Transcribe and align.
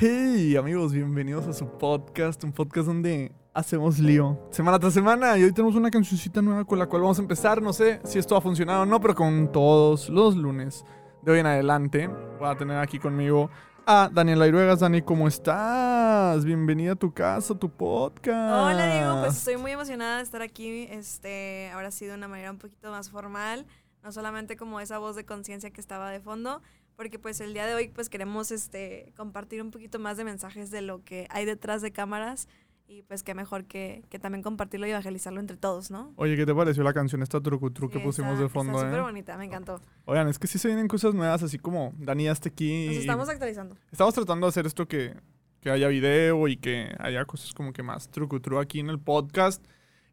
Hey 0.00 0.54
amigos, 0.54 0.92
bienvenidos 0.92 1.48
a 1.48 1.52
su 1.52 1.66
podcast, 1.76 2.44
un 2.44 2.52
podcast 2.52 2.86
donde 2.86 3.32
hacemos 3.52 3.98
lío 3.98 4.38
semana 4.48 4.78
tras 4.78 4.94
semana 4.94 5.36
y 5.36 5.42
hoy 5.42 5.50
tenemos 5.50 5.74
una 5.74 5.90
cancioncita 5.90 6.40
nueva 6.40 6.64
con 6.64 6.78
la 6.78 6.86
cual 6.86 7.02
vamos 7.02 7.18
a 7.18 7.22
empezar, 7.22 7.60
no 7.60 7.72
sé 7.72 8.00
si 8.04 8.20
esto 8.20 8.36
ha 8.36 8.40
funcionado 8.40 8.82
o 8.82 8.86
no, 8.86 9.00
pero 9.00 9.16
con 9.16 9.50
todos 9.50 10.08
los 10.08 10.36
lunes 10.36 10.84
de 11.22 11.32
hoy 11.32 11.40
en 11.40 11.46
adelante 11.46 12.06
voy 12.38 12.48
a 12.48 12.56
tener 12.56 12.78
aquí 12.78 13.00
conmigo 13.00 13.50
a 13.86 14.08
Daniela 14.12 14.46
Iruegas. 14.46 14.78
Dani, 14.78 15.02
¿cómo 15.02 15.26
estás? 15.26 16.44
Bienvenida 16.44 16.92
a 16.92 16.96
tu 16.96 17.12
casa, 17.12 17.54
a 17.54 17.58
tu 17.58 17.68
podcast. 17.68 18.52
Hola 18.54 18.94
Diego, 18.94 19.20
pues 19.22 19.36
estoy 19.36 19.56
muy 19.56 19.72
emocionada 19.72 20.18
de 20.18 20.22
estar 20.22 20.42
aquí, 20.42 20.86
este, 20.92 21.72
ahora 21.72 21.90
sí 21.90 22.06
de 22.06 22.14
una 22.14 22.28
manera 22.28 22.52
un 22.52 22.58
poquito 22.58 22.92
más 22.92 23.10
formal, 23.10 23.66
no 24.04 24.12
solamente 24.12 24.56
como 24.56 24.78
esa 24.78 24.98
voz 24.98 25.16
de 25.16 25.26
conciencia 25.26 25.72
que 25.72 25.80
estaba 25.80 26.08
de 26.12 26.20
fondo, 26.20 26.62
porque 26.98 27.20
pues 27.20 27.40
el 27.40 27.54
día 27.54 27.64
de 27.64 27.74
hoy 27.76 27.88
pues 27.94 28.08
queremos 28.10 28.50
este, 28.50 29.12
compartir 29.16 29.62
un 29.62 29.70
poquito 29.70 30.00
más 30.00 30.16
de 30.16 30.24
mensajes 30.24 30.72
de 30.72 30.82
lo 30.82 31.04
que 31.04 31.28
hay 31.30 31.44
detrás 31.44 31.80
de 31.80 31.92
cámaras 31.92 32.48
y 32.88 33.02
pues 33.02 33.22
qué 33.22 33.34
mejor 33.34 33.66
que, 33.66 34.02
que 34.08 34.18
también 34.18 34.42
compartirlo 34.42 34.84
y 34.84 34.90
evangelizarlo 34.90 35.38
entre 35.38 35.56
todos, 35.56 35.92
¿no? 35.92 36.12
Oye, 36.16 36.36
¿qué 36.36 36.44
te 36.44 36.52
pareció 36.52 36.82
la 36.82 36.92
canción 36.92 37.22
esta 37.22 37.40
trucutru 37.40 37.86
Sí, 37.86 37.92
que 37.92 38.00
pusimos 38.00 38.32
está- 38.32 38.42
de 38.42 38.48
fondo? 38.48 38.72
Está 38.72 38.86
súper 38.88 38.98
eh? 38.98 39.02
bonita, 39.02 39.38
me 39.38 39.44
encantó. 39.44 39.80
Oigan, 40.06 40.26
es 40.26 40.40
que 40.40 40.48
sí 40.48 40.58
se 40.58 40.66
vienen 40.66 40.88
cosas 40.88 41.14
nuevas, 41.14 41.40
así 41.44 41.56
como 41.56 41.92
Dani 41.98 42.24
ya 42.24 42.32
está 42.32 42.48
aquí. 42.48 42.88
Nos 42.88 42.96
estamos 42.96 43.28
actualizando. 43.28 43.76
Estamos 43.92 44.14
tratando 44.14 44.46
de 44.46 44.48
hacer 44.48 44.66
esto 44.66 44.88
que, 44.88 45.14
que 45.60 45.70
haya 45.70 45.86
video 45.86 46.48
y 46.48 46.56
que 46.56 46.92
haya 46.98 47.24
cosas 47.26 47.54
como 47.54 47.72
que 47.72 47.84
más 47.84 48.08
trucutru 48.08 48.58
aquí 48.58 48.80
en 48.80 48.90
el 48.90 48.98
podcast. 48.98 49.64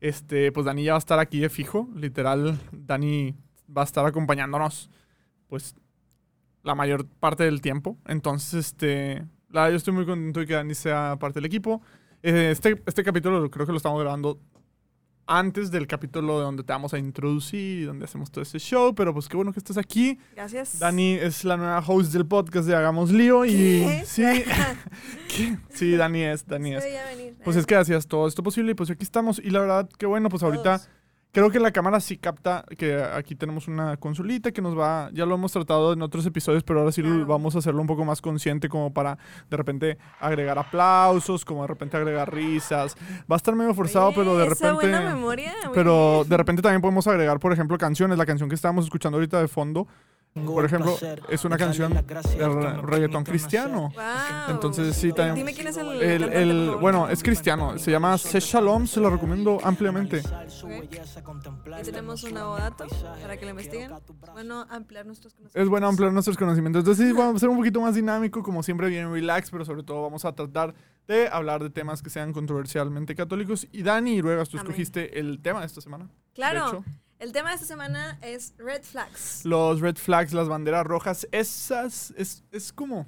Este, 0.01 0.51
pues 0.51 0.67
Dani 0.67 0.83
ya 0.83 0.91
va 0.91 0.97
a 0.97 0.99
estar 0.99 1.17
aquí 1.17 1.39
de 1.39 1.49
fijo. 1.49 1.89
Literal, 1.95 2.59
Dani 2.71 3.33
va 3.75 3.81
a 3.81 3.85
estar 3.85 4.05
acompañándonos, 4.05 4.91
pues, 5.47 5.73
la 6.65 6.75
mayor 6.75 7.05
parte 7.07 7.43
del 7.45 7.61
tiempo. 7.61 7.97
Entonces, 8.07 8.65
este, 8.67 9.23
la, 9.49 9.69
yo 9.69 9.77
estoy 9.77 9.93
muy 9.93 10.05
contento 10.05 10.41
de 10.41 10.45
que 10.47 10.53
Dani 10.55 10.75
sea 10.75 11.15
parte 11.19 11.35
del 11.39 11.45
equipo. 11.45 11.81
Eh, 12.23 12.49
Este, 12.51 12.81
este 12.85 13.03
capítulo 13.03 13.49
creo 13.49 13.65
que 13.65 13.71
lo 13.71 13.77
estamos 13.77 14.01
grabando 14.01 14.39
antes 15.27 15.71
del 15.71 15.87
capítulo 15.87 16.37
de 16.37 16.43
donde 16.45 16.63
te 16.63 16.71
vamos 16.71 16.93
a 16.93 16.99
introducir 16.99 17.79
y 17.79 17.83
donde 17.83 18.05
hacemos 18.05 18.29
todo 18.31 18.41
ese 18.43 18.59
show. 18.59 18.93
Pero 18.93 19.13
pues 19.13 19.27
qué 19.27 19.35
bueno 19.37 19.53
que 19.53 19.59
estás 19.59 19.77
aquí. 19.77 20.19
Gracias. 20.35 20.77
Dani 20.79 21.13
es 21.13 21.43
la 21.43 21.57
nueva 21.57 21.79
host 21.85 22.11
del 22.13 22.25
podcast 22.27 22.67
de 22.67 22.75
Hagamos 22.75 23.11
Lío 23.11 23.43
y 23.45 23.51
¿Qué? 23.51 24.03
sí, 24.05 24.23
¿Qué? 25.35 25.57
sí, 25.69 25.95
Dani 25.95 26.21
es, 26.23 26.45
Dani 26.45 26.75
es. 26.75 26.83
venir. 26.83 27.35
Pues 27.43 27.55
eh. 27.57 27.59
es 27.59 27.65
que 27.65 27.75
hacías 27.75 28.07
todo 28.07 28.27
esto 28.27 28.43
posible 28.43 28.71
y 28.71 28.75
pues 28.75 28.89
aquí 28.91 29.03
estamos 29.03 29.39
y 29.39 29.49
la 29.49 29.59
verdad 29.61 29.89
que 29.97 30.05
bueno, 30.05 30.29
pues 30.29 30.43
ahorita 30.43 30.77
Todos. 30.79 30.89
Creo 31.35 31.51
que 31.51 31.59
la 31.59 31.71
cámara 31.71 31.99
sí 31.99 32.15
capta 32.17 32.63
que 32.77 32.95
aquí 32.95 33.35
tenemos 33.35 33.67
una 33.67 33.97
consolita 33.97 34.53
que 34.53 34.61
nos 34.61 34.77
va, 34.77 35.09
ya 35.13 35.25
lo 35.25 35.35
hemos 35.35 35.51
tratado 35.51 35.91
en 35.91 36.01
otros 36.01 36.25
episodios, 36.25 36.63
pero 36.63 36.79
ahora 36.79 36.93
sí 36.93 37.01
lo- 37.01 37.09
Claro. 37.09 37.25
vamos 37.27 37.55
a 37.55 37.59
hacerlo 37.59 37.81
un 37.81 37.87
poco 37.87 38.05
más 38.05 38.21
consciente 38.21 38.69
como 38.69 38.93
para 38.93 39.17
de 39.49 39.57
repente 39.57 39.97
agregar 40.21 40.57
aplausos, 40.57 41.43
como 41.43 41.61
de 41.63 41.67
repente 41.67 41.97
agregar 41.97 42.33
risas. 42.33 42.95
Va 43.29 43.35
a 43.35 43.37
estar 43.37 43.53
medio 43.53 43.73
forzado, 43.73 44.07
Oye, 44.07 44.15
pero 44.15 44.37
de 44.37 44.45
esa 44.45 44.53
repente 44.71 44.73
buena 44.75 45.01
memoria. 45.01 45.53
pero 45.73 46.19
bien. 46.19 46.29
de 46.29 46.37
repente 46.37 46.61
también 46.61 46.81
podemos 46.81 47.05
agregar, 47.07 47.37
por 47.39 47.51
ejemplo, 47.51 47.77
canciones. 47.77 48.17
La 48.17 48.25
canción 48.25 48.47
que 48.47 48.55
estábamos 48.55 48.85
escuchando 48.85 49.17
ahorita 49.17 49.41
de 49.41 49.49
fondo, 49.49 49.87
por 50.43 50.65
ejemplo, 50.65 50.97
es 51.29 51.45
una 51.45 51.57
canción 51.57 51.93
de 51.93 52.01
re- 52.01 52.81
reggaetón 52.81 53.23
cristiano. 53.23 53.91
Wow. 53.95 54.03
Entonces, 54.49 54.93
sí, 54.95 55.13
también- 55.13 55.35
Dime 55.35 55.53
quién 55.53 55.67
es 55.67 55.77
el. 55.77 56.01
El, 56.01 56.71
bueno, 56.75 57.07
es 57.07 57.23
cristiano. 57.23 57.77
Se 57.79 57.89
llama 57.91 58.17
Se 58.17 58.39
Shalom. 58.41 58.85
Se 58.85 58.99
lo 58.99 59.09
recomiendo 59.09 59.59
ampliamente. 59.63 60.21
Ya 60.21 61.81
tenemos 61.83 62.23
un 62.23 62.37
abogato 62.37 62.85
para 63.21 63.37
que 63.37 63.45
lo 63.45 63.51
investiguen. 63.51 63.91
Bueno, 64.33 64.65
ampliar 64.69 65.05
nuestros 65.05 65.33
conocimientos. 65.33 65.61
Es 65.63 65.69
bueno 65.69 65.87
ampliar 65.87 66.11
nuestros 66.11 66.37
conocimientos. 66.37 66.81
Entonces, 66.81 67.07
sí, 67.07 67.13
vamos 67.13 67.37
a 67.37 67.39
ser 67.39 67.49
un 67.49 67.57
poquito 67.57 67.79
más 67.79 67.95
dinámico, 67.95 68.43
como 68.43 68.61
siempre, 68.61 68.89
bien 68.89 69.11
relax, 69.11 69.49
pero 69.51 69.63
sobre 69.63 69.83
todo 69.83 70.01
vamos 70.01 70.25
a 70.25 70.33
tratar 70.35 70.75
de 71.07 71.29
hablar 71.29 71.63
de 71.63 71.69
temas 71.69 72.01
que 72.01 72.09
sean 72.09 72.33
controversialmente 72.33 73.15
católicos. 73.15 73.67
Y 73.71 73.83
Dani 73.83 74.21
Ruegas, 74.21 74.49
tú 74.49 74.57
Amén. 74.57 74.65
escogiste 74.69 75.17
el 75.17 75.39
tema 75.41 75.61
de 75.61 75.67
esta 75.67 75.79
semana. 75.79 76.05
de 76.05 76.11
Claro. 76.33 76.67
hecho. 76.67 76.83
El 77.19 77.31
tema 77.31 77.49
de 77.49 77.55
esta 77.55 77.67
semana 77.67 78.19
es 78.21 78.53
red 78.57 78.83
flags. 78.83 79.45
Los 79.45 79.79
red 79.81 79.95
flags, 79.95 80.33
las 80.33 80.47
banderas 80.49 80.85
rojas, 80.85 81.27
esas 81.31 82.11
es, 82.17 82.43
es 82.51 82.73
como 82.73 83.07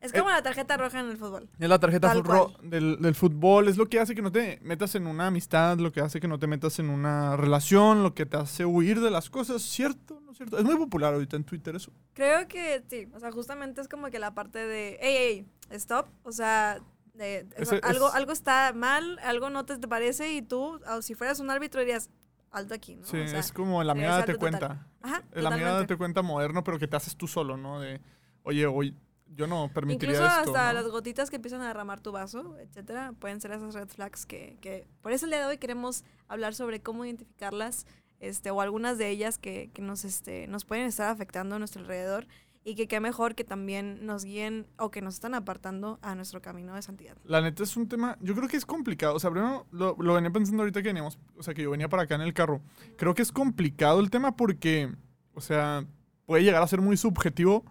Es 0.00 0.12
como 0.12 0.28
la 0.28 0.42
tarjeta 0.42 0.76
roja 0.76 0.98
en 0.98 1.08
el 1.08 1.16
fútbol. 1.16 1.48
Es 1.60 1.68
la 1.68 1.78
tarjeta 1.78 2.12
ro- 2.14 2.52
del, 2.62 3.00
del 3.00 3.14
fútbol, 3.14 3.68
es 3.68 3.76
lo 3.76 3.88
que 3.88 4.00
hace 4.00 4.16
que 4.16 4.22
no 4.22 4.32
te 4.32 4.58
metas 4.62 4.96
en 4.96 5.06
una 5.06 5.28
amistad, 5.28 5.78
lo 5.78 5.92
que 5.92 6.00
hace 6.00 6.18
que 6.18 6.26
no 6.26 6.40
te 6.40 6.48
metas 6.48 6.80
en 6.80 6.90
una 6.90 7.36
relación, 7.36 8.02
lo 8.02 8.12
que 8.12 8.26
te 8.26 8.36
hace 8.36 8.64
huir 8.64 9.00
de 9.00 9.10
las 9.10 9.30
cosas, 9.30 9.62
¿cierto? 9.62 10.20
¿No 10.20 10.32
es 10.32 10.38
cierto? 10.38 10.58
Es 10.58 10.64
muy 10.64 10.76
popular 10.76 11.14
ahorita 11.14 11.36
en 11.36 11.44
Twitter 11.44 11.76
eso. 11.76 11.92
Creo 12.14 12.48
que 12.48 12.82
sí. 12.90 13.06
O 13.14 13.20
sea, 13.20 13.30
justamente 13.30 13.80
es 13.80 13.86
como 13.88 14.10
que 14.10 14.18
la 14.18 14.34
parte 14.34 14.58
de. 14.66 14.98
¡Ey, 15.00 15.16
ey! 15.16 15.46
Stop. 15.70 16.08
O 16.24 16.32
sea. 16.32 16.80
de- 17.14 17.46
Ese 17.56 17.78
algo, 17.84 18.08
es- 18.08 18.14
algo 18.14 18.32
está 18.32 18.72
mal, 18.74 19.20
algo 19.20 19.48
no 19.50 19.64
te, 19.64 19.78
te 19.78 19.86
parece 19.86 20.32
y 20.32 20.42
tú, 20.42 20.80
o 20.90 21.02
si 21.02 21.14
fueras 21.14 21.38
un 21.38 21.50
árbitro, 21.50 21.78
dirías 21.80 22.10
alto 22.52 22.74
aquí, 22.74 22.96
¿no? 22.96 23.04
Sí, 23.06 23.18
O 23.18 23.28
sea, 23.28 23.40
es 23.40 23.50
como 23.52 23.82
la 23.82 23.94
mirada 23.94 24.24
te 24.24 24.34
total. 24.34 24.38
cuenta. 24.38 24.86
Ajá, 25.02 25.22
La 25.32 25.50
mirada 25.50 25.86
te 25.86 25.96
cuenta 25.96 26.22
moderno, 26.22 26.62
pero 26.62 26.78
que 26.78 26.86
te 26.86 26.96
haces 26.96 27.16
tú 27.16 27.26
solo, 27.26 27.56
¿no? 27.56 27.80
De, 27.80 28.00
oye, 28.44 28.66
hoy 28.66 28.94
yo 29.34 29.46
no 29.46 29.70
permitiría 29.72 30.14
Incluso 30.14 30.26
esto. 30.40 30.50
hasta 30.50 30.66
¿no? 30.72 30.80
las 30.80 30.90
gotitas 30.90 31.30
que 31.30 31.36
empiezan 31.36 31.62
a 31.62 31.66
derramar 31.68 32.00
tu 32.00 32.12
vaso, 32.12 32.58
etcétera, 32.58 33.14
pueden 33.18 33.40
ser 33.40 33.52
esas 33.52 33.74
red 33.74 33.88
flags 33.88 34.26
que, 34.26 34.58
que- 34.60 34.86
por 35.00 35.12
eso 35.12 35.24
el 35.24 35.30
día 35.30 35.40
de 35.40 35.46
hoy 35.46 35.58
queremos 35.58 36.04
hablar 36.28 36.54
sobre 36.54 36.80
cómo 36.82 37.04
identificarlas, 37.06 37.86
este, 38.20 38.50
o 38.50 38.60
algunas 38.60 38.98
de 38.98 39.08
ellas 39.08 39.38
que, 39.38 39.70
que 39.72 39.80
nos, 39.82 40.04
este, 40.04 40.46
nos 40.48 40.64
pueden 40.66 40.86
estar 40.86 41.08
afectando 41.08 41.56
a 41.56 41.58
nuestro 41.58 41.80
alrededor 41.80 42.26
y 42.64 42.74
que 42.74 42.86
qué 42.86 43.00
mejor 43.00 43.34
que 43.34 43.44
también 43.44 44.06
nos 44.06 44.24
guíen 44.24 44.66
o 44.78 44.90
que 44.90 45.02
nos 45.02 45.14
están 45.14 45.34
apartando 45.34 45.98
a 46.02 46.14
nuestro 46.14 46.40
camino 46.40 46.74
de 46.74 46.82
santidad. 46.82 47.16
La 47.24 47.40
neta 47.40 47.62
es 47.62 47.76
un 47.76 47.88
tema, 47.88 48.16
yo 48.20 48.34
creo 48.34 48.48
que 48.48 48.56
es 48.56 48.66
complicado. 48.66 49.16
O 49.16 49.18
sea, 49.20 49.30
primero 49.30 49.66
lo, 49.72 49.96
lo 49.98 50.14
venía 50.14 50.30
pensando 50.30 50.62
ahorita 50.62 50.82
que 50.82 50.88
veníamos, 50.88 51.18
o 51.36 51.42
sea, 51.42 51.54
que 51.54 51.62
yo 51.62 51.70
venía 51.70 51.88
para 51.88 52.04
acá 52.04 52.14
en 52.14 52.20
el 52.20 52.34
carro. 52.34 52.62
Creo 52.96 53.14
que 53.14 53.22
es 53.22 53.32
complicado 53.32 54.00
el 54.00 54.10
tema 54.10 54.36
porque, 54.36 54.94
o 55.34 55.40
sea, 55.40 55.84
puede 56.26 56.44
llegar 56.44 56.62
a 56.62 56.66
ser 56.66 56.80
muy 56.80 56.96
subjetivo. 56.96 57.64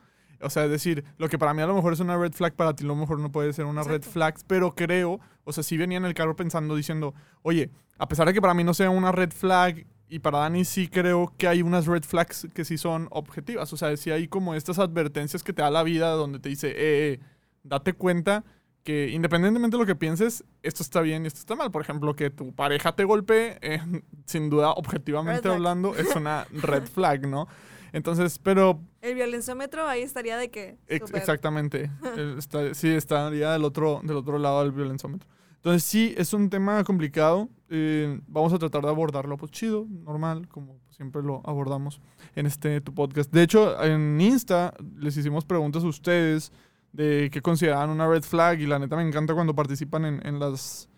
O 0.43 0.49
sea, 0.49 0.65
es 0.65 0.71
decir, 0.71 1.05
lo 1.17 1.29
que 1.29 1.37
para 1.37 1.53
mí 1.53 1.61
a 1.61 1.67
lo 1.67 1.75
mejor 1.75 1.93
es 1.93 1.99
una 1.99 2.17
red 2.17 2.33
flag, 2.33 2.55
para 2.55 2.75
ti 2.75 2.83
a 2.83 2.87
lo 2.87 2.95
mejor 2.95 3.19
no 3.19 3.31
puede 3.31 3.53
ser 3.53 3.65
una 3.65 3.83
red 3.83 3.97
Exacto. 3.97 4.13
flag, 4.13 4.35
pero 4.47 4.73
creo, 4.73 5.19
o 5.43 5.53
sea, 5.53 5.63
sí 5.63 5.77
venía 5.77 5.97
en 5.99 6.05
el 6.05 6.15
carro 6.15 6.35
pensando, 6.35 6.75
diciendo, 6.75 7.13
oye, 7.43 7.69
a 7.99 8.07
pesar 8.07 8.25
de 8.27 8.33
que 8.33 8.41
para 8.41 8.55
mí 8.55 8.63
no 8.63 8.73
sea 8.73 8.89
una 8.89 9.11
red 9.11 9.31
flag, 9.31 9.85
y 10.11 10.19
para 10.19 10.39
Dani 10.39 10.65
sí 10.65 10.87
creo 10.87 11.33
que 11.37 11.47
hay 11.47 11.61
unas 11.61 11.87
red 11.87 12.03
flags 12.03 12.47
que 12.53 12.65
sí 12.65 12.77
son 12.77 13.07
objetivas. 13.11 13.71
O 13.73 13.77
sea, 13.77 13.95
sí 13.97 14.11
hay 14.11 14.27
como 14.27 14.53
estas 14.53 14.77
advertencias 14.77 15.41
que 15.41 15.53
te 15.53 15.61
da 15.61 15.71
la 15.71 15.83
vida 15.83 16.09
donde 16.11 16.39
te 16.39 16.49
dice, 16.49 16.67
eh, 16.69 16.73
eh, 17.13 17.19
date 17.63 17.93
cuenta 17.93 18.43
que 18.83 19.09
independientemente 19.09 19.77
de 19.77 19.81
lo 19.81 19.85
que 19.87 19.95
pienses, 19.95 20.43
esto 20.63 20.83
está 20.83 21.01
bien 21.01 21.23
y 21.23 21.27
esto 21.27 21.39
está 21.39 21.55
mal. 21.55 21.71
Por 21.71 21.81
ejemplo, 21.81 22.15
que 22.15 22.29
tu 22.29 22.53
pareja 22.53 22.93
te 22.95 23.03
golpee, 23.05 23.57
eh, 23.61 23.79
sin 24.25 24.49
duda, 24.49 24.71
objetivamente 24.71 25.37
Red 25.41 25.43
flag. 25.43 25.55
hablando, 25.55 25.95
es 25.95 26.15
una 26.15 26.45
red 26.51 26.83
flag, 26.83 27.27
¿no? 27.27 27.47
Entonces, 27.93 28.39
pero 28.39 28.79
El 29.01 29.15
violenzómetro 29.15 29.87
ahí 29.87 30.01
estaría 30.01 30.37
de 30.37 30.49
que... 30.49 30.77
ex- 30.87 31.13
exactamente, 31.13 31.91
está- 32.37 32.73
sí, 32.73 32.89
estaría 32.89 33.51
del 33.51 33.63
otro, 33.65 33.99
del 34.03 34.15
otro 34.17 34.37
lado 34.39 34.61
del 34.63 34.71
violenzómetro. 34.71 35.27
Entonces, 35.61 35.83
sí, 35.83 36.13
es 36.17 36.33
un 36.33 36.49
tema 36.49 36.83
complicado. 36.83 37.47
eh, 37.69 38.19
vamos 38.27 38.51
a 38.51 38.57
tratar 38.59 38.81
de 38.81 38.89
abordarlo, 38.89 39.37
pues 39.37 39.51
chido, 39.51 39.85
normal, 39.89 40.47
como 40.49 40.79
siempre 40.89 41.21
lo 41.21 41.41
abordamos 41.45 42.01
en 42.35 42.45
este 42.47 42.81
tu 42.81 42.93
podcast. 42.93 43.31
De 43.31 43.43
hecho, 43.43 43.81
en 43.83 44.19
Insta 44.19 44.73
les 44.97 45.15
hicimos 45.17 45.45
preguntas 45.45 45.83
a 45.83 45.87
ustedes 45.87 46.51
de 46.93 47.29
qué 47.31 47.41
consideraban 47.41 47.89
una 47.89 48.07
red 48.07 48.23
flag 48.23 48.59
y 48.59 48.65
la 48.67 48.77
neta 48.79 48.95
me 48.97 49.03
encanta 49.07 49.33
cuando 49.33 49.55
participan 49.55 50.03
en, 50.05 50.27
en 50.27 50.39
las 50.39 50.89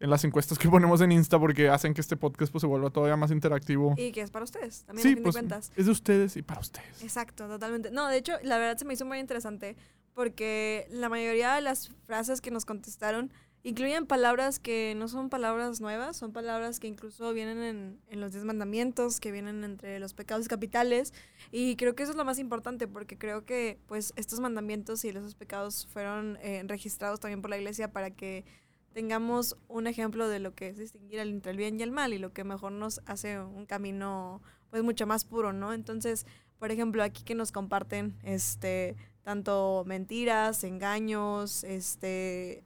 en 0.00 0.10
las 0.10 0.24
encuestas 0.24 0.58
que 0.58 0.68
ponemos 0.70 1.00
en 1.00 1.12
Insta 1.12 1.38
porque 1.38 1.68
hacen 1.68 1.92
que 1.94 2.00
este 2.00 2.16
podcast 2.16 2.50
pues, 2.52 2.60
se 2.62 2.66
vuelva 2.66 2.90
todavía 2.90 3.16
más 3.16 3.30
interactivo. 3.30 3.94
Y 3.96 4.12
que 4.12 4.20
es 4.22 4.30
para 4.30 4.44
ustedes, 4.44 4.84
también 4.84 5.06
a 5.06 5.10
Sí, 5.10 5.14
fin 5.14 5.22
pues 5.24 5.34
de 5.34 5.40
cuentas. 5.40 5.72
es 5.76 5.86
de 5.86 5.92
ustedes 5.92 6.36
y 6.36 6.42
para 6.42 6.60
ustedes. 6.60 7.02
Exacto, 7.02 7.46
totalmente. 7.48 7.90
No, 7.90 8.08
de 8.08 8.16
hecho, 8.18 8.32
la 8.42 8.58
verdad 8.58 8.76
se 8.78 8.84
me 8.84 8.94
hizo 8.94 9.04
muy 9.04 9.18
interesante 9.18 9.76
porque 10.14 10.86
la 10.90 11.08
mayoría 11.08 11.54
de 11.54 11.60
las 11.60 11.90
frases 12.06 12.40
que 12.40 12.50
nos 12.50 12.64
contestaron 12.64 13.32
incluyen 13.64 14.06
palabras 14.06 14.58
que 14.58 14.94
no 14.94 15.08
son 15.08 15.30
palabras 15.30 15.80
nuevas, 15.80 16.18
son 16.18 16.32
palabras 16.32 16.78
que 16.78 16.86
incluso 16.86 17.32
vienen 17.32 17.62
en, 17.62 18.00
en 18.08 18.20
los 18.20 18.32
diez 18.32 18.44
mandamientos, 18.44 19.20
que 19.20 19.32
vienen 19.32 19.64
entre 19.64 19.98
los 19.98 20.12
pecados 20.12 20.46
capitales. 20.48 21.14
Y 21.50 21.74
creo 21.76 21.94
que 21.94 22.02
eso 22.02 22.12
es 22.12 22.18
lo 22.18 22.26
más 22.26 22.38
importante 22.38 22.86
porque 22.86 23.16
creo 23.16 23.46
que 23.46 23.78
pues 23.86 24.12
estos 24.16 24.38
mandamientos 24.38 25.04
y 25.04 25.08
esos 25.08 25.34
pecados 25.34 25.86
fueron 25.86 26.38
eh, 26.42 26.62
registrados 26.66 27.20
también 27.20 27.40
por 27.40 27.50
la 27.50 27.56
iglesia 27.56 27.90
para 27.90 28.10
que 28.10 28.44
tengamos 28.92 29.56
un 29.66 29.86
ejemplo 29.86 30.28
de 30.28 30.40
lo 30.40 30.54
que 30.54 30.68
es 30.68 30.76
distinguir 30.76 31.18
entre 31.18 31.50
el 31.50 31.56
bien 31.56 31.80
y 31.80 31.82
el 31.82 31.90
mal 31.90 32.12
y 32.12 32.18
lo 32.18 32.32
que 32.32 32.44
mejor 32.44 32.72
nos 32.72 33.00
hace 33.06 33.40
un 33.40 33.64
camino 33.64 34.42
pues 34.68 34.82
mucho 34.82 35.06
más 35.06 35.24
puro, 35.24 35.52
¿no? 35.52 35.72
Entonces, 35.72 36.26
por 36.58 36.70
ejemplo, 36.70 37.02
aquí 37.02 37.24
que 37.24 37.34
nos 37.34 37.50
comparten 37.50 38.14
este 38.22 38.94
tanto 39.22 39.84
mentiras, 39.86 40.64
engaños, 40.64 41.64
este 41.64 42.62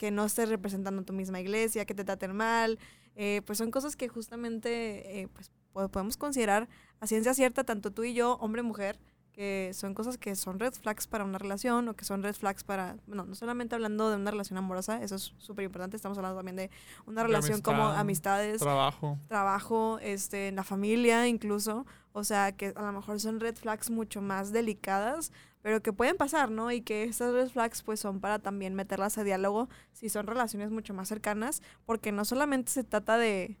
que 0.00 0.10
no 0.10 0.24
estés 0.24 0.48
representando 0.48 1.02
tu 1.04 1.12
misma 1.12 1.40
iglesia, 1.40 1.84
que 1.84 1.94
te 1.94 2.04
traten 2.04 2.34
mal, 2.34 2.78
eh, 3.16 3.42
pues 3.44 3.58
son 3.58 3.70
cosas 3.70 3.96
que 3.96 4.08
justamente 4.08 5.20
eh, 5.20 5.28
pues 5.28 5.50
po- 5.74 5.90
podemos 5.90 6.16
considerar 6.16 6.68
a 7.00 7.06
ciencia 7.06 7.34
cierta, 7.34 7.64
tanto 7.64 7.90
tú 7.90 8.04
y 8.04 8.14
yo, 8.14 8.38
hombre 8.40 8.62
mujer, 8.62 8.98
que 9.32 9.72
son 9.74 9.92
cosas 9.92 10.16
que 10.16 10.34
son 10.36 10.58
red 10.58 10.72
flags 10.72 11.06
para 11.06 11.24
una 11.24 11.36
relación 11.38 11.86
o 11.88 11.94
que 11.94 12.04
son 12.06 12.22
red 12.22 12.34
flags 12.34 12.64
para, 12.64 12.96
bueno, 13.06 13.24
no 13.26 13.34
solamente 13.34 13.74
hablando 13.74 14.08
de 14.08 14.16
una 14.16 14.30
relación 14.30 14.56
amorosa, 14.58 15.02
eso 15.02 15.16
es 15.16 15.34
súper 15.36 15.66
importante, 15.66 15.96
estamos 15.96 16.16
hablando 16.16 16.38
también 16.38 16.56
de 16.56 16.70
una 17.06 17.22
relación 17.22 17.60
como 17.60 17.82
amistad, 17.84 18.00
amistades, 18.40 18.60
Trabajo. 18.62 19.18
trabajo, 19.28 19.98
este, 20.00 20.48
en 20.48 20.56
la 20.56 20.64
familia 20.64 21.28
incluso, 21.28 21.86
o 22.12 22.24
sea, 22.24 22.52
que 22.52 22.72
a 22.74 22.82
lo 22.82 22.92
mejor 22.92 23.20
son 23.20 23.38
red 23.38 23.54
flags 23.54 23.90
mucho 23.90 24.20
más 24.22 24.50
delicadas, 24.50 25.30
pero 25.62 25.82
que 25.82 25.92
pueden 25.92 26.16
pasar, 26.16 26.50
¿no? 26.50 26.70
Y 26.72 26.80
que 26.82 27.04
estas 27.04 27.32
red 27.32 27.48
flags 27.48 27.82
pues 27.82 28.00
son 28.00 28.20
para 28.20 28.38
también 28.38 28.74
meterlas 28.74 29.18
a 29.18 29.24
diálogo 29.24 29.68
si 29.92 30.08
son 30.08 30.26
relaciones 30.26 30.70
mucho 30.70 30.94
más 30.94 31.08
cercanas, 31.08 31.62
porque 31.86 32.12
no 32.12 32.24
solamente 32.24 32.70
se 32.72 32.84
trata 32.84 33.18
de, 33.18 33.56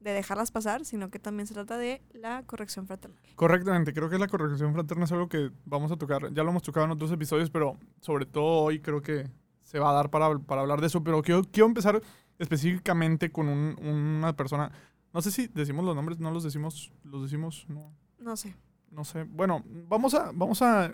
de 0.00 0.12
dejarlas 0.12 0.50
pasar, 0.50 0.84
sino 0.84 1.10
que 1.10 1.18
también 1.18 1.46
se 1.46 1.54
trata 1.54 1.78
de 1.78 2.02
la 2.12 2.42
corrección 2.44 2.86
fraternal. 2.86 3.20
Correctamente, 3.36 3.92
creo 3.94 4.10
que 4.10 4.18
la 4.18 4.26
corrección 4.28 4.72
fraterna 4.74 5.04
es 5.04 5.12
algo 5.12 5.28
que 5.28 5.50
vamos 5.64 5.90
a 5.92 5.96
tocar. 5.96 6.32
Ya 6.34 6.42
lo 6.42 6.50
hemos 6.50 6.62
tocado 6.62 6.86
en 6.86 6.92
otros 6.92 7.10
episodios, 7.12 7.50
pero 7.50 7.76
sobre 8.00 8.26
todo 8.26 8.62
hoy 8.64 8.80
creo 8.80 9.00
que 9.02 9.28
se 9.62 9.78
va 9.78 9.90
a 9.90 9.94
dar 9.94 10.10
para, 10.10 10.38
para 10.38 10.60
hablar 10.60 10.80
de 10.80 10.88
eso. 10.88 11.02
Pero 11.02 11.22
quiero, 11.22 11.42
quiero 11.44 11.66
empezar 11.66 12.00
específicamente 12.38 13.30
con 13.32 13.48
un- 13.48 13.76
una 13.84 14.34
persona. 14.36 14.70
No 15.12 15.22
sé 15.22 15.30
si 15.30 15.46
decimos 15.48 15.84
los 15.84 15.94
nombres, 15.96 16.18
no 16.18 16.30
los 16.30 16.42
decimos, 16.42 16.92
los 17.04 17.22
decimos, 17.22 17.64
no, 17.68 17.92
No 18.18 18.36
sé. 18.36 18.54
no 18.90 19.04
sé. 19.04 19.24
Bueno, 19.24 19.62
vamos 19.88 20.14
a, 20.14 20.30
vamos 20.34 20.60
a 20.62 20.92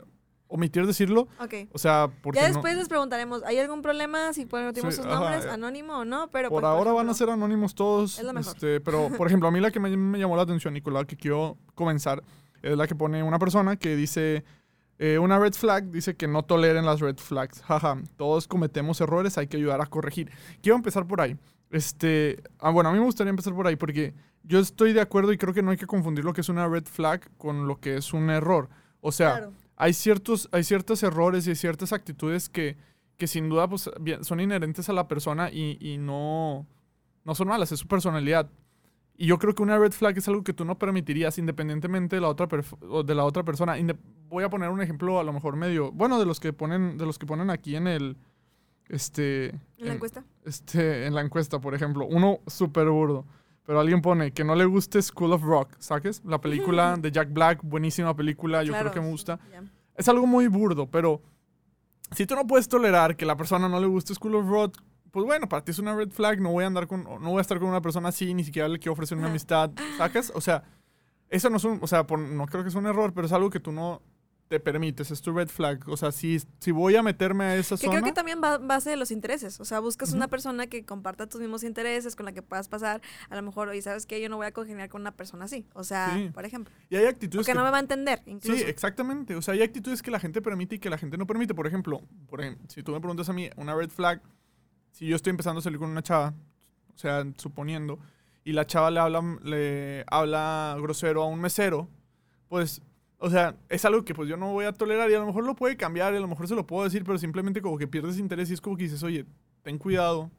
omitir 0.51 0.87
decirlo. 0.87 1.29
Ok. 1.41 1.55
O 1.73 1.79
sea, 1.79 2.11
porque 2.23 2.39
Ya 2.41 2.49
no- 2.49 2.55
después 2.55 2.77
les 2.77 2.89
preguntaremos, 2.89 3.43
¿hay 3.45 3.59
algún 3.59 3.81
problema 3.83 4.33
si 4.35 4.45
ponemos 4.47 4.75
Sí, 4.75 4.81
sus 4.83 5.07
ajá, 5.07 5.15
nombres, 5.15 5.45
eh, 5.47 5.51
anónimo 5.51 5.99
o 5.99 6.05
no? 6.05 6.29
Pero 6.31 6.51
por 6.51 6.65
ahora 6.65 6.93
van 6.93 7.09
a 7.09 7.15
ser 7.15 7.31
anónimos 7.31 7.75
todos. 7.75 8.19
Es 8.19 8.25
lo 8.25 8.33
mejor. 8.33 8.53
este, 8.55 8.81
pero, 8.81 9.09
por 9.17 9.27
ejemplo, 9.27 9.49
a 9.49 9.51
mí 9.51 9.61
la 9.61 9.71
que 9.71 9.81
me, 9.81 9.97
me 9.97 10.19
llamó 10.19 10.37
la 10.37 10.43
atención, 10.43 10.75
Nicolás, 10.75 11.07
que 11.07 11.17
quiero 11.17 11.57
comenzar, 11.75 12.23
es 12.63 12.77
la 12.77 12.87
que 12.87 12.95
pone 12.95 13.23
una 13.23 13.39
persona 13.39 13.77
que 13.77 13.97
dice, 13.97 14.45
eh, 14.99 15.19
una 15.19 15.39
red 15.39 15.55
flag, 15.55 15.91
dice 15.91 16.15
que 16.15 16.29
no 16.29 16.43
toleren 16.45 16.85
las 16.85 17.01
red 17.01 17.17
flags. 17.17 17.63
Jaja, 17.67 17.97
todos 18.17 18.47
cometemos 18.49 19.01
errores, 19.01 19.39
hay 19.39 19.47
que 19.47 19.57
ayudar 19.57 19.81
a 19.81 19.87
corregir. 19.87 20.31
Quiero 20.63 20.77
empezar 20.77 21.07
por 21.07 21.21
ahí. 21.21 21.39
Este, 21.71 22.43
ah, 22.59 22.71
bueno, 22.71 22.91
a 22.91 22.93
mí 22.93 22.99
me 22.99 23.05
gustaría 23.05 23.31
empezar 23.31 23.55
por 23.55 23.67
ahí 23.67 23.77
porque 23.77 24.13
yo 24.43 24.59
estoy 24.59 24.93
de 24.93 25.01
acuerdo 25.01 25.33
y 25.33 25.39
creo 25.39 25.55
que 25.55 25.63
no 25.63 25.71
hay 25.71 25.77
que 25.77 25.87
confundir 25.87 26.25
lo 26.25 26.33
que 26.33 26.41
es 26.41 26.49
una 26.49 26.67
red 26.67 26.85
flag 26.85 27.31
con 27.39 27.69
lo 27.69 27.79
que 27.79 27.97
es 27.97 28.13
un 28.13 28.29
error. 28.29 28.69
O 29.01 29.13
sea, 29.13 29.37
Claro. 29.37 29.53
Hay 29.81 29.93
ciertos, 29.95 30.49
hay 30.53 30.63
ciertos 30.65 31.03
errores 31.03 31.47
y 31.47 31.51
hay 31.51 31.57
ciertas 31.57 31.93
actitudes 31.93 32.49
que, 32.49 32.77
que 33.17 33.27
sin 33.27 33.49
duda 33.49 33.69
pues, 33.69 33.91
son 34.23 34.41
inherentes 34.41 34.89
a 34.89 34.93
la 34.93 35.09
persona 35.09 35.51
y, 35.51 35.79
y 35.81 35.99
no, 35.99 36.67
no 37.25 37.35
son 37.35 37.49
malas, 37.49 37.73
es 37.73 37.81
su 37.81 37.89
personalidad. 37.89 38.49
Y 39.17 39.27
yo 39.27 39.39
creo 39.39 39.55
que 39.55 39.63
una 39.63 39.79
red 39.79 39.93
flag 39.93 40.17
es 40.17 40.29
algo 40.29 40.43
que 40.45 40.53
tú 40.55 40.65
no 40.65 40.79
permitirías 40.79 41.37
independientemente 41.39 42.17
de 42.17 42.23
la 42.23 42.29
otra, 42.29 42.47
de 43.05 43.15
la 43.15 43.25
otra 43.25 43.43
persona. 43.43 43.79
Inde- 43.79 43.99
Voy 44.29 44.45
a 44.45 44.49
poner 44.49 44.71
un 44.71 44.81
ejemplo 44.81 45.19
a 45.19 45.25
lo 45.25 45.33
mejor 45.33 45.57
medio, 45.57 45.91
bueno, 45.93 46.19
de 46.21 46.25
los 46.25 46.39
que 46.41 46.53
ponen, 46.53 46.97
de 46.97 47.05
los 47.05 47.19
que 47.19 47.27
ponen 47.27 47.51
aquí 47.51 47.75
en 47.77 47.87
el, 47.89 48.17
este, 48.89 49.47
¿En 49.51 49.61
la 49.79 49.87
en- 49.89 49.93
encuesta? 49.95 50.25
este, 50.45 51.07
en 51.07 51.15
la 51.15 51.21
encuesta, 51.21 51.61
por 51.61 51.75
ejemplo. 51.75 52.07
Uno 52.07 52.41
súper 52.47 52.89
burdo. 52.89 53.25
Pero 53.65 53.79
alguien 53.81 54.01
pone 54.03 54.33
que 54.33 54.43
no 54.43 54.55
le 54.55 54.65
guste 54.65 55.01
School 55.03 55.33
of 55.33 55.43
Rock, 55.43 55.75
¿sabes? 55.79 56.23
La 56.25 56.41
película 56.41 56.97
de 56.97 57.11
Jack 57.13 57.33
Black, 57.33 57.61
buenísima 57.63 58.15
película, 58.17 58.63
yo 58.63 58.73
Claro, 58.73 58.91
creo 58.91 58.95
que 58.95 59.07
me 59.07 59.13
gusta. 59.13 59.39
ya. 59.53 59.63
Es 59.95 60.09
algo 60.09 60.27
muy 60.27 60.47
burdo, 60.49 60.87
pero 60.91 61.21
si 62.13 62.27
tú 62.27 62.35
no 62.35 62.47
puedes 62.47 62.69
tolerar 62.69 63.17
que 63.17 63.27
la 63.27 63.37
persona 63.37 63.69
no 63.69 63.79
le 63.79 63.87
guste 63.87 64.15
School 64.15 64.35
of 64.37 64.49
Rock, 64.49 64.79
pues 65.11 65.27
bueno, 65.27 65.49
para 65.49 65.63
ti 65.63 65.71
es 65.73 65.79
una 65.79 65.95
red 65.95 66.11
flag, 66.11 66.41
no 66.41 66.51
voy 66.53 66.65
a 66.65 66.69
andar 66.69 66.87
con, 66.87 67.05
no 67.05 67.19
voy 67.31 67.39
a 67.39 67.41
estar 67.43 67.59
con 67.59 67.69
una 67.69 67.83
persona 67.83 68.09
así, 68.09 68.33
ni 68.35 68.45
siquiera 68.45 68.69
le 68.69 68.79
quiero 68.79 68.93
ofrecer 68.95 69.19
una 69.19 69.29
amistad, 69.29 69.71
¿sacas? 69.99 70.33
O 70.35 70.41
sea, 70.41 70.63
eso 71.29 71.51
no 71.51 71.59
es 71.59 71.65
un, 71.65 71.79
o 71.83 71.87
sea, 71.87 72.07
por- 72.07 72.19
no 72.19 72.47
creo 72.47 72.63
que 72.63 72.69
es 72.71 72.75
un 72.75 72.87
error, 72.87 73.13
pero 73.13 73.27
es 73.27 73.33
algo 73.33 73.51
que 73.51 73.61
tú 73.61 73.73
no 73.73 74.03
te 74.51 74.59
permites, 74.59 75.13
es 75.13 75.23
tu 75.23 75.33
red 75.33 75.47
flag. 75.49 75.89
O 75.89 75.97
sea, 75.97 76.11
si, 76.11 76.43
si 76.59 76.73
voy 76.73 76.97
a 76.97 77.05
meterme 77.05 77.45
a 77.45 77.57
esa 77.57 77.77
Que 77.77 77.83
zona... 77.87 77.93
creo 77.93 78.05
que 78.05 78.13
también 78.13 78.41
va 78.43 78.59
base 78.59 78.91
de 78.91 78.97
los 78.97 79.13
intereses. 79.13 79.61
O 79.61 79.65
sea, 79.65 79.79
buscas 79.79 80.09
Ujú. 80.09 80.17
una 80.17 80.27
persona 80.27 80.67
que 80.67 80.85
comparta 80.85 81.29
tus 81.29 81.41
mismos 81.41 81.63
intereses, 81.63 82.17
con 82.17 82.27
la 82.27 82.33
que 82.33 82.43
puedas 82.43 82.69
pasar. 82.69 83.01
A 83.29 83.37
lo 83.37 83.43
mejor, 83.43 83.69
oye, 83.69 83.81
¿sabes 83.81 84.07
qué? 84.07 84.21
Yo 84.21 84.29
no 84.29 84.37
voy 84.39 84.47
a 84.49 84.53
congeniar 84.53 84.89
con 84.89 85.03
una 85.03 85.13
persona 85.13 85.45
así. 85.45 85.69
O 85.73 85.85
sea, 85.85 86.13
Sí. 86.17 86.31
por 86.35 86.45
ejemplo. 86.45 86.75
y 86.89 86.97
hay 86.97 87.07
actitudes 87.07 87.47
Porque 87.47 87.53
que 87.53 87.59
no 87.59 87.65
me 87.65 87.71
va 87.71 87.77
a 87.77 87.81
entender, 87.81 88.23
incluso. 88.27 88.59
Sí, 88.59 88.65
exactamente. 88.67 89.37
O 89.37 89.41
sea, 89.43 89.55
hay 89.55 89.63
actitudes 89.63 90.03
que 90.03 90.11
la 90.11 90.19
gente 90.19 90.43
permite 90.43 90.75
y 90.75 90.79
que 90.81 90.91
la 90.91 90.99
gente 90.99 91.17
no 91.17 91.29
permite. 91.29 91.55
Por 91.55 91.69
ejemplo, 91.69 92.03
por 92.29 92.41
ejemplo, 92.41 92.67
si 92.69 92.83
tú 92.83 92.91
me 92.91 92.99
preguntas 92.99 93.29
a 93.29 93.33
mí, 93.33 93.51
una 93.55 93.77
red 93.77 93.91
flag, 93.91 94.21
si 94.91 95.07
yo 95.07 95.15
estoy 95.15 95.31
empezando 95.31 95.61
a 95.61 95.63
salir 95.63 95.79
con 95.79 95.91
una 95.91 96.03
chava, 96.03 96.35
o 96.93 96.99
sea, 96.99 97.25
suponiendo, 97.37 98.01
y 98.43 98.51
la 98.53 98.67
chava 98.67 98.91
le 98.91 98.99
habla, 98.99 99.23
le 99.45 100.05
habla 100.09 100.77
grosero 100.81 101.23
a 101.23 101.27
un 101.27 101.41
mesero, 101.41 101.89
pues, 102.49 102.83
o 103.23 103.29
sea, 103.29 103.55
es 103.69 103.85
algo 103.85 104.03
que 104.03 104.15
pues 104.15 104.29
yo 104.29 104.39
no 104.39 104.53
voy 104.53 104.65
a 104.65 104.73
tolerar 104.73 105.11
y 105.11 105.15
a 105.15 105.19
lo 105.19 105.27
mejor 105.27 105.45
lo 105.45 105.55
puede 105.55 105.77
cambiar 105.77 106.15
y 106.15 106.17
a 106.17 106.21
lo 106.21 106.27
mejor 106.27 106.49
se 106.49 106.55
lo 106.55 106.67
puedo 106.67 106.85
decir, 106.85 107.05
pero 107.05 107.19
simplemente 107.19 107.61
como 107.61 107.77
que 107.77 107.87
pierdes 107.87 108.19
interés 108.19 108.51
y 108.51 108.55
es 108.55 108.63
como 108.63 108.77
que 108.79 108.85
dices, 108.85 109.03
oye, 109.03 109.27
ten 109.63 109.77
cuidado, 109.77 110.31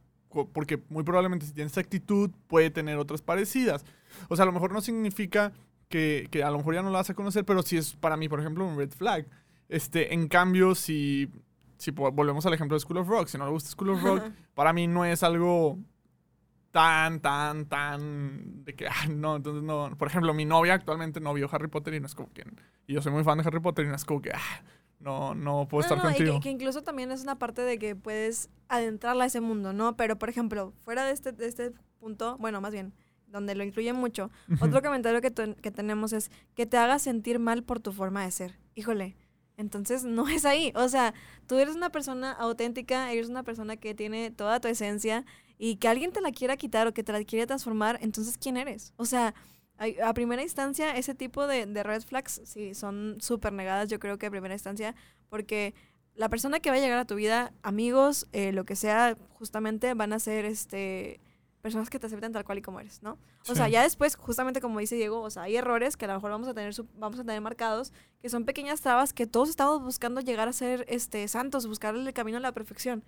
porque 0.51 0.81
muy 0.89 1.03
probablemente 1.03 1.45
si 1.45 1.53
tienes 1.53 1.71
esta 1.71 1.81
actitud 1.81 2.31
puede 2.47 2.71
tener 2.71 2.97
otras 2.97 3.21
parecidas. 3.21 3.85
O 4.29 4.35
sea, 4.35 4.43
a 4.43 4.45
lo 4.47 4.51
mejor 4.51 4.71
no 4.73 4.81
significa 4.81 5.53
que, 5.89 6.27
que 6.31 6.43
a 6.43 6.49
lo 6.49 6.57
mejor 6.57 6.73
ya 6.73 6.81
no 6.81 6.89
la 6.89 6.97
vas 6.97 7.09
a 7.11 7.13
conocer, 7.13 7.45
pero 7.45 7.61
sí 7.61 7.77
es 7.77 7.93
para 7.93 8.17
mí, 8.17 8.27
por 8.27 8.39
ejemplo, 8.39 8.65
un 8.65 8.75
red 8.75 8.89
flag. 8.89 9.27
Este, 9.69 10.15
en 10.15 10.27
cambio, 10.27 10.73
si, 10.73 11.29
si 11.77 11.91
volvemos 11.91 12.47
al 12.47 12.53
ejemplo 12.55 12.75
de 12.75 12.79
School 12.79 12.97
of 12.97 13.07
Rock, 13.07 13.27
si 13.27 13.37
no 13.37 13.45
le 13.45 13.51
gusta 13.51 13.69
School 13.69 13.91
of 13.91 14.01
Rock, 14.01 14.23
para 14.55 14.73
mí 14.73 14.87
no 14.87 15.05
es 15.05 15.21
algo 15.21 15.77
tan, 16.71 17.19
tan, 17.19 17.65
tan 17.67 18.63
de 18.63 18.75
que, 18.75 18.87
ah, 18.87 19.07
no, 19.09 19.35
entonces 19.35 19.63
no. 19.63 19.95
Por 19.97 20.07
ejemplo, 20.07 20.33
mi 20.33 20.45
novia 20.45 20.73
actualmente 20.73 21.19
no 21.19 21.33
vio 21.33 21.49
Harry 21.51 21.67
Potter 21.67 21.93
y 21.93 21.99
no 21.99 22.05
es 22.05 22.15
como 22.15 22.31
que, 22.33 22.43
y 22.87 22.93
yo 22.93 23.01
soy 23.01 23.11
muy 23.11 23.23
fan 23.23 23.37
de 23.37 23.43
Harry 23.45 23.59
Potter 23.59 23.85
y 23.85 23.89
no 23.89 23.95
es 23.95 24.05
como 24.05 24.21
que, 24.21 24.31
ah, 24.31 24.63
no, 24.99 25.35
no 25.35 25.67
puedo 25.67 25.81
estar 25.81 25.97
No, 25.97 26.03
no, 26.05 26.09
y 26.11 26.13
contigo. 26.13 26.35
que, 26.39 26.43
que 26.43 26.49
incluso 26.51 26.81
también 26.83 27.11
es 27.11 27.23
una 27.23 27.37
parte 27.37 27.61
de 27.61 27.77
que 27.79 27.95
puedes 27.95 28.49
adentrarla 28.69 29.23
a 29.25 29.27
ese 29.27 29.41
mundo, 29.41 29.73
¿no? 29.73 29.95
Pero, 29.97 30.17
por 30.17 30.29
ejemplo, 30.29 30.73
fuera 30.83 31.05
de 31.05 31.11
este, 31.11 31.31
de 31.31 31.47
este 31.47 31.71
punto, 31.99 32.37
bueno, 32.39 32.61
más 32.61 32.71
bien, 32.71 32.93
donde 33.27 33.55
lo 33.55 33.63
incluye 33.63 33.93
mucho, 33.93 34.29
otro 34.59 34.81
comentario 34.81 35.21
que, 35.21 35.31
que 35.61 35.71
tenemos 35.71 36.13
es 36.13 36.31
que 36.53 36.65
te 36.65 36.77
haga 36.77 36.99
sentir 36.99 37.39
mal 37.39 37.63
por 37.63 37.79
tu 37.79 37.93
forma 37.93 38.23
de 38.23 38.31
ser. 38.31 38.59
Híjole, 38.75 39.15
entonces 39.57 40.03
no 40.03 40.27
es 40.27 40.45
ahí. 40.45 40.73
O 40.75 40.87
sea, 40.89 41.13
tú 41.47 41.57
eres 41.57 41.75
una 41.75 41.89
persona 41.91 42.31
auténtica, 42.33 43.11
eres 43.11 43.29
una 43.29 43.43
persona 43.43 43.77
que 43.77 43.95
tiene 43.95 44.31
toda 44.31 44.59
tu 44.59 44.67
esencia 44.67 45.25
y 45.63 45.75
que 45.75 45.87
alguien 45.87 46.11
te 46.11 46.21
la 46.21 46.31
quiera 46.31 46.57
quitar 46.57 46.87
o 46.87 46.91
que 46.91 47.03
te 47.03 47.11
la 47.11 47.23
quiere 47.23 47.45
transformar, 47.45 47.99
entonces 48.01 48.35
¿quién 48.35 48.57
eres? 48.57 48.95
O 48.97 49.05
sea, 49.05 49.35
a 50.03 50.13
primera 50.15 50.41
instancia 50.41 50.97
ese 50.97 51.13
tipo 51.13 51.45
de, 51.45 51.67
de 51.67 51.83
red 51.83 52.01
flags 52.01 52.41
sí 52.45 52.73
son 52.73 53.17
súper 53.19 53.53
negadas, 53.53 53.87
yo 53.87 53.99
creo 53.99 54.17
que 54.17 54.25
a 54.25 54.31
primera 54.31 54.55
instancia, 54.55 54.95
porque 55.29 55.75
la 56.15 56.29
persona 56.29 56.61
que 56.61 56.71
va 56.71 56.77
a 56.77 56.79
llegar 56.79 56.97
a 56.97 57.05
tu 57.05 57.13
vida, 57.13 57.53
amigos, 57.61 58.27
eh, 58.31 58.51
lo 58.53 58.65
que 58.65 58.75
sea, 58.75 59.15
justamente 59.37 59.93
van 59.93 60.13
a 60.13 60.19
ser 60.19 60.45
este 60.45 61.21
personas 61.61 61.91
que 61.91 61.99
te 61.99 62.07
acepten 62.07 62.31
tal 62.31 62.43
cual 62.43 62.57
y 62.57 62.63
como 62.63 62.79
eres, 62.79 63.03
¿no? 63.03 63.19
O 63.47 63.53
sea, 63.53 63.69
ya 63.69 63.83
después, 63.83 64.15
justamente 64.15 64.61
como 64.61 64.79
dice 64.79 64.95
Diego, 64.95 65.21
o 65.21 65.29
sea, 65.29 65.43
hay 65.43 65.57
errores 65.57 65.95
que 65.95 66.05
a 66.05 66.07
lo 66.07 66.15
mejor 66.15 66.31
vamos 66.31 66.47
a 66.47 66.55
tener, 66.55 66.73
vamos 66.95 67.19
a 67.19 67.23
tener 67.23 67.39
marcados, 67.39 67.93
que 68.19 68.29
son 68.29 68.45
pequeñas 68.45 68.81
trabas 68.81 69.13
que 69.13 69.27
todos 69.27 69.47
estamos 69.47 69.83
buscando 69.83 70.21
llegar 70.21 70.47
a 70.47 70.53
ser 70.53 70.85
este, 70.87 71.27
santos, 71.27 71.67
buscar 71.67 71.93
el 71.93 72.11
camino 72.13 72.39
a 72.39 72.41
la 72.41 72.51
perfección. 72.51 73.03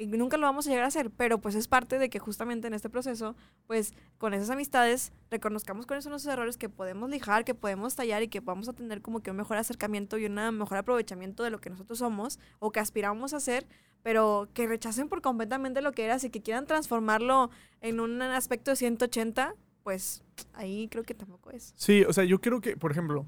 Y 0.00 0.06
nunca 0.06 0.36
lo 0.36 0.46
vamos 0.46 0.66
a 0.66 0.70
llegar 0.70 0.84
a 0.84 0.88
hacer, 0.88 1.10
pero 1.10 1.38
pues 1.40 1.56
es 1.56 1.66
parte 1.66 1.98
de 1.98 2.08
que 2.08 2.20
justamente 2.20 2.68
en 2.68 2.74
este 2.74 2.88
proceso, 2.88 3.34
pues 3.66 3.94
con 4.16 4.32
esas 4.32 4.48
amistades, 4.48 5.12
reconozcamos 5.28 5.86
cuáles 5.86 6.04
son 6.04 6.12
los 6.12 6.24
errores 6.24 6.56
que 6.56 6.68
podemos 6.68 7.10
lijar, 7.10 7.44
que 7.44 7.54
podemos 7.54 7.96
tallar 7.96 8.22
y 8.22 8.28
que 8.28 8.38
vamos 8.38 8.68
a 8.68 8.72
tener 8.74 9.02
como 9.02 9.20
que 9.20 9.32
un 9.32 9.36
mejor 9.36 9.56
acercamiento 9.56 10.16
y 10.16 10.26
un 10.26 10.34
mejor 10.56 10.78
aprovechamiento 10.78 11.42
de 11.42 11.50
lo 11.50 11.60
que 11.60 11.68
nosotros 11.68 11.98
somos 11.98 12.38
o 12.60 12.70
que 12.70 12.78
aspiramos 12.78 13.34
a 13.34 13.40
ser, 13.40 13.66
pero 14.04 14.48
que 14.54 14.68
rechacen 14.68 15.08
por 15.08 15.20
completamente 15.20 15.82
lo 15.82 15.90
que 15.90 16.04
eras 16.04 16.22
y 16.22 16.30
que 16.30 16.42
quieran 16.42 16.66
transformarlo 16.66 17.50
en 17.80 17.98
un 17.98 18.22
aspecto 18.22 18.70
de 18.70 18.76
180, 18.76 19.56
pues 19.82 20.22
ahí 20.52 20.86
creo 20.88 21.02
que 21.02 21.14
tampoco 21.14 21.50
es. 21.50 21.72
Sí, 21.74 22.04
o 22.04 22.12
sea, 22.12 22.22
yo 22.22 22.40
creo 22.40 22.60
que, 22.60 22.76
por 22.76 22.92
ejemplo, 22.92 23.26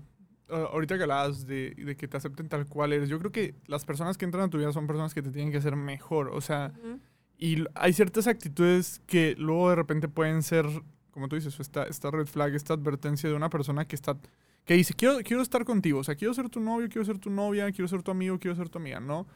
ah, 0.53 0.69
ahorita 0.73 0.97
que 0.97 1.03
hablabas 1.03 1.47
de, 1.47 1.75
de 1.77 1.97
que 1.97 2.09
te 2.09 2.17
acepten 2.17 2.49
tal 2.49 2.67
cual 2.67 2.93
eres, 2.93 3.09
yo 3.09 3.19
creo 3.19 3.33
que 3.33 3.55
las 3.67 3.85
personas 3.85 4.17
que 4.19 4.25
entran 4.25 4.45
a 4.45 4.51
tu 4.51 4.59
vida 4.59 4.73
son 4.73 4.87
personas 4.87 5.15
que 5.15 5.23
te 5.23 5.31
tienen 5.31 5.51
que 5.53 5.59
hacer 5.59 5.77
mejor. 5.77 6.29
O 6.31 6.41
sea, 6.41 6.73
Ujú. 6.79 6.99
y 7.39 7.55
l- 7.55 7.71
hay 7.75 7.93
ciertas 7.93 8.27
actitudes 8.27 9.01
que 9.07 9.35
luego 9.39 9.71
de 9.71 9.77
repente 9.77 10.09
pueden 10.09 10.43
ser, 10.43 10.67
como 11.11 11.29
tú 11.29 11.37
dices, 11.37 11.59
esta, 11.61 11.85
esta 11.85 12.11
red 12.11 12.27
flag, 12.27 12.55
esta 12.55 12.75
advertencia 12.75 13.29
de 13.29 13.35
una 13.35 13.51
persona 13.51 13.85
que 13.87 13.97
está, 13.97 14.17
que 14.65 14.75
dice, 14.75 14.95
quiero, 14.95 15.19
quiero 15.25 15.43
estar 15.43 15.65
contigo, 15.65 16.01
o 16.01 16.05
sea, 16.05 16.15
quiero 16.15 16.35
ser 16.35 16.49
tu 16.49 16.61
novio, 16.61 16.89
quiero 16.89 17.05
ser 17.05 17.19
tu 17.19 17.31
novia, 17.31 17.71
quiero 17.73 17.89
ser 17.89 18.03
tu 18.03 18.11
amigo, 18.11 18.39
quiero 18.39 18.57
ser 18.57 18.69
tu 18.69 18.79
amiga, 18.79 19.01
¿no? 19.01 19.27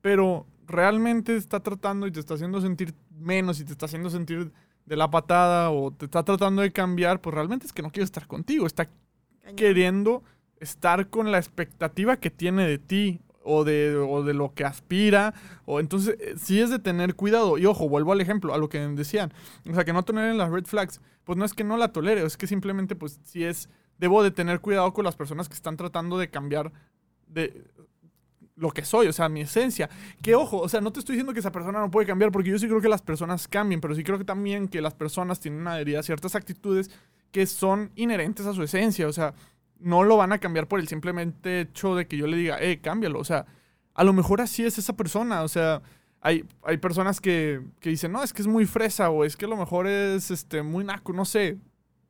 Pero 0.00 0.46
realmente 0.66 1.36
está 1.36 1.60
tratando 1.60 2.06
y 2.06 2.12
te 2.12 2.20
está 2.20 2.34
haciendo 2.34 2.60
sentir 2.60 2.94
menos 3.18 3.58
y 3.60 3.64
te 3.64 3.72
está 3.72 3.86
haciendo 3.86 4.10
sentir 4.10 4.52
de 4.86 4.96
la 4.96 5.10
patada 5.10 5.70
o 5.70 5.90
te 5.90 6.04
está 6.06 6.22
tratando 6.22 6.62
de 6.62 6.72
cambiar, 6.72 7.20
pues 7.20 7.34
realmente 7.34 7.66
es 7.66 7.72
que 7.72 7.82
no 7.82 7.90
quiere 7.90 8.04
estar 8.04 8.26
contigo, 8.26 8.66
está 8.66 8.88
Queriendo 9.56 10.22
estar 10.60 11.08
con 11.08 11.30
la 11.30 11.38
expectativa 11.38 12.16
que 12.16 12.30
tiene 12.30 12.66
de 12.66 12.78
ti 12.78 13.20
o 13.44 13.64
de, 13.64 13.96
o 13.96 14.22
de 14.22 14.34
lo 14.34 14.54
que 14.54 14.64
aspira. 14.64 15.34
O 15.64 15.80
entonces, 15.80 16.16
eh, 16.20 16.34
sí 16.36 16.60
es 16.60 16.70
de 16.70 16.78
tener 16.78 17.14
cuidado. 17.14 17.58
Y 17.58 17.66
ojo, 17.66 17.88
vuelvo 17.88 18.12
al 18.12 18.20
ejemplo, 18.20 18.54
a 18.54 18.58
lo 18.58 18.68
que 18.68 18.78
decían. 18.78 19.32
O 19.68 19.74
sea, 19.74 19.84
que 19.84 19.92
no 19.92 20.02
toleren 20.02 20.38
las 20.38 20.50
red 20.50 20.64
flags. 20.64 21.00
Pues 21.24 21.38
no 21.38 21.44
es 21.44 21.52
que 21.52 21.64
no 21.64 21.76
la 21.76 21.92
tolere, 21.92 22.22
es 22.24 22.36
que 22.36 22.46
simplemente, 22.46 22.96
pues, 22.96 23.20
si 23.24 23.44
es 23.44 23.68
debo 23.98 24.22
de 24.22 24.30
tener 24.30 24.60
cuidado 24.60 24.92
con 24.92 25.04
las 25.04 25.16
personas 25.16 25.48
que 25.48 25.54
están 25.54 25.76
tratando 25.76 26.18
de 26.18 26.30
cambiar 26.30 26.72
de 27.26 27.64
lo 28.56 28.70
que 28.70 28.84
soy, 28.84 29.06
o 29.06 29.12
sea, 29.12 29.28
mi 29.28 29.42
esencia. 29.42 29.88
Que 30.22 30.34
ojo, 30.34 30.58
o 30.58 30.68
sea, 30.68 30.80
no 30.80 30.92
te 30.92 31.00
estoy 31.00 31.14
diciendo 31.14 31.32
que 31.32 31.40
esa 31.40 31.52
persona 31.52 31.80
no 31.80 31.90
puede 31.90 32.06
cambiar, 32.06 32.32
porque 32.32 32.50
yo 32.50 32.58
sí 32.58 32.66
creo 32.66 32.80
que 32.80 32.88
las 32.88 33.02
personas 33.02 33.46
cambien, 33.46 33.80
pero 33.80 33.94
sí 33.94 34.02
creo 34.02 34.18
que 34.18 34.24
también 34.24 34.68
que 34.68 34.80
las 34.80 34.94
personas 34.94 35.40
tienen 35.40 35.60
una 35.60 35.78
herida 35.78 36.02
ciertas 36.02 36.34
actitudes 36.34 36.90
que 37.30 37.46
son 37.46 37.90
inherentes 37.94 38.46
a 38.46 38.54
su 38.54 38.62
esencia, 38.62 39.06
o 39.06 39.12
sea, 39.12 39.34
no 39.78 40.02
lo 40.04 40.16
van 40.16 40.32
a 40.32 40.38
cambiar 40.38 40.66
por 40.66 40.80
el 40.80 40.88
simplemente 40.88 41.60
hecho 41.60 41.94
de 41.94 42.06
que 42.06 42.16
yo 42.16 42.26
le 42.26 42.36
diga, 42.36 42.60
eh, 42.60 42.80
cámbialo, 42.80 43.18
o 43.18 43.24
sea, 43.24 43.46
a 43.94 44.04
lo 44.04 44.12
mejor 44.12 44.40
así 44.40 44.64
es 44.64 44.78
esa 44.78 44.96
persona, 44.96 45.42
o 45.42 45.48
sea, 45.48 45.82
hay, 46.20 46.44
hay 46.62 46.78
personas 46.78 47.20
que, 47.20 47.62
que 47.80 47.90
dicen, 47.90 48.12
no, 48.12 48.22
es 48.22 48.32
que 48.32 48.42
es 48.42 48.48
muy 48.48 48.66
fresa, 48.66 49.10
o 49.10 49.24
es 49.24 49.36
que 49.36 49.44
a 49.44 49.48
lo 49.48 49.56
mejor 49.56 49.86
es 49.86 50.30
este, 50.30 50.62
muy 50.62 50.84
naco, 50.84 51.12
no 51.12 51.24
sé, 51.24 51.58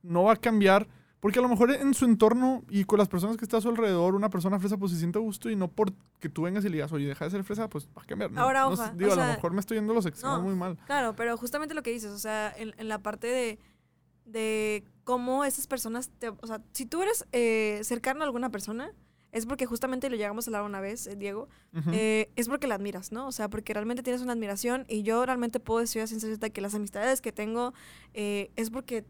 no 0.01 0.23
va 0.23 0.33
a 0.33 0.37
cambiar 0.37 0.87
porque 1.19 1.39
a 1.39 1.41
lo 1.41 1.49
mejor 1.49 1.71
en 1.71 1.93
su 1.93 2.05
entorno 2.05 2.63
y 2.69 2.85
con 2.85 2.97
las 2.97 3.09
personas 3.09 3.35
que 3.35 3.43
está 3.43 3.57
a 3.57 3.61
su 3.61 3.69
alrededor, 3.69 4.15
una 4.15 4.29
persona 4.29 4.57
fresa 4.57 4.77
pues 4.77 4.93
se 4.93 4.99
siente 4.99 5.19
a 5.19 5.21
gusto 5.21 5.49
y 5.49 5.55
no 5.55 5.67
porque 5.67 6.29
tú 6.29 6.43
vengas 6.43 6.63
y 6.63 6.69
le 6.69 6.75
digas, 6.75 6.91
oye, 6.93 7.07
deja 7.07 7.25
de 7.25 7.31
ser 7.31 7.43
fresa, 7.43 7.69
pues 7.69 7.87
va 7.87 8.01
a 8.01 8.05
cambiar. 8.05 8.31
¿no? 8.31 8.41
Ahora, 8.41 8.61
No 8.61 8.69
oja, 8.69 8.93
digo, 8.95 9.11
o 9.11 9.13
a 9.13 9.27
lo 9.27 9.33
mejor 9.33 9.51
me 9.51 9.59
estoy 9.59 9.77
yendo 9.77 9.93
los 9.93 10.05
extremos 10.05 10.39
no. 10.39 10.45
muy 10.45 10.55
mal. 10.55 10.77
Claro, 10.85 11.15
pero 11.15 11.35
justamente 11.35 11.73
lo 11.73 11.83
que 11.83 11.91
dices, 11.91 12.11
o 12.11 12.19
sea, 12.19 12.53
en, 12.57 12.73
en 12.77 12.87
la 12.87 12.99
parte 12.99 13.27
de, 13.27 13.59
de 14.23 14.85
cómo 15.09 15.43
esas 15.43 15.65
personas, 15.65 16.11
te, 16.19 16.29
o 16.29 16.45
sea, 16.45 16.61
si 16.71 16.85
tú 16.85 17.01
eres 17.01 17.25
eh, 17.31 17.79
cercano 17.81 18.21
a 18.21 18.25
alguna 18.25 18.51
persona, 18.51 18.93
es 19.31 19.47
porque 19.47 19.65
justamente 19.65 20.07
lo 20.07 20.15
llegamos 20.15 20.45
a 20.45 20.49
hablar 20.49 20.61
una 20.61 20.81
vez, 20.81 21.07
eh, 21.07 21.15
Diego, 21.15 21.49
eh, 21.91 22.29
es 22.35 22.47
porque 22.47 22.67
la 22.67 22.75
admiras, 22.75 23.11
¿no? 23.11 23.25
O 23.25 23.31
sea, 23.31 23.49
porque 23.49 23.73
realmente 23.73 24.03
tienes 24.03 24.21
una 24.21 24.33
admiración 24.33 24.85
y 24.87 25.01
yo 25.01 25.25
realmente 25.25 25.59
puedo 25.59 25.79
decir 25.79 26.03
a 26.03 26.05
ciencia 26.05 26.29
cierta 26.29 26.51
que 26.51 26.61
las 26.61 26.75
amistades 26.75 27.21
que 27.21 27.31
tengo 27.31 27.73
eh, 28.13 28.51
es 28.55 28.69
porque 28.69 29.03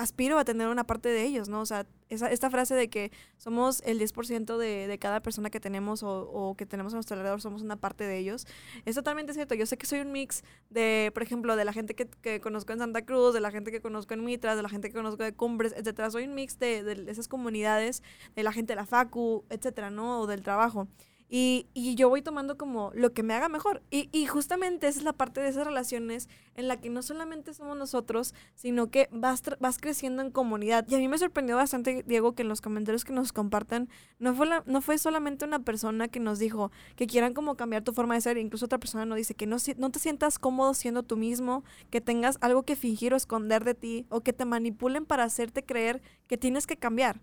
aspiro 0.00 0.38
a 0.38 0.44
tener 0.44 0.68
una 0.68 0.84
parte 0.84 1.08
de 1.08 1.24
ellos, 1.24 1.48
¿no? 1.48 1.60
O 1.60 1.66
sea, 1.66 1.86
esa, 2.08 2.30
esta 2.30 2.50
frase 2.50 2.74
de 2.74 2.88
que 2.88 3.12
somos 3.36 3.82
el 3.84 4.00
10% 4.00 4.56
de, 4.56 4.86
de 4.86 4.98
cada 4.98 5.20
persona 5.20 5.50
que 5.50 5.60
tenemos 5.60 6.02
o, 6.02 6.22
o 6.22 6.56
que 6.56 6.66
tenemos 6.66 6.92
a 6.94 6.96
nuestro 6.96 7.16
alrededor, 7.16 7.40
somos 7.40 7.62
una 7.62 7.76
parte 7.76 8.04
de 8.04 8.18
ellos, 8.18 8.46
es 8.84 8.94
totalmente 8.94 9.34
cierto. 9.34 9.54
Yo 9.54 9.66
sé 9.66 9.76
que 9.76 9.86
soy 9.86 10.00
un 10.00 10.12
mix 10.12 10.42
de, 10.70 11.10
por 11.12 11.22
ejemplo, 11.22 11.54
de 11.54 11.64
la 11.64 11.72
gente 11.72 11.94
que, 11.94 12.08
que 12.08 12.40
conozco 12.40 12.72
en 12.72 12.78
Santa 12.78 13.02
Cruz, 13.02 13.34
de 13.34 13.40
la 13.40 13.50
gente 13.50 13.70
que 13.70 13.80
conozco 13.80 14.14
en 14.14 14.24
Mitras, 14.24 14.56
de 14.56 14.62
la 14.62 14.68
gente 14.68 14.88
que 14.88 14.94
conozco 14.94 15.22
de 15.22 15.34
Cumbres, 15.34 15.74
etcétera. 15.76 16.10
Soy 16.10 16.24
un 16.24 16.34
mix 16.34 16.58
de, 16.58 16.82
de 16.82 17.10
esas 17.10 17.28
comunidades, 17.28 18.02
de 18.34 18.42
la 18.42 18.52
gente 18.52 18.72
de 18.72 18.76
la 18.76 18.86
facu, 18.86 19.44
etcétera, 19.50 19.90
¿no? 19.90 20.20
O 20.20 20.26
del 20.26 20.42
trabajo. 20.42 20.88
Y, 21.32 21.68
y 21.74 21.94
yo 21.94 22.08
voy 22.08 22.22
tomando 22.22 22.58
como 22.58 22.90
lo 22.92 23.12
que 23.12 23.22
me 23.22 23.34
haga 23.34 23.48
mejor. 23.48 23.82
Y, 23.88 24.08
y 24.10 24.26
justamente 24.26 24.88
esa 24.88 24.98
es 24.98 25.04
la 25.04 25.12
parte 25.12 25.40
de 25.40 25.48
esas 25.48 25.64
relaciones 25.64 26.28
en 26.56 26.66
la 26.66 26.80
que 26.80 26.90
no 26.90 27.02
solamente 27.02 27.54
somos 27.54 27.78
nosotros, 27.78 28.34
sino 28.56 28.90
que 28.90 29.08
vas, 29.12 29.40
vas 29.60 29.78
creciendo 29.78 30.22
en 30.22 30.32
comunidad. 30.32 30.84
Y 30.88 30.96
a 30.96 30.98
mí 30.98 31.06
me 31.06 31.16
sorprendió 31.18 31.54
bastante, 31.54 32.02
Diego, 32.04 32.34
que 32.34 32.42
en 32.42 32.48
los 32.48 32.60
comentarios 32.60 33.04
que 33.04 33.12
nos 33.12 33.32
compartan, 33.32 33.88
no 34.18 34.34
fue, 34.34 34.48
no 34.66 34.80
fue 34.80 34.98
solamente 34.98 35.44
una 35.44 35.60
persona 35.60 36.08
que 36.08 36.18
nos 36.18 36.40
dijo 36.40 36.72
que 36.96 37.06
quieran 37.06 37.32
como 37.32 37.56
cambiar 37.56 37.84
tu 37.84 37.92
forma 37.92 38.14
de 38.14 38.22
ser, 38.22 38.36
incluso 38.36 38.64
otra 38.64 38.78
persona 38.78 39.06
nos 39.06 39.16
dice 39.16 39.34
que 39.34 39.46
no, 39.46 39.56
no 39.76 39.90
te 39.90 40.00
sientas 40.00 40.40
cómodo 40.40 40.74
siendo 40.74 41.04
tú 41.04 41.16
mismo, 41.16 41.62
que 41.90 42.00
tengas 42.00 42.38
algo 42.40 42.64
que 42.64 42.74
fingir 42.74 43.14
o 43.14 43.16
esconder 43.16 43.62
de 43.62 43.74
ti, 43.74 44.06
o 44.08 44.20
que 44.20 44.32
te 44.32 44.44
manipulen 44.44 45.06
para 45.06 45.22
hacerte 45.22 45.64
creer 45.64 46.02
que 46.26 46.36
tienes 46.36 46.66
que 46.66 46.76
cambiar. 46.76 47.20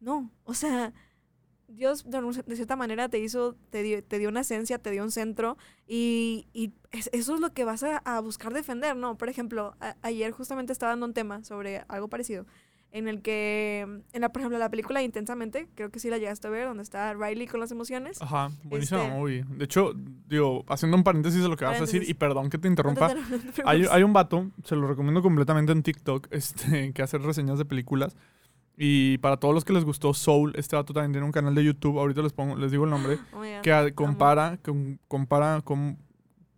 No, 0.00 0.30
o 0.44 0.54
sea, 0.54 0.94
Dios 1.74 2.04
de, 2.08 2.20
cierta 2.56 2.76
manera 2.76 3.08
te 3.08 3.18
hizo, 3.18 3.56
te 3.70 3.82
dio, 3.82 4.02
te 4.04 4.18
dio 4.18 4.28
una 4.28 4.40
esencia, 4.40 4.78
te 4.78 4.90
dio 4.90 5.02
un 5.02 5.10
centro 5.10 5.56
y, 5.86 6.46
y 6.52 6.72
es- 6.90 7.10
eso 7.12 7.34
es 7.34 7.40
lo 7.40 7.52
que 7.52 7.64
vas 7.64 7.82
a, 7.82 7.98
a 7.98 8.20
buscar 8.20 8.52
defender, 8.52 8.96
¿no? 8.96 9.16
Por 9.18 9.28
ejemplo, 9.28 9.74
a- 9.80 9.96
ayer 10.02 10.30
justamente 10.32 10.72
estaba 10.72 10.92
dando 10.92 11.06
un 11.06 11.14
tema 11.14 11.42
sobre 11.44 11.84
algo 11.88 12.08
parecido, 12.08 12.46
en 12.90 13.08
el 13.08 13.22
que, 13.22 13.80
en 14.12 14.20
la, 14.20 14.28
por 14.30 14.42
ejemplo, 14.42 14.58
la 14.58 14.68
película 14.68 15.02
Intensamente, 15.02 15.66
creo 15.74 15.90
que 15.90 15.98
sí 15.98 16.10
la 16.10 16.18
llegaste 16.18 16.46
a 16.46 16.50
ver, 16.50 16.66
donde 16.66 16.82
está 16.82 17.14
Riley 17.14 17.46
con 17.46 17.58
las 17.58 17.70
emociones. 17.72 18.20
Ajá, 18.20 18.50
buenísima 18.64 19.04
Este- 19.04 19.14
movie. 19.16 19.44
De 19.48 19.64
hecho, 19.64 19.92
digo, 20.28 20.64
haciendo 20.68 20.98
un 20.98 21.02
paréntesis 21.04 21.42
de 21.42 21.48
lo 21.48 21.56
que 21.56 21.64
vas 21.64 21.78
a 21.78 21.80
decir, 21.80 22.00
Paréntesis. 22.00 22.10
y 22.10 22.14
perdón 22.14 22.50
que 22.50 22.58
te 22.58 22.58
No 22.58 22.62
te- 22.62 22.68
interrumpa, 22.68 23.08
no 23.14 23.14
te 23.22 23.26
preocupes. 23.38 23.64
hay, 23.66 23.86
hay 23.90 24.02
un 24.02 24.12
vato, 24.12 24.50
se 24.64 24.76
lo 24.76 24.86
recomiendo 24.86 25.22
completamente 25.22 25.72
en 25.72 25.82
TikTok, 25.82 26.28
este, 26.32 26.92
que 26.92 27.02
hace 27.02 27.16
reseñas 27.16 27.56
de 27.56 27.64
películas. 27.64 28.14
Y 28.84 29.18
para 29.18 29.36
todos 29.36 29.54
los 29.54 29.64
que 29.64 29.72
les 29.72 29.84
gustó 29.84 30.12
Soul, 30.12 30.54
este 30.56 30.74
vato 30.74 30.92
también 30.92 31.12
tiene 31.12 31.24
un 31.24 31.30
canal 31.30 31.54
de 31.54 31.62
YouTube, 31.62 32.00
ahorita 32.00 32.20
les 32.20 32.32
pongo, 32.32 32.56
les 32.56 32.72
digo 32.72 32.82
el 32.82 32.90
nombre, 32.90 33.16
Oh 33.32 33.42
que 33.62 33.92
compara, 33.94 34.58
compara 35.06 35.60
con 35.62 35.98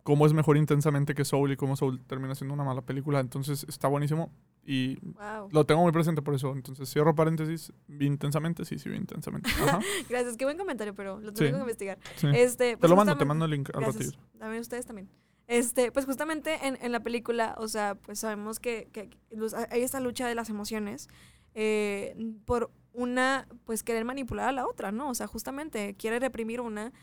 cómo 0.01 0.25
es 0.25 0.33
mejor 0.33 0.57
intensamente 0.57 1.13
que 1.13 1.23
Soul 1.23 1.51
y 1.51 1.55
cómo 1.55 1.75
Soul 1.75 2.01
termina 2.07 2.33
siendo 2.33 2.55
una 2.55 2.63
mala 2.63 2.81
película. 2.81 3.19
Entonces 3.19 3.63
está 3.69 3.87
buenísimo 3.87 4.31
y 4.65 4.97
Wow. 5.01 5.49
lo 5.51 5.65
tengo 5.67 5.83
muy 5.83 5.91
presente 5.91 6.23
por 6.23 6.33
eso. 6.33 6.51
Entonces 6.51 6.89
cierro 6.91 7.13
paréntesis, 7.13 7.71
vi 7.87 8.07
intensamente, 8.07 8.65
sí, 8.65 8.79
sí, 8.79 8.89
vi 8.89 8.95
intensamente. 8.97 9.47
Ajá, 9.61 9.79
Gracias, 10.09 10.35
qué 10.35 10.45
buen 10.45 10.57
comentario, 10.57 10.95
pero 10.95 11.19
lo 11.19 11.29
Sí. 11.29 11.43
tengo 11.43 11.57
que 11.57 11.61
investigar. 11.61 11.99
sí. 12.15 12.27
Este, 12.33 12.71
Te 12.71 12.77
pues 12.77 12.89
lo 12.89 12.95
mando, 12.95 13.15
te 13.17 13.25
mando 13.25 13.45
el 13.45 13.51
link 13.51 13.69
al 13.75 13.81
Gracias. 13.81 14.05
ratillo. 14.15 14.23
También 14.39 14.61
ustedes 14.61 14.87
también. 14.87 15.09
Este, 15.47 15.91
pues 15.91 16.07
justamente 16.07 16.57
en, 16.65 16.75
en 16.81 16.91
la 16.91 17.01
película, 17.01 17.53
o 17.59 17.67
sea, 17.67 17.93
pues 17.93 18.17
sabemos 18.17 18.59
que, 18.59 18.89
que 18.91 19.11
los- 19.29 19.53
hay 19.53 19.83
esta 19.83 19.99
lucha 19.99 20.27
de 20.27 20.33
las 20.33 20.49
emociones 20.49 21.07
eh, 21.55 22.15
por 22.45 22.69
una, 22.93 23.47
pues 23.65 23.83
querer 23.83 24.05
manipular 24.05 24.47
a 24.49 24.51
la 24.51 24.67
otra, 24.67 24.91
¿no? 24.91 25.09
O 25.09 25.15
sea, 25.15 25.27
justamente 25.27 25.95
quiere 25.95 26.19
reprimir 26.19 26.61
una, 26.61 26.93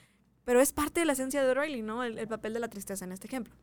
pero 0.45 0.61
es 0.61 0.73
parte 0.73 1.01
de 1.01 1.07
la 1.07 1.13
esencia 1.13 1.43
de 1.43 1.51
O'Reilly, 1.51 1.83
¿no? 1.83 2.05
El, 2.05 2.19
el 2.19 2.29
papel 2.29 2.55
de 2.55 2.61
la 2.61 2.69
tristeza 2.69 3.05
en 3.05 3.13
este 3.13 3.27
ejemplo. 3.27 3.55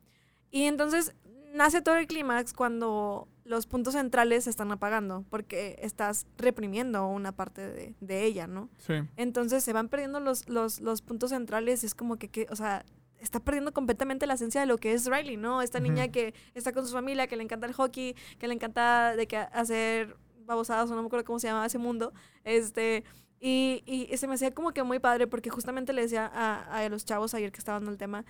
Y 0.51 0.63
entonces 0.63 1.15
nace 1.53 1.81
todo 1.81 1.95
el 1.95 2.07
clímax 2.07 2.53
cuando 2.53 3.27
los 3.43 3.65
puntos 3.65 3.93
centrales 3.93 4.43
se 4.43 4.51
están 4.51 4.71
apagando, 4.71 5.25
porque 5.29 5.79
estás 5.81 6.27
reprimiendo 6.37 7.07
una 7.07 7.31
parte 7.31 7.67
de, 7.67 7.95
de 7.99 8.25
ella, 8.25 8.45
¿no? 8.45 8.69
Sí. 8.77 8.93
Entonces 9.15 9.63
se 9.63 9.73
van 9.73 9.89
perdiendo 9.89 10.19
los, 10.19 10.47
los, 10.47 10.79
los 10.79 11.01
puntos 11.01 11.31
centrales. 11.31 11.83
Es 11.83 11.95
como 11.95 12.17
que, 12.17 12.29
que, 12.29 12.45
o 12.51 12.55
sea, 12.55 12.85
está 13.17 13.39
perdiendo 13.39 13.73
completamente 13.73 14.27
la 14.27 14.35
esencia 14.35 14.61
de 14.61 14.67
lo 14.67 14.77
que 14.77 14.93
es 14.93 15.07
Riley, 15.07 15.37
¿no? 15.37 15.63
Esta 15.63 15.79
niña 15.79 16.09
que 16.09 16.35
está 16.53 16.71
con 16.71 16.85
su 16.85 16.93
familia, 16.93 17.25
que 17.27 17.35
le 17.35 17.43
encanta 17.43 17.65
el 17.65 17.73
hockey, 17.73 18.15
que 18.37 18.47
le 18.47 18.53
encanta 18.53 19.15
de 19.15 19.27
que 19.27 19.37
hacer 19.37 20.15
babosadas, 20.49 20.91
o 20.91 20.95
no 20.95 21.01
me 21.01 21.07
acuerdo 21.07 21.25
cómo 21.25 21.39
se 21.39 21.47
llamaba 21.47 21.65
ese 21.65 21.77
mundo. 21.77 22.13
Este. 22.43 23.05
Y, 23.39 23.83
y 23.85 24.17
se 24.17 24.27
me 24.27 24.33
hacía 24.33 24.53
como 24.53 24.73
que 24.73 24.83
muy 24.83 24.99
padre 24.99 25.25
porque 25.25 25.49
justamente 25.49 25.93
le 25.93 26.01
decía 26.01 26.25
a, 26.25 26.77
a 26.77 26.89
los 26.89 27.05
chavos 27.05 27.33
ayer 27.33 27.53
que 27.53 27.59
estaban 27.59 27.83
dando 27.83 27.91
el 27.91 27.97
tema, 27.97 28.25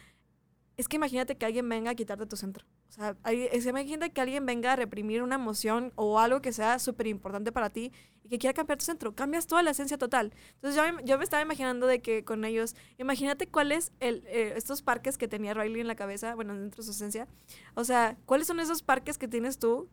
es 0.80 0.88
que 0.88 0.96
imagínate 0.96 1.36
que 1.36 1.46
alguien 1.46 1.68
venga 1.68 1.92
a 1.92 1.96
quitarte 1.96 2.26
tu 2.26 2.38
centro. 2.38 2.66
O 2.88 2.92
sea, 2.92 3.18
es 3.26 3.64
que 3.64 3.70
imagínate 3.70 4.14
que 4.14 4.22
alguien 4.22 4.46
venga 4.46 4.72
a 4.72 4.76
reprimir 4.78 5.22
una 5.22 5.36
emoción 5.36 5.92
o 5.96 6.20
algo 6.20 6.42
que 6.42 6.54
sea 6.54 6.80
súper 6.80 7.08
importante 7.08 7.52
para 7.52 7.70
ti 7.70 7.92
y 8.24 8.30
que 8.30 8.40
quiera 8.40 8.54
cambiar 8.54 8.78
tu 8.78 8.86
centro. 8.86 9.14
Cambias 9.14 9.46
toda 9.46 9.62
la 9.62 9.72
esencia 9.72 9.98
total. 9.98 10.34
Entonces 10.56 10.82
yo, 10.82 11.00
yo 11.04 11.18
me 11.18 11.26
estaba 11.26 11.44
imaginando 11.44 11.86
de 11.86 12.02
que 12.02 12.24
con 12.24 12.46
ellos, 12.46 12.78
imagínate 12.98 13.48
cuáles 13.48 13.92
el, 14.00 14.24
eh, 14.28 14.54
estos 14.56 14.82
parques 14.82 15.18
que 15.18 15.28
tenía 15.28 15.54
Riley 15.54 15.82
en 15.82 15.88
la 15.88 15.96
cabeza, 15.96 16.34
bueno, 16.34 16.58
dentro 16.58 16.82
de 16.82 16.86
su 16.86 16.92
esencia. 16.92 17.28
O 17.76 17.84
sea, 17.84 18.18
¿cuáles 18.26 18.48
son 18.48 18.62
esos 18.62 18.82
parques 18.82 19.18
que 19.18 19.28
tienes 19.28 19.60
tú 19.60 19.90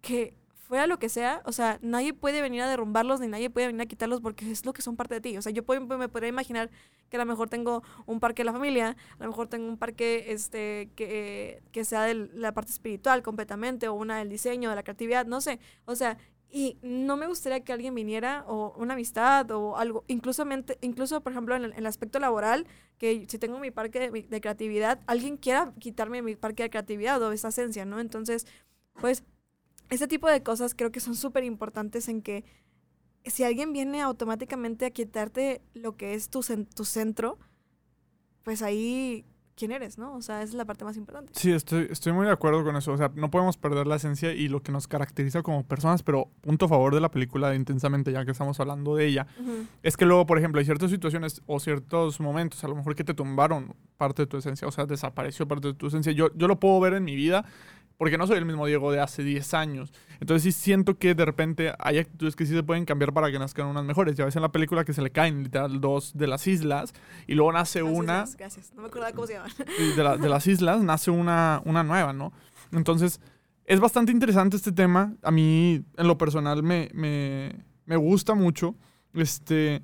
que 0.00 0.34
fuera 0.68 0.86
lo 0.86 0.98
que 0.98 1.08
sea, 1.08 1.42
o 1.46 1.52
sea, 1.52 1.78
nadie 1.82 2.12
puede 2.14 2.42
venir 2.42 2.60
a 2.62 2.68
derrumbarlos 2.68 3.20
ni 3.20 3.26
nadie 3.28 3.50
puede 3.50 3.68
venir 3.68 3.82
a 3.82 3.86
quitarlos 3.86 4.20
porque 4.20 4.50
es 4.50 4.64
lo 4.66 4.72
que 4.72 4.82
son 4.82 4.96
parte 4.96 5.14
de 5.14 5.20
ti. 5.22 5.36
O 5.36 5.42
sea, 5.42 5.50
yo 5.52 5.64
puedo- 5.64 5.80
me 5.98 6.08
podría 6.08 6.28
imaginar 6.28 6.70
que 7.08 7.16
a 7.16 7.20
lo 7.20 7.26
mejor 7.26 7.48
tengo 7.48 7.82
un 8.06 8.20
parque 8.20 8.42
de 8.42 8.46
la 8.46 8.52
familia, 8.52 8.96
a 9.18 9.22
lo 9.24 9.30
mejor 9.30 9.48
tengo 9.48 9.66
un 9.68 9.78
parque 9.78 10.26
este, 10.32 10.90
que, 10.94 11.62
que 11.72 11.84
sea 11.84 12.02
de 12.02 12.14
la 12.34 12.52
parte 12.52 12.70
espiritual 12.72 13.22
completamente 13.22 13.88
o 13.88 13.94
una 13.94 14.18
del 14.18 14.28
diseño, 14.28 14.70
de 14.70 14.76
la 14.76 14.82
creatividad, 14.82 15.26
no 15.26 15.40
sé. 15.40 15.58
O 15.86 15.94
sea, 15.96 16.18
y 16.50 16.78
no 16.82 17.16
me 17.16 17.26
gustaría 17.26 17.60
que 17.60 17.72
alguien 17.72 17.94
viniera 17.94 18.44
o 18.46 18.74
una 18.78 18.94
amistad 18.94 19.50
o 19.50 19.76
algo, 19.76 20.04
incluso, 20.08 20.44
incluso 20.80 21.20
por 21.22 21.32
ejemplo, 21.32 21.54
en 21.56 21.64
el, 21.64 21.72
en 21.72 21.78
el 21.78 21.86
aspecto 21.86 22.18
laboral, 22.20 22.66
que 22.98 23.26
si 23.28 23.38
tengo 23.38 23.58
mi 23.58 23.70
parque 23.70 24.00
de, 24.00 24.22
de 24.22 24.40
creatividad, 24.40 25.00
alguien 25.06 25.36
quiera 25.36 25.72
quitarme 25.78 26.22
mi 26.22 26.36
parque 26.36 26.62
de 26.64 26.70
creatividad 26.70 27.22
o 27.22 27.32
esa 27.32 27.48
esencia, 27.48 27.84
¿no? 27.84 28.00
Entonces, 28.00 28.46
pues, 29.00 29.24
ese 29.90 30.08
tipo 30.08 30.28
de 30.28 30.42
cosas 30.42 30.74
creo 30.74 30.92
que 30.92 31.00
son 31.00 31.14
súper 31.14 31.44
importantes 31.44 32.08
en 32.08 32.22
que 32.22 32.44
si 33.24 33.44
alguien 33.44 33.72
viene 33.72 34.00
automáticamente 34.00 34.86
a 34.86 34.90
quitarte 34.90 35.60
lo 35.74 35.96
que 35.96 36.14
es 36.14 36.30
tu, 36.30 36.40
tu 36.74 36.84
centro, 36.84 37.38
pues 38.42 38.62
ahí, 38.62 39.24
¿quién 39.56 39.72
eres, 39.72 39.98
no? 39.98 40.14
O 40.14 40.22
sea, 40.22 40.42
esa 40.42 40.50
es 40.50 40.54
la 40.54 40.64
parte 40.64 40.84
más 40.84 40.96
importante. 40.96 41.32
Sí, 41.34 41.50
estoy, 41.52 41.88
estoy 41.90 42.12
muy 42.12 42.26
de 42.26 42.32
acuerdo 42.32 42.64
con 42.64 42.76
eso. 42.76 42.92
O 42.92 42.96
sea, 42.96 43.10
no 43.14 43.30
podemos 43.30 43.56
perder 43.56 43.86
la 43.86 43.96
esencia 43.96 44.32
y 44.32 44.48
lo 44.48 44.62
que 44.62 44.72
nos 44.72 44.88
caracteriza 44.88 45.42
como 45.42 45.66
personas, 45.66 46.02
pero 46.02 46.30
punto 46.40 46.66
a 46.66 46.68
favor 46.68 46.94
de 46.94 47.00
la 47.00 47.10
película 47.10 47.50
de 47.50 47.56
Intensamente, 47.56 48.12
ya 48.12 48.24
que 48.24 48.30
estamos 48.30 48.58
hablando 48.60 48.94
de 48.96 49.06
ella, 49.06 49.26
es 49.82 49.96
que 49.96 50.06
luego, 50.06 50.24
por 50.26 50.38
ejemplo, 50.38 50.60
hay 50.60 50.64
ciertas 50.64 50.90
situaciones 50.90 51.42
o 51.46 51.60
ciertos 51.60 52.20
momentos, 52.20 52.62
a 52.64 52.68
lo 52.68 52.76
mejor 52.76 52.94
que 52.94 53.04
te 53.04 53.14
tumbaron 53.14 53.74
parte 53.96 54.22
de 54.22 54.26
tu 54.26 54.36
esencia, 54.36 54.66
o 54.66 54.72
sea, 54.72 54.86
desapareció 54.86 55.46
parte 55.46 55.68
de 55.68 55.74
tu 55.74 55.88
esencia. 55.88 56.12
Yo, 56.12 56.28
yo 56.34 56.46
lo 56.46 56.58
puedo 56.60 56.78
ver 56.80 56.94
en 56.94 57.04
mi 57.04 57.16
vida 57.16 57.44
porque 57.98 58.16
no 58.16 58.26
soy 58.26 58.38
el 58.38 58.44
mismo 58.46 58.64
Diego 58.66 58.90
de 58.92 59.00
hace 59.00 59.22
10 59.24 59.54
años. 59.54 59.92
Entonces 60.20 60.42
sí 60.44 60.52
siento 60.52 60.96
que 60.98 61.14
de 61.14 61.24
repente 61.24 61.72
hay 61.78 61.98
actitudes 61.98 62.36
que 62.36 62.46
sí 62.46 62.54
se 62.54 62.62
pueden 62.62 62.84
cambiar 62.84 63.12
para 63.12 63.30
que 63.30 63.38
nazcan 63.38 63.66
unas 63.66 63.84
mejores. 63.84 64.16
Ya 64.16 64.24
ves 64.24 64.36
en 64.36 64.42
la 64.42 64.52
película 64.52 64.84
que 64.84 64.92
se 64.92 65.02
le 65.02 65.10
caen 65.10 65.42
literal 65.42 65.80
dos 65.80 66.16
de 66.16 66.26
las 66.28 66.46
islas 66.46 66.94
y 67.26 67.34
luego 67.34 67.52
nace 67.52 67.82
Las 67.82 67.92
una 67.92 68.12
islas, 68.22 68.36
gracias. 68.36 68.72
No 68.74 68.82
me 68.82 68.88
acordaba 68.88 69.12
cómo 69.12 69.26
se 69.26 69.34
llaman. 69.34 69.50
y 69.78 69.96
de, 69.96 70.02
la- 70.04 70.16
de 70.16 70.28
las 70.28 70.46
islas 70.46 70.80
nace 70.82 71.10
una, 71.10 71.60
una 71.64 71.82
nueva, 71.82 72.12
¿no? 72.12 72.32
Entonces, 72.72 73.20
es 73.64 73.80
bastante 73.80 74.12
interesante 74.12 74.56
este 74.56 74.72
tema. 74.72 75.14
A 75.22 75.30
mí, 75.30 75.82
en 75.96 76.06
lo 76.06 76.16
personal, 76.16 76.62
me, 76.62 76.88
me, 76.94 77.52
me 77.84 77.96
gusta 77.96 78.34
mucho. 78.34 78.76
Este, 79.12 79.82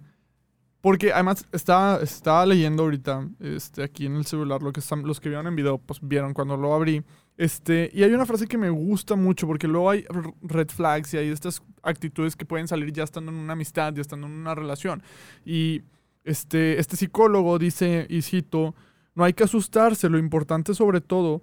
porque 0.81 1.13
además 1.13 1.47
estaba, 1.53 1.97
estaba 2.03 2.45
leyendo 2.47 2.83
ahorita, 2.85 3.29
este, 3.41 3.83
aquí 3.83 4.07
en 4.07 4.17
el 4.17 4.27
celular, 4.27 4.63
lo 4.63 4.73
que 4.73 4.81
están, 4.81 5.03
los 5.03 5.19
que 5.19 5.31
vieron 5.31 5.47
en 5.47 5.57
video, 5.57 5.79
pues 5.79 5.99
vieron 6.03 6.33
cuando 6.35 6.57
lo 6.57 6.75
abrí. 6.75 7.03
Este, 7.37 7.91
y 7.93 8.05
hay 8.05 8.13
una 8.13 8.27
frase 8.27 8.47
que 8.47 8.59
me 8.59 8.71
gusta 8.71 9.17
mucho, 9.17 9.47
porque 9.47 9.67
luego 9.67 9.91
hay 9.91 10.05
red 10.43 10.69
flags 10.69 11.15
y 11.15 11.17
hay 11.17 11.29
estas 11.29 11.63
actitudes 11.83 12.37
que 12.37 12.47
pueden 12.47 12.69
salir 12.69 12.93
ya 12.93 13.03
estando 13.03 13.33
en 13.33 13.39
una 13.39 13.55
amistad, 13.55 13.93
ya 13.93 14.01
estando 14.03 14.27
en 14.27 14.35
una 14.35 14.55
relación. 14.55 15.03
Y 15.45 15.83
este, 16.25 16.79
este 16.79 16.97
psicólogo 16.97 17.59
dice, 17.59 18.07
y 18.09 18.23
cito, 18.23 18.75
no 19.15 19.25
hay 19.25 19.33
que 19.33 19.45
asustarse, 19.45 20.09
lo 20.09 20.19
importante 20.19 20.75
sobre 20.75 21.01
todo 21.01 21.43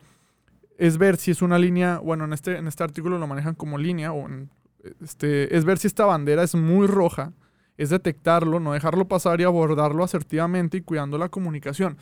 es 0.77 0.97
ver 0.97 1.17
si 1.17 1.31
es 1.31 1.41
una 1.41 1.59
línea, 1.59 1.99
bueno, 1.99 2.23
en 2.25 2.33
este, 2.33 2.57
en 2.57 2.67
este 2.67 2.83
artículo 2.83 3.19
lo 3.19 3.27
manejan 3.27 3.55
como 3.55 3.77
línea, 3.77 4.13
o 4.13 4.27
en- 4.27 4.49
este, 5.01 5.55
es 5.55 5.63
ver 5.65 5.77
si 5.77 5.87
esta 5.87 6.05
bandera 6.05 6.41
es 6.41 6.55
muy 6.55 6.87
roja, 6.87 7.33
es 7.77 7.89
detectarlo, 7.89 8.59
no 8.59 8.73
dejarlo 8.73 9.07
pasar 9.07 9.39
y 9.41 9.43
abordarlo 9.43 10.03
asertivamente 10.03 10.77
y 10.77 10.81
cuidando 10.81 11.17
la 11.17 11.29
comunicación. 11.29 11.97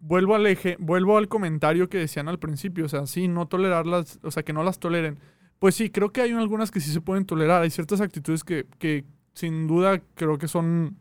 Vuelvo 0.00 0.34
al 0.34 0.46
eje, 0.46 0.76
vuelvo 0.78 1.16
al 1.18 1.28
comentario 1.28 1.88
que 1.88 1.98
decían 1.98 2.28
al 2.28 2.38
principio, 2.38 2.84
o 2.86 2.88
sea, 2.88 3.06
sí, 3.06 3.28
no 3.28 3.48
tolerarlas, 3.48 4.18
o 4.22 4.30
sea, 4.30 4.42
que 4.42 4.52
no 4.52 4.62
las 4.62 4.78
toleren. 4.78 5.18
Pues 5.58 5.74
sí, 5.74 5.90
creo 5.90 6.12
que 6.12 6.20
hay 6.22 6.32
algunas 6.32 6.70
que 6.70 6.80
sí 6.80 6.90
se 6.92 7.00
pueden 7.00 7.26
tolerar, 7.26 7.62
hay 7.62 7.70
ciertas 7.70 8.00
actitudes 8.00 8.44
que, 8.44 8.66
que 8.78 9.04
sin 9.34 9.66
duda 9.66 10.02
creo 10.14 10.38
que 10.38 10.48
son 10.48 10.96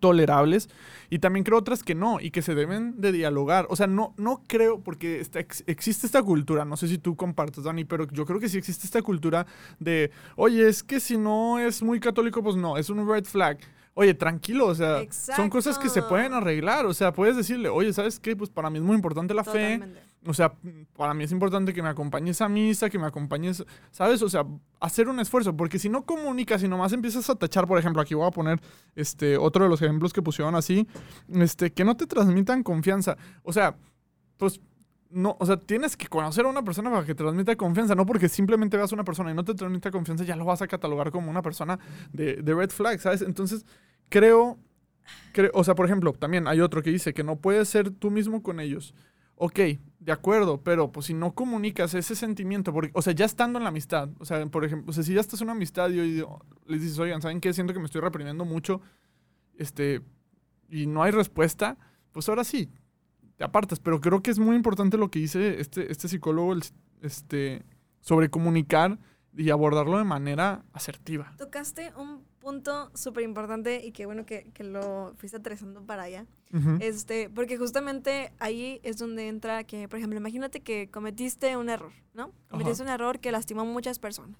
tolerables 0.00 0.68
y 1.08 1.18
también 1.20 1.44
creo 1.44 1.58
otras 1.58 1.82
que 1.82 1.94
no 1.94 2.20
y 2.20 2.30
que 2.30 2.42
se 2.42 2.54
deben 2.54 3.00
de 3.00 3.12
dialogar. 3.12 3.66
O 3.70 3.76
sea, 3.76 3.86
no, 3.86 4.14
no 4.18 4.42
creo 4.46 4.80
porque 4.82 5.20
está, 5.20 5.40
ex- 5.40 5.64
existe 5.66 6.06
esta 6.06 6.22
cultura, 6.22 6.64
no 6.64 6.76
sé 6.76 6.88
si 6.88 6.98
tú 6.98 7.16
compartes, 7.16 7.64
Dani, 7.64 7.84
pero 7.84 8.06
yo 8.10 8.26
creo 8.26 8.40
que 8.40 8.48
sí 8.48 8.58
existe 8.58 8.86
esta 8.86 9.02
cultura 9.02 9.46
de, 9.78 10.10
oye, 10.36 10.68
es 10.68 10.82
que 10.82 11.00
si 11.00 11.16
no 11.16 11.58
es 11.58 11.82
muy 11.82 12.00
católico, 12.00 12.42
pues 12.42 12.56
no, 12.56 12.76
es 12.76 12.90
un 12.90 13.08
red 13.08 13.24
flag. 13.24 13.58
Oye, 13.96 14.12
tranquilo, 14.12 14.66
o 14.66 14.74
sea, 14.74 15.02
son 15.10 15.48
cosas 15.48 15.78
que 15.78 15.88
se 15.88 16.02
pueden 16.02 16.32
arreglar. 16.34 16.84
O 16.84 16.92
sea, 16.92 17.12
puedes 17.12 17.36
decirle, 17.36 17.68
oye, 17.68 17.92
¿sabes 17.92 18.18
qué? 18.18 18.34
Pues 18.34 18.50
para 18.50 18.68
mí 18.68 18.78
es 18.78 18.84
muy 18.84 18.96
importante 18.96 19.34
la 19.34 19.44
fe. 19.44 19.80
O 20.26 20.34
sea, 20.34 20.52
para 20.96 21.14
mí 21.14 21.24
es 21.24 21.32
importante 21.32 21.72
que 21.72 21.82
me 21.82 21.90
acompañes 21.90 22.40
a 22.40 22.48
misa, 22.48 22.90
que 22.90 22.98
me 22.98 23.06
acompañes, 23.06 23.64
¿sabes? 23.92 24.20
O 24.22 24.28
sea, 24.28 24.44
hacer 24.80 25.08
un 25.08 25.20
esfuerzo, 25.20 25.56
porque 25.56 25.78
si 25.78 25.88
no 25.88 26.02
comunicas 26.04 26.62
y 26.62 26.68
nomás 26.68 26.92
empiezas 26.92 27.28
a 27.30 27.36
tachar, 27.36 27.66
por 27.68 27.78
ejemplo, 27.78 28.02
aquí 28.02 28.14
voy 28.14 28.26
a 28.26 28.30
poner 28.30 28.60
este 28.96 29.36
otro 29.36 29.64
de 29.64 29.70
los 29.70 29.80
ejemplos 29.80 30.12
que 30.12 30.22
pusieron 30.22 30.54
así, 30.54 30.88
este, 31.28 31.72
que 31.72 31.84
no 31.84 31.96
te 31.96 32.06
transmitan 32.06 32.62
confianza. 32.62 33.16
O 33.42 33.52
sea, 33.52 33.76
pues 34.38 34.60
no, 35.10 35.36
o 35.38 35.46
sea, 35.46 35.56
tienes 35.56 35.96
que 35.96 36.08
conocer 36.08 36.44
a 36.44 36.48
una 36.48 36.62
persona 36.62 36.90
para 36.90 37.02
que 37.04 37.14
te 37.14 37.22
transmita 37.22 37.54
confianza, 37.56 37.94
no 37.94 38.04
porque 38.06 38.28
simplemente 38.28 38.76
veas 38.76 38.92
a 38.92 38.94
una 38.94 39.04
persona 39.04 39.30
y 39.30 39.34
no 39.34 39.44
te 39.44 39.54
transmita 39.54 39.90
confianza, 39.90 40.24
ya 40.24 40.36
lo 40.36 40.44
vas 40.44 40.62
a 40.62 40.66
catalogar 40.66 41.10
como 41.10 41.30
una 41.30 41.42
persona 41.42 41.78
de, 42.12 42.36
de 42.36 42.54
red 42.54 42.70
flag, 42.70 43.00
¿sabes? 43.00 43.22
Entonces, 43.22 43.64
creo, 44.08 44.58
creo, 45.32 45.50
o 45.54 45.64
sea, 45.64 45.74
por 45.74 45.86
ejemplo, 45.86 46.12
también 46.12 46.48
hay 46.48 46.60
otro 46.60 46.82
que 46.82 46.90
dice 46.90 47.14
que 47.14 47.22
no 47.24 47.36
puedes 47.36 47.68
ser 47.68 47.90
tú 47.90 48.10
mismo 48.10 48.42
con 48.42 48.60
ellos. 48.60 48.94
Ok, 49.36 49.58
de 49.98 50.12
acuerdo, 50.12 50.62
pero 50.62 50.92
pues 50.92 51.06
si 51.06 51.14
no 51.14 51.34
comunicas 51.34 51.94
ese 51.94 52.14
sentimiento, 52.14 52.72
porque, 52.72 52.90
o 52.94 53.02
sea, 53.02 53.12
ya 53.12 53.24
estando 53.24 53.58
en 53.58 53.64
la 53.64 53.70
amistad, 53.70 54.08
o 54.18 54.24
sea, 54.24 54.44
por 54.46 54.64
ejemplo, 54.64 54.90
o 54.90 54.92
sea, 54.92 55.02
si 55.02 55.14
ya 55.14 55.20
estás 55.20 55.40
en 55.40 55.46
una 55.46 55.52
amistad 55.52 55.90
y 55.90 55.98
hoy 55.98 56.24
les 56.66 56.82
dices, 56.82 56.98
oigan, 56.98 57.20
¿saben 57.20 57.40
qué? 57.40 57.52
Siento 57.52 57.72
que 57.72 57.80
me 57.80 57.86
estoy 57.86 58.00
reprimiendo 58.00 58.44
mucho, 58.44 58.80
este, 59.58 60.02
y 60.68 60.86
no 60.86 61.02
hay 61.02 61.10
respuesta, 61.10 61.78
pues 62.12 62.28
ahora 62.28 62.44
sí, 62.44 62.70
te 63.36 63.44
apartas. 63.44 63.80
Pero 63.80 64.00
creo 64.00 64.22
que 64.22 64.30
es 64.30 64.38
muy 64.38 64.56
importante 64.56 64.96
lo 64.96 65.10
que 65.10 65.18
dice 65.18 65.60
este, 65.60 65.90
este 65.90 66.08
psicólogo, 66.08 66.52
el- 66.52 66.62
este, 67.02 67.64
sobre 68.00 68.30
comunicar 68.30 68.98
y 69.36 69.50
abordarlo 69.50 69.98
de 69.98 70.04
manera 70.04 70.64
asertiva. 70.72 71.34
Tocaste 71.38 71.92
un 71.96 72.22
punto 72.38 72.90
súper 72.94 73.24
importante 73.24 73.84
y 73.84 73.90
qué 73.90 74.06
bueno 74.06 74.24
que, 74.26 74.44
que 74.54 74.62
lo 74.62 75.14
fuiste 75.16 75.38
aterrizando 75.38 75.82
para 75.84 76.04
allá. 76.04 76.26
Ujú. 76.52 76.76
Este, 76.80 77.28
porque 77.30 77.56
justamente 77.58 78.32
ahí 78.38 78.78
es 78.84 78.96
donde 78.98 79.26
entra 79.28 79.64
que, 79.64 79.88
por 79.88 79.98
ejemplo, 79.98 80.18
imagínate 80.18 80.60
que 80.60 80.88
cometiste 80.88 81.56
un 81.56 81.68
error, 81.68 81.90
¿no? 82.12 82.30
Cometiste 82.48 82.82
un 82.84 82.88
error 82.90 83.18
que 83.18 83.32
lastimó 83.32 83.62
a 83.62 83.64
muchas 83.64 83.98
personas. 83.98 84.38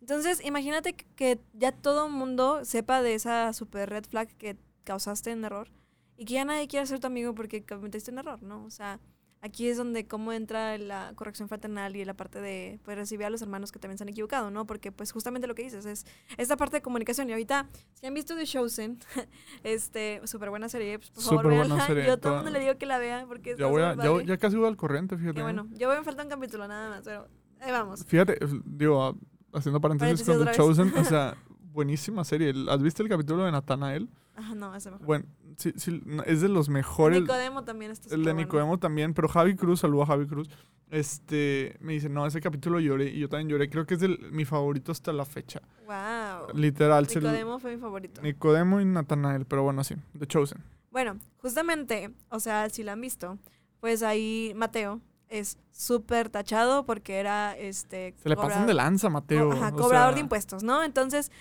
Entonces, 0.00 0.44
imagínate 0.44 0.92
que- 0.94 1.06
que 1.16 1.40
ya 1.54 1.72
todo 1.72 2.06
el 2.06 2.12
mundo 2.12 2.64
sepa 2.64 3.02
de 3.02 3.14
esa 3.14 3.52
super 3.52 3.88
red 3.90 4.04
flag 4.04 4.28
que 4.36 4.56
causaste 4.84 5.30
en 5.32 5.44
error 5.44 5.68
y 6.16 6.24
que 6.24 6.34
ya 6.34 6.44
nadie 6.44 6.68
quiera 6.68 6.86
ser 6.86 7.00
tu 7.00 7.06
amigo 7.06 7.34
porque 7.34 7.64
cometiste 7.64 8.10
un 8.10 8.18
error, 8.18 8.42
¿no? 8.42 8.64
O 8.64 8.70
sea, 8.70 9.00
aquí 9.40 9.66
es 9.68 9.76
donde 9.76 10.06
cómo 10.06 10.32
entra 10.32 10.78
la 10.78 11.12
corrección 11.16 11.48
fraternal 11.48 11.96
y 11.96 12.04
la 12.04 12.14
parte 12.14 12.40
de 12.40 12.78
pues, 12.84 12.96
recibir 12.96 13.26
a 13.26 13.30
los 13.30 13.42
hermanos 13.42 13.72
que 13.72 13.80
también 13.80 13.98
se 13.98 14.04
han 14.04 14.08
equivocado, 14.08 14.50
¿no? 14.52 14.66
Porque 14.66 14.92
pues 14.92 15.10
justamente 15.10 15.48
lo 15.48 15.54
que 15.56 15.64
dices 15.64 15.84
es 15.84 16.06
esta 16.38 16.56
parte 16.56 16.76
de 16.76 16.82
comunicación. 16.82 17.28
Y 17.28 17.32
ahorita, 17.32 17.68
si 17.94 18.06
han 18.06 18.14
visto 18.14 18.36
The 18.36 18.44
Chosen, 18.46 18.98
este, 19.64 20.20
súper 20.26 20.50
buena 20.50 20.68
serie, 20.68 20.98
pues, 20.98 21.10
por 21.10 21.22
favor, 21.24 21.48
véanla. 21.48 21.86
serie, 21.86 22.06
Yo 22.06 22.12
a 22.12 22.16
todo 22.18 22.32
el 22.34 22.36
mundo 22.44 22.50
le 22.52 22.60
digo 22.60 22.78
que 22.78 22.86
la 22.86 22.98
vea 22.98 23.24
porque 23.26 23.56
Ya, 23.58 23.66
voy 23.66 23.82
a- 23.82 23.96
ya, 23.96 24.22
ya 24.24 24.36
casi 24.38 24.56
voy 24.56 24.68
al 24.68 24.76
corriente, 24.76 25.16
fíjate. 25.16 25.34
Qué 25.34 25.40
¿eh? 25.40 25.42
bueno, 25.42 25.66
yo 25.72 25.88
voy 25.88 25.96
me 25.96 26.04
falta 26.04 26.22
un 26.22 26.28
capítulo 26.28 26.68
nada 26.68 26.90
más, 26.90 27.02
pero 27.04 27.26
ahí 27.60 27.72
vamos. 27.72 28.04
Fíjate, 28.06 28.44
es- 28.44 28.52
digo, 28.64 29.02
ah, 29.02 29.14
haciendo 29.54 29.80
paréntesis, 29.80 30.22
Paréntesis 30.24 30.54
con 30.56 30.76
The. 30.76 30.86
Chosen, 30.92 30.92
o 30.96 31.04
sea, 31.04 31.36
buenísima 31.72 32.22
serie. 32.24 32.52
¿Has 32.68 32.80
visto 32.80 33.02
el 33.02 33.08
capítulo 33.08 33.44
de 33.44 33.50
Natanael? 33.50 34.08
Ajá, 34.34 34.54
no, 34.54 34.74
ese 34.74 34.90
mejor. 34.90 35.06
Bueno, 35.06 35.24
sí, 35.58 35.72
sí, 35.76 36.02
es 36.26 36.40
de 36.40 36.48
los 36.48 36.68
mejores. 36.68 37.20
Nicodemo 37.20 37.64
también 37.64 37.90
está 37.90 38.14
El 38.14 38.22
de 38.24 38.32
bueno. 38.32 38.46
Nicodemo 38.46 38.78
también, 38.78 39.12
pero 39.14 39.28
Javi 39.28 39.54
Cruz, 39.56 39.80
saludo 39.80 40.02
a 40.04 40.06
Javi 40.06 40.26
Cruz. 40.26 40.48
Este, 40.90 41.76
me 41.80 41.94
dice, 41.94 42.08
no, 42.10 42.26
ese 42.26 42.40
capítulo 42.40 42.78
lloré 42.78 43.06
y 43.10 43.18
yo 43.20 43.28
también 43.28 43.48
lloré. 43.48 43.70
Creo 43.70 43.86
que 43.86 43.94
es 43.94 44.00
del- 44.00 44.18
mi 44.30 44.44
favorito 44.44 44.92
hasta 44.92 45.12
la 45.12 45.24
fecha. 45.24 45.62
Wow. 45.86 46.54
Literal, 46.54 47.06
Nicodemo 47.06 47.58
fue 47.58 47.74
mi 47.76 47.80
favorito. 47.80 48.20
Nicodemo 48.20 48.80
y 48.80 48.84
Natanael, 48.84 49.46
pero 49.46 49.62
bueno, 49.62 49.82
sí, 49.84 49.94
The 50.18 50.26
Chosen. 50.26 50.62
Bueno, 50.90 51.16
justamente, 51.38 52.10
o 52.28 52.40
sea, 52.40 52.68
si 52.68 52.82
la 52.82 52.92
han 52.92 53.00
visto, 53.00 53.38
pues 53.80 54.02
ahí 54.02 54.52
Mateo 54.54 55.00
es 55.28 55.56
súper 55.70 56.28
tachado 56.28 56.84
porque 56.84 57.16
era 57.18 57.56
este. 57.56 58.14
Se 58.22 58.28
le 58.28 58.36
pasan 58.36 58.66
de 58.66 58.74
lanza, 58.74 59.08
Mateo. 59.08 59.52
ajá, 59.52 59.68
o 59.68 59.76
cobrador 59.78 60.08
sea, 60.10 60.14
de 60.16 60.20
impuestos, 60.20 60.62
¿no? 60.62 60.82
Entonces, 60.84 61.32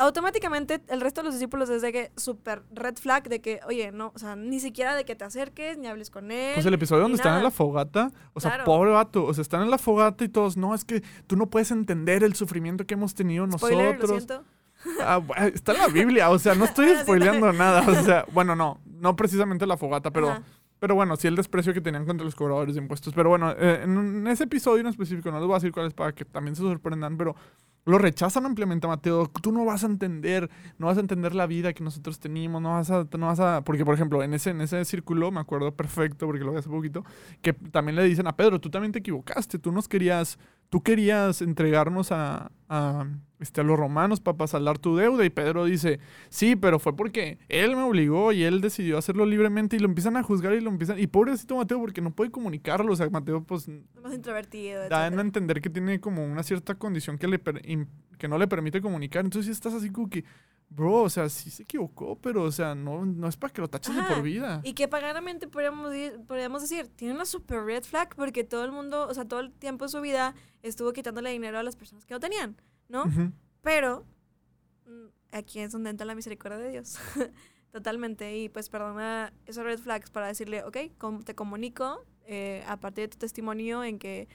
automáticamente 0.00 0.80
el 0.88 1.00
resto 1.00 1.20
de 1.20 1.26
los 1.26 1.34
discípulos 1.34 1.70
es 1.70 1.82
de 1.82 1.92
que 1.92 2.10
súper 2.16 2.62
red 2.72 2.96
flag 2.96 3.28
de 3.28 3.40
que, 3.40 3.60
oye, 3.66 3.92
no, 3.92 4.12
o 4.14 4.18
sea, 4.18 4.34
ni 4.36 4.58
siquiera 4.60 4.94
de 4.94 5.04
que 5.04 5.14
te 5.14 5.24
acerques, 5.24 5.78
ni 5.78 5.86
hables 5.86 6.10
con 6.10 6.30
él. 6.30 6.54
Pues 6.54 6.66
el 6.66 6.74
episodio 6.74 7.02
donde 7.02 7.16
están 7.16 7.36
en 7.38 7.44
la 7.44 7.50
fogata, 7.50 8.10
o 8.32 8.40
sea, 8.40 8.50
Claro. 8.52 8.64
pobre 8.64 8.90
vato, 8.90 9.24
o 9.24 9.34
sea, 9.34 9.42
están 9.42 9.62
en 9.62 9.70
la 9.70 9.78
fogata 9.78 10.24
y 10.24 10.28
todos, 10.28 10.56
no, 10.56 10.74
es 10.74 10.84
que 10.84 11.02
tú 11.26 11.36
no 11.36 11.46
puedes 11.46 11.70
entender 11.70 12.24
el 12.24 12.34
sufrimiento 12.34 12.86
que 12.86 12.94
hemos 12.94 13.14
tenido 13.14 13.46
Spoiler, 13.52 13.98
lo 14.00 14.06
nosotros. 14.08 14.24
siento. 14.24 14.44
Ah, 15.04 15.20
bu- 15.20 15.52
está 15.54 15.72
en 15.72 15.78
la 15.78 15.88
Biblia, 15.88 16.30
o 16.30 16.38
sea, 16.38 16.54
no 16.54 16.64
estoy 16.64 16.88
spoileando 17.02 17.52
nada, 17.52 17.82
o 17.86 18.02
sea, 18.02 18.24
bueno, 18.32 18.56
no, 18.56 18.80
no 18.86 19.14
precisamente 19.14 19.66
la 19.66 19.76
fogata, 19.76 20.10
pero, 20.10 20.30
Ajá. 20.30 20.42
pero 20.78 20.94
bueno, 20.94 21.16
sí 21.16 21.28
el 21.28 21.36
desprecio 21.36 21.74
que 21.74 21.82
tenían 21.82 22.06
contra 22.06 22.24
los 22.24 22.34
cobradores 22.34 22.74
de 22.74 22.80
impuestos. 22.80 23.12
Pero 23.12 23.28
bueno, 23.28 23.52
eh, 23.58 23.80
en, 23.84 24.26
ese 24.26 24.44
episodio 24.44 24.80
en 24.80 24.86
específico, 24.86 25.30
no 25.30 25.38
les 25.38 25.46
voy 25.46 25.54
a 25.54 25.58
decir 25.58 25.72
cuál 25.72 25.86
es 25.86 25.92
para 25.92 26.12
que 26.12 26.24
también 26.24 26.56
se 26.56 26.62
sorprendan, 26.62 27.18
pero 27.18 27.36
lo 27.84 27.98
rechazan 27.98 28.46
ampliamente 28.46 28.86
a 28.86 28.90
Mateo. 28.90 29.30
Tú 29.42 29.52
no 29.52 29.64
vas 29.64 29.84
a 29.84 29.86
entender, 29.86 30.50
no 30.78 30.86
vas 30.86 30.96
a 30.96 31.00
entender 31.00 31.34
la 31.34 31.46
vida 31.46 31.72
que 31.72 31.82
nosotros 31.82 32.18
tenemos, 32.18 32.60
no 32.60 32.70
vas 32.70 32.90
a, 32.90 33.06
no 33.16 33.26
vas 33.26 33.40
a, 33.40 33.62
porque 33.64 33.84
por 33.84 33.94
ejemplo, 33.94 34.22
en 34.22 34.34
ese, 34.34 34.50
en 34.50 34.60
ese 34.60 34.84
círculo, 34.84 35.30
me 35.30 35.40
acuerdo 35.40 35.74
perfecto, 35.74 36.26
porque 36.26 36.44
lo 36.44 36.52
vi 36.52 36.58
hace 36.58 36.68
poquito, 36.68 37.04
que 37.42 37.52
también 37.52 37.96
le 37.96 38.04
dicen 38.04 38.26
a 38.26 38.36
Pedro, 38.36 38.60
tú 38.60 38.70
también 38.70 38.92
te 38.92 38.98
equivocaste, 38.98 39.58
tú 39.58 39.72
nos 39.72 39.88
querías, 39.88 40.38
tú 40.70 40.82
querías 40.82 41.42
entregarnos 41.42 42.12
a, 42.12 42.50
a, 42.68 43.06
este, 43.40 43.60
a 43.60 43.64
los 43.64 43.78
romanos 43.78 44.20
para 44.20 44.46
saldar 44.46 44.78
tu 44.78 44.96
deuda, 44.96 45.24
y 45.24 45.30
Pedro 45.30 45.64
dice, 45.64 45.98
sí, 46.28 46.56
pero 46.56 46.78
fue 46.78 46.96
porque 46.96 47.38
él 47.48 47.76
me 47.76 47.82
obligó 47.82 48.32
y 48.32 48.44
él 48.44 48.60
decidió 48.60 48.96
hacerlo 48.96 49.26
libremente, 49.26 49.76
y 49.76 49.80
lo 49.80 49.86
empiezan 49.86 50.16
a 50.16 50.22
juzgar 50.22 50.54
y 50.54 50.60
lo 50.60 50.70
empiezan, 50.70 50.98
y 50.98 51.08
pobrecito 51.08 51.56
Mateo, 51.56 51.80
porque 51.80 52.00
no 52.00 52.12
puede 52.12 52.30
comunicarlo, 52.30 52.92
o 52.92 52.96
sea, 52.96 53.10
Mateo 53.10 53.42
pues 53.42 53.68
Más 54.02 54.14
introvertido. 54.14 54.88
da 54.88 55.04
a 55.04 55.06
entender 55.08 55.60
que 55.60 55.70
tiene 55.70 56.00
como 56.00 56.24
una 56.24 56.42
cierta 56.42 56.76
condición 56.76 57.18
que, 57.18 57.26
le 57.26 57.40
que 58.18 58.28
no 58.28 58.38
le 58.38 58.46
permite 58.46 58.80
comunicar. 58.80 59.24
Entonces 59.24 59.46
sí 59.46 59.52
estás 59.52 59.74
así 59.74 59.90
como 59.90 60.08
que, 60.08 60.24
bro, 60.70 61.02
o 61.02 61.10
sea, 61.10 61.28
sí 61.28 61.50
se 61.50 61.64
equivocó, 61.64 62.16
pero, 62.16 62.44
o 62.44 62.52
sea, 62.52 62.74
no, 62.74 63.04
no 63.04 63.28
es 63.28 63.36
para 63.36 63.52
que 63.52 63.60
lo 63.60 63.68
taches 63.68 63.94
de 63.94 64.02
por 64.02 64.22
vida. 64.22 64.60
Y 64.64 64.72
que 64.72 64.88
pagadamente 64.88 65.46
podríamos, 65.48 65.92
podríamos 66.26 66.62
decir, 66.62 66.88
tiene 66.96 67.12
una 67.14 67.24
super 67.26 67.62
red 67.64 67.82
flag 67.82 68.14
porque 68.16 68.44
todo 68.44 68.64
el 68.64 68.72
mundo, 68.72 69.06
o 69.08 69.12
sea, 69.14 69.26
todo 69.26 69.40
el 69.40 69.52
tiempo 69.52 69.84
de 69.84 69.88
su 69.90 70.00
vida 70.00 70.34
estuvo 70.62 70.92
quitándole 70.92 71.30
dinero 71.30 71.58
a 71.58 71.62
las 71.62 71.76
personas 71.76 72.04
que 72.06 72.14
no 72.14 72.20
tenían, 72.20 72.56
¿no? 72.88 73.04
Pero 73.62 74.06
mm, 74.86 75.06
aquí 75.32 75.58
es 75.60 75.72
donde 75.72 75.90
entra 75.90 76.06
la 76.06 76.14
misericordia 76.14 76.58
de 76.58 76.70
Dios. 76.70 76.98
Totalmente. 77.72 78.36
Y 78.38 78.48
pues 78.48 78.68
perdona 78.68 79.32
esos 79.46 79.64
red 79.64 79.78
flags 79.78 80.10
para 80.10 80.26
decirle, 80.26 80.64
ok, 80.64 80.76
com- 80.98 81.22
te 81.22 81.34
comunico 81.34 82.04
eh, 82.24 82.64
a 82.66 82.78
partir 82.78 83.04
de 83.04 83.08
tu 83.08 83.18
testimonio 83.18 83.84
en 83.84 83.98
que, 83.98 84.28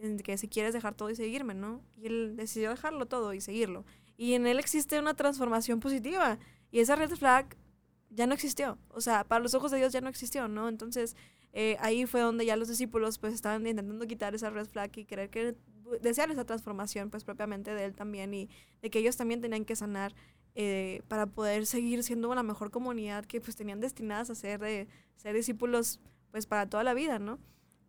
en 0.00 0.18
que 0.18 0.36
si 0.36 0.48
quieres 0.48 0.74
dejar 0.74 0.94
todo 0.94 1.08
y 1.10 1.16
seguirme, 1.16 1.54
¿no? 1.54 1.82
Y 1.96 2.06
él 2.06 2.34
decidió 2.36 2.70
dejarlo 2.70 3.06
todo 3.06 3.32
y 3.34 3.40
seguirlo. 3.40 3.84
Y 4.16 4.34
en 4.34 4.46
él 4.46 4.58
existe 4.58 4.98
una 4.98 5.14
transformación 5.14 5.80
positiva. 5.80 6.38
Y 6.70 6.80
esa 6.80 6.96
red 6.96 7.10
flag 7.10 7.56
ya 8.10 8.26
no 8.26 8.34
existió. 8.34 8.78
O 8.88 9.00
sea, 9.00 9.24
para 9.24 9.42
los 9.42 9.54
ojos 9.54 9.70
de 9.70 9.78
Dios 9.78 9.92
ya 9.92 10.00
no 10.00 10.08
existió, 10.08 10.48
¿no? 10.48 10.68
Entonces, 10.68 11.16
eh, 11.52 11.76
ahí 11.80 12.06
fue 12.06 12.20
donde 12.20 12.46
ya 12.46 12.56
los 12.56 12.68
discípulos 12.68 13.18
pues 13.18 13.34
estaban 13.34 13.66
intentando 13.66 14.06
quitar 14.06 14.34
esa 14.34 14.50
red 14.50 14.66
flag 14.66 14.90
y 14.96 15.04
creer 15.04 15.28
que 15.28 15.54
desear 16.00 16.30
esa 16.30 16.44
transformación, 16.44 17.10
pues 17.10 17.24
propiamente 17.24 17.74
de 17.74 17.84
él 17.84 17.94
también, 17.94 18.32
y 18.32 18.48
de 18.80 18.90
que 18.90 19.00
ellos 19.00 19.16
también 19.16 19.40
tenían 19.40 19.64
que 19.64 19.76
sanar 19.76 20.14
eh, 20.54 21.02
para 21.08 21.26
poder 21.26 21.66
seguir 21.66 22.02
siendo 22.02 22.34
la 22.34 22.42
mejor 22.42 22.70
comunidad 22.70 23.24
que 23.24 23.40
pues 23.40 23.56
tenían 23.56 23.80
destinadas 23.80 24.30
a 24.30 24.34
ser, 24.34 24.60
de, 24.60 24.88
ser 25.16 25.34
discípulos 25.34 26.00
pues 26.30 26.46
para 26.46 26.68
toda 26.68 26.84
la 26.84 26.94
vida, 26.94 27.18
¿no? 27.18 27.38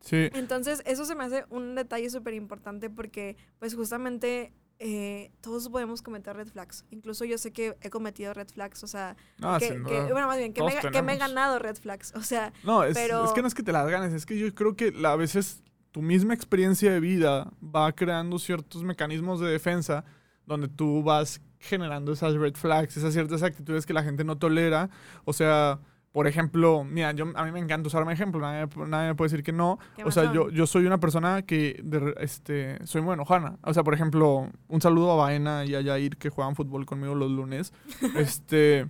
Sí. 0.02 0.30
Entonces, 0.34 0.82
eso 0.86 1.06
se 1.06 1.16
me 1.16 1.24
hace 1.24 1.46
un 1.50 1.76
detalle 1.76 2.10
súper 2.10 2.34
importante 2.34 2.90
porque, 2.90 3.38
pues, 3.60 3.74
justamente 3.74 4.52
eh, 4.86 5.32
todos 5.40 5.70
podemos 5.70 6.02
cometer 6.02 6.36
red 6.36 6.48
flags. 6.50 6.84
Incluso 6.92 7.24
yo 7.24 7.38
sé 7.38 7.54
que 7.54 7.78
he 7.82 7.90
cometido 7.90 8.34
red 8.34 8.50
flags, 8.50 8.84
o 8.84 8.88
sea, 8.88 9.16
Ah, 9.42 9.58
que, 9.58 9.72
bueno, 9.80 10.28
más 10.28 10.38
bien, 10.38 10.52
que 10.54 10.62
me, 10.62 10.76
que 10.92 11.02
me 11.02 11.14
he 11.14 11.18
ganado 11.18 11.58
red 11.58 11.78
flags. 11.78 12.12
O 12.16 12.22
sea, 12.22 12.52
No, 12.64 12.84
es, 12.84 12.94
Pero- 12.94 13.24
es 13.24 13.32
que 13.32 13.42
no 13.42 13.48
es 13.48 13.54
que 13.54 13.64
te 13.64 13.72
las 13.72 13.90
ganes, 13.90 14.12
es 14.14 14.26
que 14.26 14.38
yo 14.38 14.54
creo 14.54 14.76
que 14.76 14.94
a 15.06 15.16
veces 15.16 15.64
tu 15.92 16.02
misma 16.02 16.34
experiencia 16.34 16.92
de 16.92 17.00
vida 17.00 17.50
va 17.64 17.92
creando 17.94 18.38
ciertos 18.40 18.84
mecanismos 18.84 19.40
de 19.40 19.48
defensa 19.50 20.04
donde 20.46 20.68
tú 20.68 21.02
vas 21.02 21.40
generando 21.60 22.12
esas 22.12 22.34
red 22.34 22.56
flags, 22.56 22.98
esas 22.98 23.14
ciertas 23.14 23.42
actitudes 23.42 23.86
que 23.86 23.94
la 23.94 24.04
gente 24.04 24.26
no 24.26 24.38
tolera. 24.38 24.90
O 25.24 25.32
sea, 25.32 25.80
por 26.14 26.28
ejemplo, 26.28 26.84
mira, 26.84 27.12
yo, 27.12 27.26
a 27.34 27.44
mí 27.44 27.52
me 27.52 27.60
encanta 27.60 27.88
usarme 27.88 28.14
ejemplo, 28.14 28.40
nadie, 28.40 28.70
nadie 28.88 29.10
me 29.10 29.16
puede 29.16 29.32
decir 29.32 29.44
que 29.44 29.52
no. 29.52 29.80
¿qué 29.96 30.04
O 30.04 30.12
sea, 30.12 30.32
yo, 30.32 30.50
yo 30.52 30.68
soy 30.68 30.86
una 30.86 31.00
persona 31.00 31.42
que 31.42 31.82
de 31.84 32.14
este, 32.20 32.78
soy 32.86 33.02
muy 33.02 33.16
enojana. 33.16 33.58
O 33.64 33.74
sea, 33.74 33.84
por 33.84 33.96
ejemplo, 33.96 34.48
un 34.68 34.82
saludo 34.82 35.12
a 35.12 35.16
Baena 35.16 35.66
y 35.66 35.74
a 35.74 35.82
Yair 35.82 36.18
que 36.18 36.30
juegan 36.30 36.56
fútbol 36.56 36.86
conmigo 36.86 37.16
los 37.16 37.32
lunes. 37.32 37.74
este, 38.16 38.88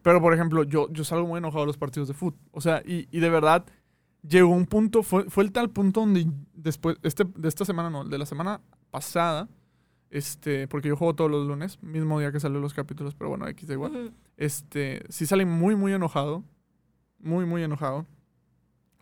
pero, 0.00 0.22
por 0.22 0.32
ejemplo, 0.32 0.64
yo, 0.64 0.90
yo 0.90 1.04
salgo 1.04 1.26
muy 1.26 1.38
enojado 1.38 1.64
a 1.64 1.66
los 1.66 1.76
partidos 1.76 2.08
de 2.08 2.14
fútbol. 2.14 2.40
O 2.52 2.62
sea, 2.62 2.82
y, 2.86 3.06
y 3.10 3.20
de 3.20 3.28
verdad 3.28 3.66
llegó 4.26 4.50
un 4.50 4.64
punto, 4.64 5.02
fue, 5.02 5.24
fue 5.24 5.44
el 5.44 5.52
tal 5.52 5.68
punto 5.68 6.00
donde 6.00 6.26
después, 6.54 6.96
este, 7.02 7.24
de 7.36 7.48
esta 7.48 7.66
semana, 7.66 7.90
no, 7.90 8.04
de 8.04 8.16
la 8.16 8.24
semana 8.24 8.62
pasada, 8.90 9.48
este, 10.10 10.68
porque 10.68 10.88
yo 10.88 10.96
juego 10.96 11.14
todos 11.14 11.30
los 11.30 11.46
lunes, 11.46 11.82
mismo 11.82 12.18
día 12.20 12.32
que 12.32 12.40
salen 12.40 12.60
los 12.60 12.74
capítulos, 12.74 13.14
pero 13.14 13.30
bueno, 13.30 13.48
X 13.48 13.68
da 13.68 13.74
igual. 13.74 13.92
Ujú. 13.92 14.14
Este, 14.36 15.02
sí 15.08 15.26
salí 15.26 15.44
muy, 15.44 15.76
muy 15.76 15.92
enojado. 15.92 16.44
Muy, 17.22 17.46
muy 17.46 17.62
enojado. 17.62 18.06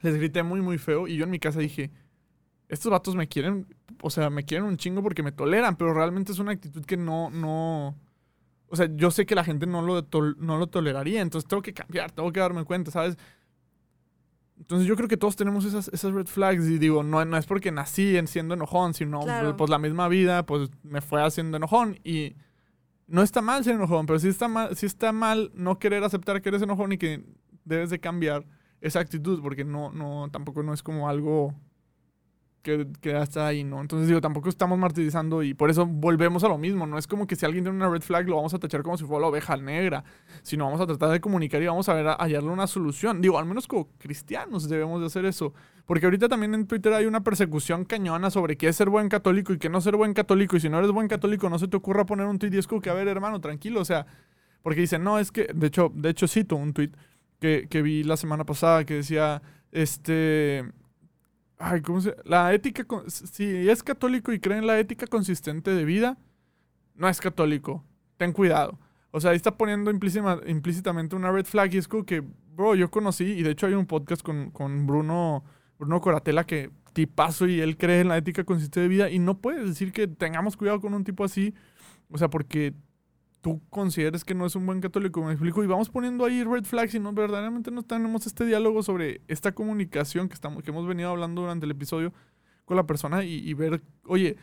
Les 0.02 0.14
grité 0.14 0.42
muy, 0.42 0.60
muy 0.60 0.78
feo. 0.78 1.08
Y 1.08 1.16
yo 1.16 1.24
en 1.24 1.30
mi 1.30 1.38
casa 1.40 1.58
dije, 1.58 1.90
estos 2.68 2.90
vatos 2.92 3.16
me 3.16 3.26
quieren, 3.28 3.66
o 4.02 4.10
sea, 4.10 4.30
me 4.30 4.44
quieren 4.44 4.66
un 4.66 4.76
chingo 4.76 5.02
porque 5.02 5.22
me 5.22 5.32
toleran, 5.32 5.76
pero 5.76 5.92
realmente 5.92 6.30
es 6.32 6.38
una 6.38 6.52
actitud 6.52 6.84
que 6.84 6.96
no, 6.96 7.30
no... 7.30 7.96
O 8.68 8.76
sea, 8.76 8.88
yo 8.94 9.10
sé 9.10 9.26
que 9.26 9.34
la 9.34 9.42
gente 9.42 9.66
no 9.66 9.82
lo, 9.82 10.04
tol- 10.08 10.36
no 10.38 10.56
lo 10.56 10.68
toleraría, 10.68 11.20
entonces 11.22 11.48
tengo 11.48 11.60
que 11.62 11.74
cambiar, 11.74 12.12
tengo 12.12 12.30
que 12.32 12.38
darme 12.38 12.62
cuenta, 12.64 12.92
¿sabes? 12.92 13.18
Entonces 14.58 14.86
yo 14.86 14.94
creo 14.94 15.08
que 15.08 15.16
todos 15.16 15.36
tenemos 15.36 15.64
esas, 15.64 15.88
esas 15.88 16.12
red 16.12 16.26
flags 16.26 16.66
y 16.68 16.78
digo, 16.78 17.02
no, 17.02 17.24
no 17.24 17.36
es 17.36 17.46
porque 17.46 17.72
nací 17.72 18.16
en 18.16 18.26
siendo 18.26 18.54
enojón, 18.54 18.92
sino 18.94 19.20
Claro. 19.20 19.56
pues 19.56 19.70
la 19.70 19.78
misma 19.78 20.06
vida 20.08 20.44
pues 20.44 20.70
me 20.82 21.00
fue 21.00 21.22
haciendo 21.22 21.56
enojón 21.56 21.98
y 22.04 22.36
no 23.06 23.22
está 23.22 23.40
mal 23.42 23.64
ser 23.64 23.74
enojón, 23.76 24.06
pero 24.06 24.18
sí 24.18 24.28
está 24.28 24.48
mal, 24.48 24.76
sí 24.76 24.86
está 24.86 25.12
mal 25.12 25.50
no 25.54 25.78
querer 25.78 26.04
aceptar 26.04 26.42
que 26.42 26.50
eres 26.50 26.62
enojón 26.62 26.92
y 26.92 26.98
que 26.98 27.24
debes 27.64 27.90
de 27.90 28.00
cambiar 28.00 28.46
esa 28.80 29.00
actitud 29.00 29.40
porque 29.42 29.64
no, 29.64 29.92
no, 29.92 30.28
tampoco 30.30 30.62
no 30.62 30.72
es 30.72 30.82
como 30.82 31.08
algo 31.08 31.54
que, 32.62 32.86
que 33.00 33.18
está 33.18 33.46
ahí, 33.46 33.64
¿no? 33.64 33.80
Entonces 33.80 34.08
digo, 34.08 34.20
tampoco 34.20 34.48
estamos 34.48 34.78
martirizando 34.78 35.42
y 35.42 35.54
por 35.54 35.70
eso 35.70 35.86
volvemos 35.86 36.44
a 36.44 36.48
lo 36.48 36.58
mismo, 36.58 36.86
no 36.86 36.98
es 36.98 37.06
como 37.06 37.26
que 37.26 37.36
si 37.36 37.46
alguien 37.46 37.64
tiene 37.64 37.76
una 37.76 37.88
red 37.88 38.02
flag 38.02 38.28
lo 38.28 38.36
vamos 38.36 38.52
a 38.54 38.58
tachar 38.58 38.82
como 38.82 38.96
si 38.98 39.04
fuera 39.04 39.22
la 39.22 39.26
oveja 39.28 39.56
negra, 39.56 40.04
sino 40.42 40.64
vamos 40.64 40.80
a 40.80 40.86
tratar 40.86 41.10
de 41.10 41.20
comunicar 41.20 41.62
y 41.62 41.66
vamos 41.66 41.88
a 41.88 41.94
ver 41.94 42.08
a 42.08 42.14
hallarle 42.14 42.50
una 42.50 42.66
solución. 42.66 43.20
Digo, 43.20 43.38
al 43.38 43.46
menos 43.46 43.66
como 43.66 43.88
cristianos 43.98 44.68
debemos 44.68 45.00
de 45.00 45.06
hacer 45.06 45.24
eso, 45.24 45.54
porque 45.86 46.06
ahorita 46.06 46.28
también 46.28 46.54
en 46.54 46.66
Twitter 46.66 46.92
hay 46.92 47.06
una 47.06 47.22
persecución 47.22 47.84
cañona 47.84 48.30
sobre 48.30 48.56
qué 48.56 48.68
es 48.68 48.76
ser 48.76 48.90
buen 48.90 49.08
católico 49.08 49.52
y 49.52 49.58
qué 49.58 49.68
no 49.68 49.80
ser 49.80 49.96
buen 49.96 50.12
católico 50.12 50.56
y 50.56 50.60
si 50.60 50.68
no 50.68 50.78
eres 50.78 50.90
buen 50.90 51.08
católico 51.08 51.48
no 51.48 51.58
se 51.58 51.68
te 51.68 51.76
ocurra 51.76 52.04
poner 52.04 52.26
un 52.26 52.38
tweet 52.38 52.52
y 52.52 52.58
es 52.58 52.66
como 52.66 52.80
que, 52.80 52.90
a 52.90 52.94
ver, 52.94 53.08
hermano, 53.08 53.40
tranquilo, 53.40 53.80
o 53.80 53.84
sea, 53.84 54.06
porque 54.62 54.80
dicen, 54.80 55.02
no, 55.02 55.18
es 55.18 55.32
que, 55.32 55.48
de 55.54 55.66
hecho, 55.66 55.90
de 55.94 56.10
hecho 56.10 56.28
cito 56.28 56.56
un 56.56 56.74
tweet 56.74 56.90
que, 57.40 57.66
que 57.68 57.82
vi 57.82 58.04
la 58.04 58.16
semana 58.16 58.44
pasada 58.44 58.84
que 58.84 58.94
decía, 58.94 59.42
este... 59.72 60.70
Ay, 61.58 61.82
¿cómo 61.82 62.00
se...? 62.00 62.14
La 62.24 62.54
ética... 62.54 62.86
Si 63.08 63.68
es 63.68 63.82
católico 63.82 64.32
y 64.32 64.38
cree 64.38 64.58
en 64.58 64.66
la 64.66 64.78
ética 64.78 65.06
consistente 65.06 65.72
de 65.72 65.84
vida, 65.84 66.18
no 66.94 67.08
es 67.08 67.20
católico. 67.20 67.84
Ten 68.16 68.32
cuidado. 68.32 68.78
O 69.10 69.20
sea, 69.20 69.32
ahí 69.32 69.36
está 69.36 69.56
poniendo 69.56 69.90
implícima- 69.90 70.40
implícitamente 70.46 71.16
una 71.16 71.32
red 71.32 71.46
flag 71.46 71.74
y 71.74 71.78
es 71.78 71.88
como 71.88 72.04
que, 72.04 72.22
bro, 72.54 72.76
yo 72.76 72.90
conocí, 72.90 73.24
y 73.24 73.42
de 73.42 73.50
hecho 73.50 73.66
hay 73.66 73.74
un 73.74 73.86
podcast 73.86 74.22
con, 74.22 74.50
con 74.52 74.86
Bruno, 74.86 75.42
Bruno 75.78 76.00
Coratela 76.00 76.44
que 76.44 76.70
tipazo 76.92 77.46
y 77.46 77.60
él 77.60 77.76
cree 77.76 78.00
en 78.00 78.08
la 78.08 78.18
ética 78.18 78.44
consistente 78.44 78.80
de 78.80 78.88
vida 78.88 79.10
y 79.10 79.18
no 79.18 79.40
puedes 79.40 79.66
decir 79.66 79.92
que 79.92 80.06
tengamos 80.06 80.56
cuidado 80.56 80.80
con 80.80 80.92
un 80.94 81.04
tipo 81.04 81.24
así, 81.24 81.54
o 82.10 82.18
sea, 82.18 82.28
porque 82.28 82.74
tú 83.40 83.60
consideres 83.70 84.24
que 84.24 84.34
no 84.34 84.46
es 84.46 84.54
un 84.54 84.66
buen 84.66 84.80
católico, 84.80 85.22
me 85.22 85.32
explico, 85.32 85.64
y 85.64 85.66
vamos 85.66 85.88
poniendo 85.88 86.24
ahí 86.24 86.44
red 86.44 86.64
flags 86.64 86.94
y 86.94 87.00
no 87.00 87.12
verdaderamente 87.12 87.70
no 87.70 87.82
tenemos 87.82 88.26
este 88.26 88.44
diálogo 88.44 88.82
sobre 88.82 89.22
esta 89.28 89.52
comunicación 89.52 90.28
que, 90.28 90.34
estamos, 90.34 90.62
que 90.62 90.70
hemos 90.70 90.86
venido 90.86 91.10
hablando 91.10 91.42
durante 91.42 91.64
el 91.64 91.72
episodio 91.72 92.12
con 92.64 92.76
la 92.76 92.86
persona 92.86 93.24
y, 93.24 93.52
ver, 93.54 93.82
oye, 94.06 94.36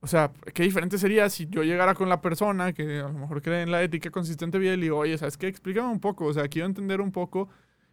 o 0.00 0.06
sea, 0.06 0.30
qué 0.54 0.62
diferente 0.62 0.96
sería 0.96 1.28
si 1.28 1.46
yo 1.48 1.64
llegara 1.64 1.94
con 1.94 2.08
la 2.08 2.20
persona 2.20 2.72
que 2.72 3.00
a 3.00 3.08
lo 3.08 3.18
mejor 3.18 3.42
cree 3.42 3.62
en 3.62 3.72
la 3.72 3.82
ética 3.82 4.10
consistente 4.10 4.58
vida 4.58 4.74
y 4.74 4.76
le 4.76 4.82
digo, 4.84 4.98
oye, 4.98 5.18
¿sabes 5.18 5.36
qué? 5.36 5.48
Explícame 5.48 5.88
un 5.88 5.98
poco, 5.98 6.26
o 6.26 6.32
sea, 6.32 6.46
quiero 6.46 6.66
entender 6.66 7.00
un 7.00 7.10
poco, 7.10 7.48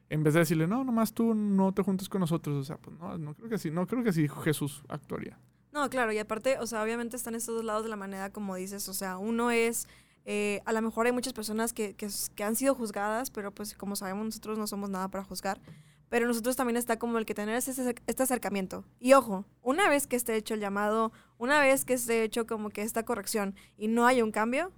en 0.10 0.24
vez 0.24 0.36
de 0.36 0.42
decirle, 0.42 0.68
no, 0.68 0.84
nomás 0.84 1.14
tú 1.14 1.34
no 1.34 1.74
te 1.74 1.82
juntes 1.82 2.10
con 2.10 2.22
nosotros, 2.22 2.56
o 2.58 2.64
sea, 2.64 2.78
pues 2.78 2.96
no, 3.00 3.18
no 3.18 3.34
creo 3.34 3.50
que 3.50 3.56
así, 3.56 3.72
no 3.72 3.88
creo 3.88 4.04
que 4.04 4.10
así 4.10 4.28
Jesús 4.44 4.84
actuaría. 4.88 5.40
No, 5.76 5.90
claro, 5.90 6.14
y 6.14 6.20
aparte, 6.20 6.58
o 6.60 6.68
sea, 6.68 6.82
obviamente 6.82 7.18
están 7.18 7.36
estos 7.36 7.56
dos 7.56 7.66
lados 7.66 7.84
de 7.84 7.90
la 7.90 7.98
moneda, 7.98 8.30
como 8.30 8.56
dices, 8.56 8.88
o 8.88 8.94
sea, 8.94 9.18
uno 9.18 9.52
es, 9.52 9.90
eh, 10.26 10.62
a 10.66 10.74
lo 10.74 10.82
mejor 10.82 11.06
hay 11.06 11.12
muchas 11.12 11.34
personas 11.34 11.72
que, 11.72 11.94
que, 11.94 12.44
han 12.44 12.56
sido 12.56 12.74
juzgadas, 12.74 13.30
pero 13.30 13.52
pues 13.54 13.76
como 13.76 13.96
sabemos 13.96 14.26
nosotros 14.26 14.58
no 14.58 14.66
somos 14.66 14.90
nada 14.90 15.08
para 15.08 15.24
juzgar, 15.24 15.62
pero 16.10 16.28
nosotros 16.28 16.56
también 16.56 16.78
está 16.78 16.98
como 16.98 17.20
el 17.20 17.26
que 17.28 17.36
tener 17.36 17.56
ese, 17.56 17.96
este 18.08 18.24
acercamiento. 18.24 18.86
Y 19.00 19.14
ojo, 19.14 19.46
una 19.62 19.88
vez 19.88 20.08
que 20.08 20.16
esté 20.16 20.36
hecho 20.36 20.56
el 20.56 20.60
llamado, 20.60 21.12
una 21.38 21.60
vez 21.60 21.86
que 21.86 21.94
esté 21.94 22.24
hecho 22.24 22.48
como 22.48 22.70
que 22.72 22.82
esta 22.82 23.04
corrección 23.04 23.56
y 23.78 23.88
no 23.88 24.08
haya 24.08 24.24
un 24.24 24.32
cambio, 24.32 24.72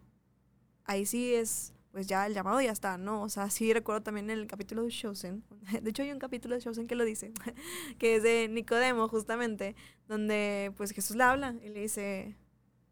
ahí 0.83 1.05
sí 1.05 1.33
es, 1.33 1.73
pues 1.91 2.07
ya 2.07 2.27
el 2.27 2.33
llamado 2.33 2.59
ya 2.59 2.71
está, 2.71 2.97
¿no? 2.97 3.21
O 3.21 3.29
sea, 3.29 3.49
sí 3.49 3.71
recuerdo 3.71 4.03
también 4.03 4.29
el 4.29 4.47
capítulo 4.47 4.83
de 4.83 4.89
Chosen, 4.89 5.45
de 5.81 5.89
hecho 5.89 6.03
hay 6.03 6.11
un 6.11 6.19
capítulo 6.19 6.55
de 6.55 6.61
Chosen 6.61 6.87
que 6.87 6.95
lo 6.95 7.05
dice, 7.05 7.31
que 7.99 8.17
es 8.17 8.23
de 8.23 8.49
Nicodemo 8.49 9.07
justamente, 9.07 9.77
donde 10.09 10.73
pues 10.75 10.91
Jesús 10.91 11.15
le 11.15 11.23
habla 11.23 11.55
y 11.63 11.69
le 11.69 11.79
dice, 11.79 12.35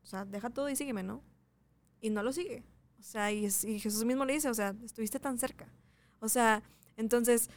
o 0.04 0.06
sea, 0.06 0.24
deja 0.24 0.50
todo 0.50 0.70
y 0.70 0.78
sígueme, 0.78 1.04
¿no? 1.04 1.22
Y 2.02 2.10
no 2.10 2.24
lo 2.24 2.32
sigue. 2.32 2.64
O 3.00 3.04
sea, 3.04 3.32
y, 3.32 3.46
y 3.46 3.80
Jesús 3.80 4.04
mismo 4.06 4.26
le 4.26 4.34
dice, 4.34 4.50
o 4.50 4.54
sea, 4.54 4.76
estuviste 4.84 5.20
tan 5.20 5.38
cerca. 5.38 5.68
O 6.20 6.30
sea, 6.30 6.64
entonces, 6.98 7.50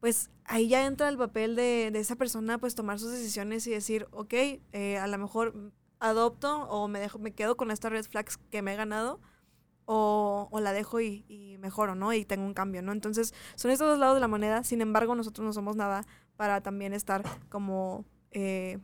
pues 0.00 0.30
ahí 0.44 0.68
ya 0.68 0.86
entra 0.86 1.08
el 1.08 1.18
papel 1.18 1.56
de, 1.56 1.90
de 1.92 1.98
esa 2.00 2.16
persona, 2.16 2.58
pues 2.58 2.74
tomar 2.74 2.98
sus 2.98 3.12
decisiones 3.12 3.66
y 3.66 3.70
decir, 3.70 4.06
ok, 4.10 4.34
eh, 4.72 4.98
a 4.98 5.06
lo 5.06 5.18
mejor 5.18 5.72
adopto 5.98 6.64
o 6.68 6.88
me, 6.88 7.00
dejo, 7.00 7.18
me 7.18 7.32
quedo 7.32 7.56
con 7.56 7.70
esta 7.70 7.88
red 7.88 8.04
flags 8.04 8.38
que 8.50 8.62
me 8.62 8.74
he 8.74 8.76
ganado 8.76 9.20
o, 9.86 10.48
o 10.50 10.60
la 10.60 10.72
dejo 10.72 11.00
y, 11.00 11.24
y 11.28 11.58
mejoro, 11.58 11.94
¿no? 11.94 12.12
Y 12.12 12.24
tengo 12.24 12.44
un 12.44 12.54
cambio, 12.54 12.82
¿no? 12.82 12.92
Entonces, 12.92 13.32
son 13.54 13.70
estos 13.70 13.88
dos 13.88 13.98
lados 13.98 14.16
de 14.16 14.20
la 14.20 14.28
moneda. 14.28 14.64
Sin 14.64 14.80
embargo, 14.80 15.14
nosotros 15.14 15.44
no 15.44 15.52
somos 15.52 15.76
nada 15.76 16.04
para 16.36 16.60
también 16.60 16.92
estar 16.92 17.22
como, 17.48 18.04
eh, 18.32 18.78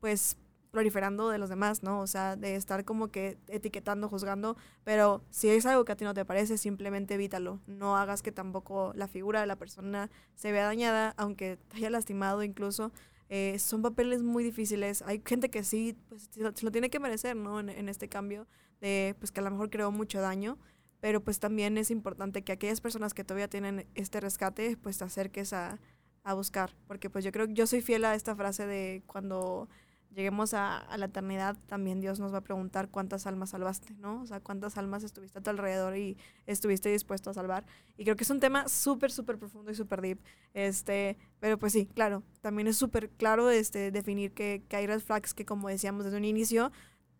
pues, 0.00 0.36
proliferando 0.70 1.28
de 1.30 1.38
los 1.38 1.48
demás, 1.48 1.82
¿no? 1.82 2.00
O 2.00 2.06
sea, 2.06 2.36
de 2.36 2.54
estar 2.54 2.84
como 2.84 3.08
que 3.08 3.38
etiquetando, 3.48 4.08
juzgando, 4.08 4.56
pero 4.84 5.22
si 5.30 5.48
es 5.48 5.66
algo 5.66 5.84
que 5.84 5.92
a 5.92 5.96
ti 5.96 6.04
no 6.04 6.14
te 6.14 6.24
parece, 6.24 6.58
simplemente 6.58 7.14
evítalo. 7.14 7.60
No 7.66 7.96
hagas 7.96 8.22
que 8.22 8.32
tampoco 8.32 8.92
la 8.94 9.08
figura 9.08 9.40
de 9.40 9.46
la 9.46 9.56
persona 9.56 10.10
se 10.34 10.52
vea 10.52 10.64
dañada, 10.64 11.14
aunque 11.16 11.58
te 11.68 11.76
haya 11.78 11.90
lastimado 11.90 12.42
incluso. 12.42 12.92
Eh, 13.28 13.58
son 13.58 13.82
papeles 13.82 14.22
muy 14.22 14.42
difíciles. 14.42 15.02
Hay 15.02 15.22
gente 15.24 15.50
que 15.50 15.62
sí, 15.64 15.96
pues 16.08 16.30
se 16.32 16.42
lo, 16.42 16.52
tiene 16.72 16.90
que 16.90 17.00
merecer, 17.00 17.36
¿no? 17.36 17.60
En, 17.60 17.68
en 17.68 17.88
este 17.88 18.08
cambio 18.08 18.46
de, 18.80 19.14
pues 19.18 19.32
que 19.32 19.40
a 19.40 19.42
lo 19.42 19.50
mejor 19.50 19.70
creó 19.70 19.92
mucho 19.92 20.20
daño, 20.20 20.58
pero 21.00 21.22
pues 21.22 21.38
también 21.38 21.78
es 21.78 21.90
importante 21.90 22.42
que 22.42 22.52
aquellas 22.52 22.80
personas 22.80 23.14
que 23.14 23.24
todavía 23.24 23.48
tienen 23.48 23.86
este 23.94 24.20
rescate, 24.20 24.76
pues 24.76 24.98
te 24.98 25.04
acerques 25.04 25.52
a, 25.52 25.78
a 26.24 26.34
buscar, 26.34 26.74
porque 26.86 27.08
pues 27.08 27.24
yo 27.24 27.32
creo 27.32 27.46
que 27.46 27.54
yo 27.54 27.66
soy 27.66 27.80
fiel 27.80 28.04
a 28.04 28.14
esta 28.14 28.34
frase 28.36 28.66
de 28.66 29.02
cuando 29.06 29.68
lleguemos 30.14 30.54
a, 30.54 30.78
a 30.78 30.98
la 30.98 31.06
eternidad, 31.06 31.56
también 31.66 32.00
Dios 32.00 32.18
nos 32.18 32.32
va 32.32 32.38
a 32.38 32.42
preguntar 32.42 32.88
cuántas 32.88 33.26
almas 33.26 33.50
salvaste, 33.50 33.94
¿no? 33.94 34.22
O 34.22 34.26
sea, 34.26 34.40
cuántas 34.40 34.76
almas 34.76 35.04
estuviste 35.04 35.38
a 35.38 35.42
tu 35.42 35.50
alrededor 35.50 35.96
y 35.96 36.16
estuviste 36.46 36.90
dispuesto 36.90 37.30
a 37.30 37.34
salvar. 37.34 37.64
Y 37.96 38.04
creo 38.04 38.16
que 38.16 38.24
es 38.24 38.30
un 38.30 38.40
tema 38.40 38.68
súper, 38.68 39.12
súper 39.12 39.38
profundo 39.38 39.70
y 39.70 39.74
súper 39.74 40.00
deep. 40.00 40.18
Este, 40.54 41.16
pero 41.38 41.58
pues 41.58 41.72
sí, 41.72 41.86
claro, 41.86 42.22
también 42.40 42.66
es 42.68 42.76
súper 42.76 43.10
claro 43.10 43.50
este, 43.50 43.90
definir 43.90 44.32
que, 44.32 44.62
que 44.68 44.76
hay 44.76 44.86
red 44.86 45.00
flags 45.00 45.34
que, 45.34 45.44
como 45.44 45.68
decíamos 45.68 46.04
desde 46.04 46.16
un 46.16 46.24
inicio, 46.24 46.72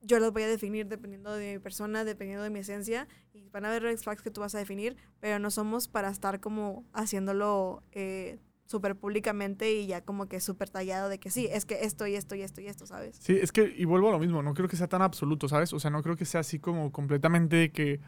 yo 0.03 0.18
las 0.18 0.33
voy 0.33 0.42
a 0.42 0.48
definir 0.48 0.88
dependiendo 0.88 1.35
de 1.35 1.55
mi 1.55 1.59
persona, 1.59 2.05
dependiendo 2.05 2.42
de 2.42 2.50
mi 2.50 2.61
esencia, 2.61 3.07
y 3.33 3.48
van 3.50 3.64
a 3.64 3.68
haber 3.68 3.83
red 3.83 3.98
flags 3.98 4.22
que 4.22 4.31
tú 4.31 4.40
vas 4.40 4.55
a 4.55 4.59
definir, 4.59 4.96
pero 5.20 5.38
no 5.38 5.50
somos 5.50 5.88
para 5.88 6.09
estar 6.09 6.40
como 6.40 6.85
haciéndolo 6.92 7.83
eh, 7.92 8.38
súper 8.70 8.94
públicamente 8.94 9.72
y 9.72 9.88
ya 9.88 10.00
como 10.02 10.28
que 10.28 10.38
súper 10.38 10.70
tallado 10.70 11.09
de 11.09 11.18
que 11.18 11.28
sí, 11.28 11.48
es 11.50 11.64
que 11.64 11.80
esto 11.83 12.06
y 12.06 12.14
esto 12.14 12.37
y 12.37 12.42
esto 12.42 12.61
y 12.61 12.68
esto, 12.68 12.87
¿sabes? 12.87 13.16
Sí, 13.20 13.37
es 13.37 13.50
que, 13.50 13.74
y 13.76 13.85
vuelvo 13.85 14.11
a 14.11 14.12
lo 14.12 14.20
mismo, 14.20 14.44
no 14.44 14.54
creo 14.54 14.68
que 14.68 14.76
sea 14.76 14.87
tan 14.87 15.02
absoluto, 15.02 15.48
¿sabes? 15.48 15.72
O 15.72 15.80
sea, 15.80 15.90
no 15.90 16.04
creo 16.04 16.14
que 16.14 16.24
sea 16.24 16.40
así 16.42 16.61
como 16.61 16.92
completamente 16.92 17.72
que, 17.72 18.00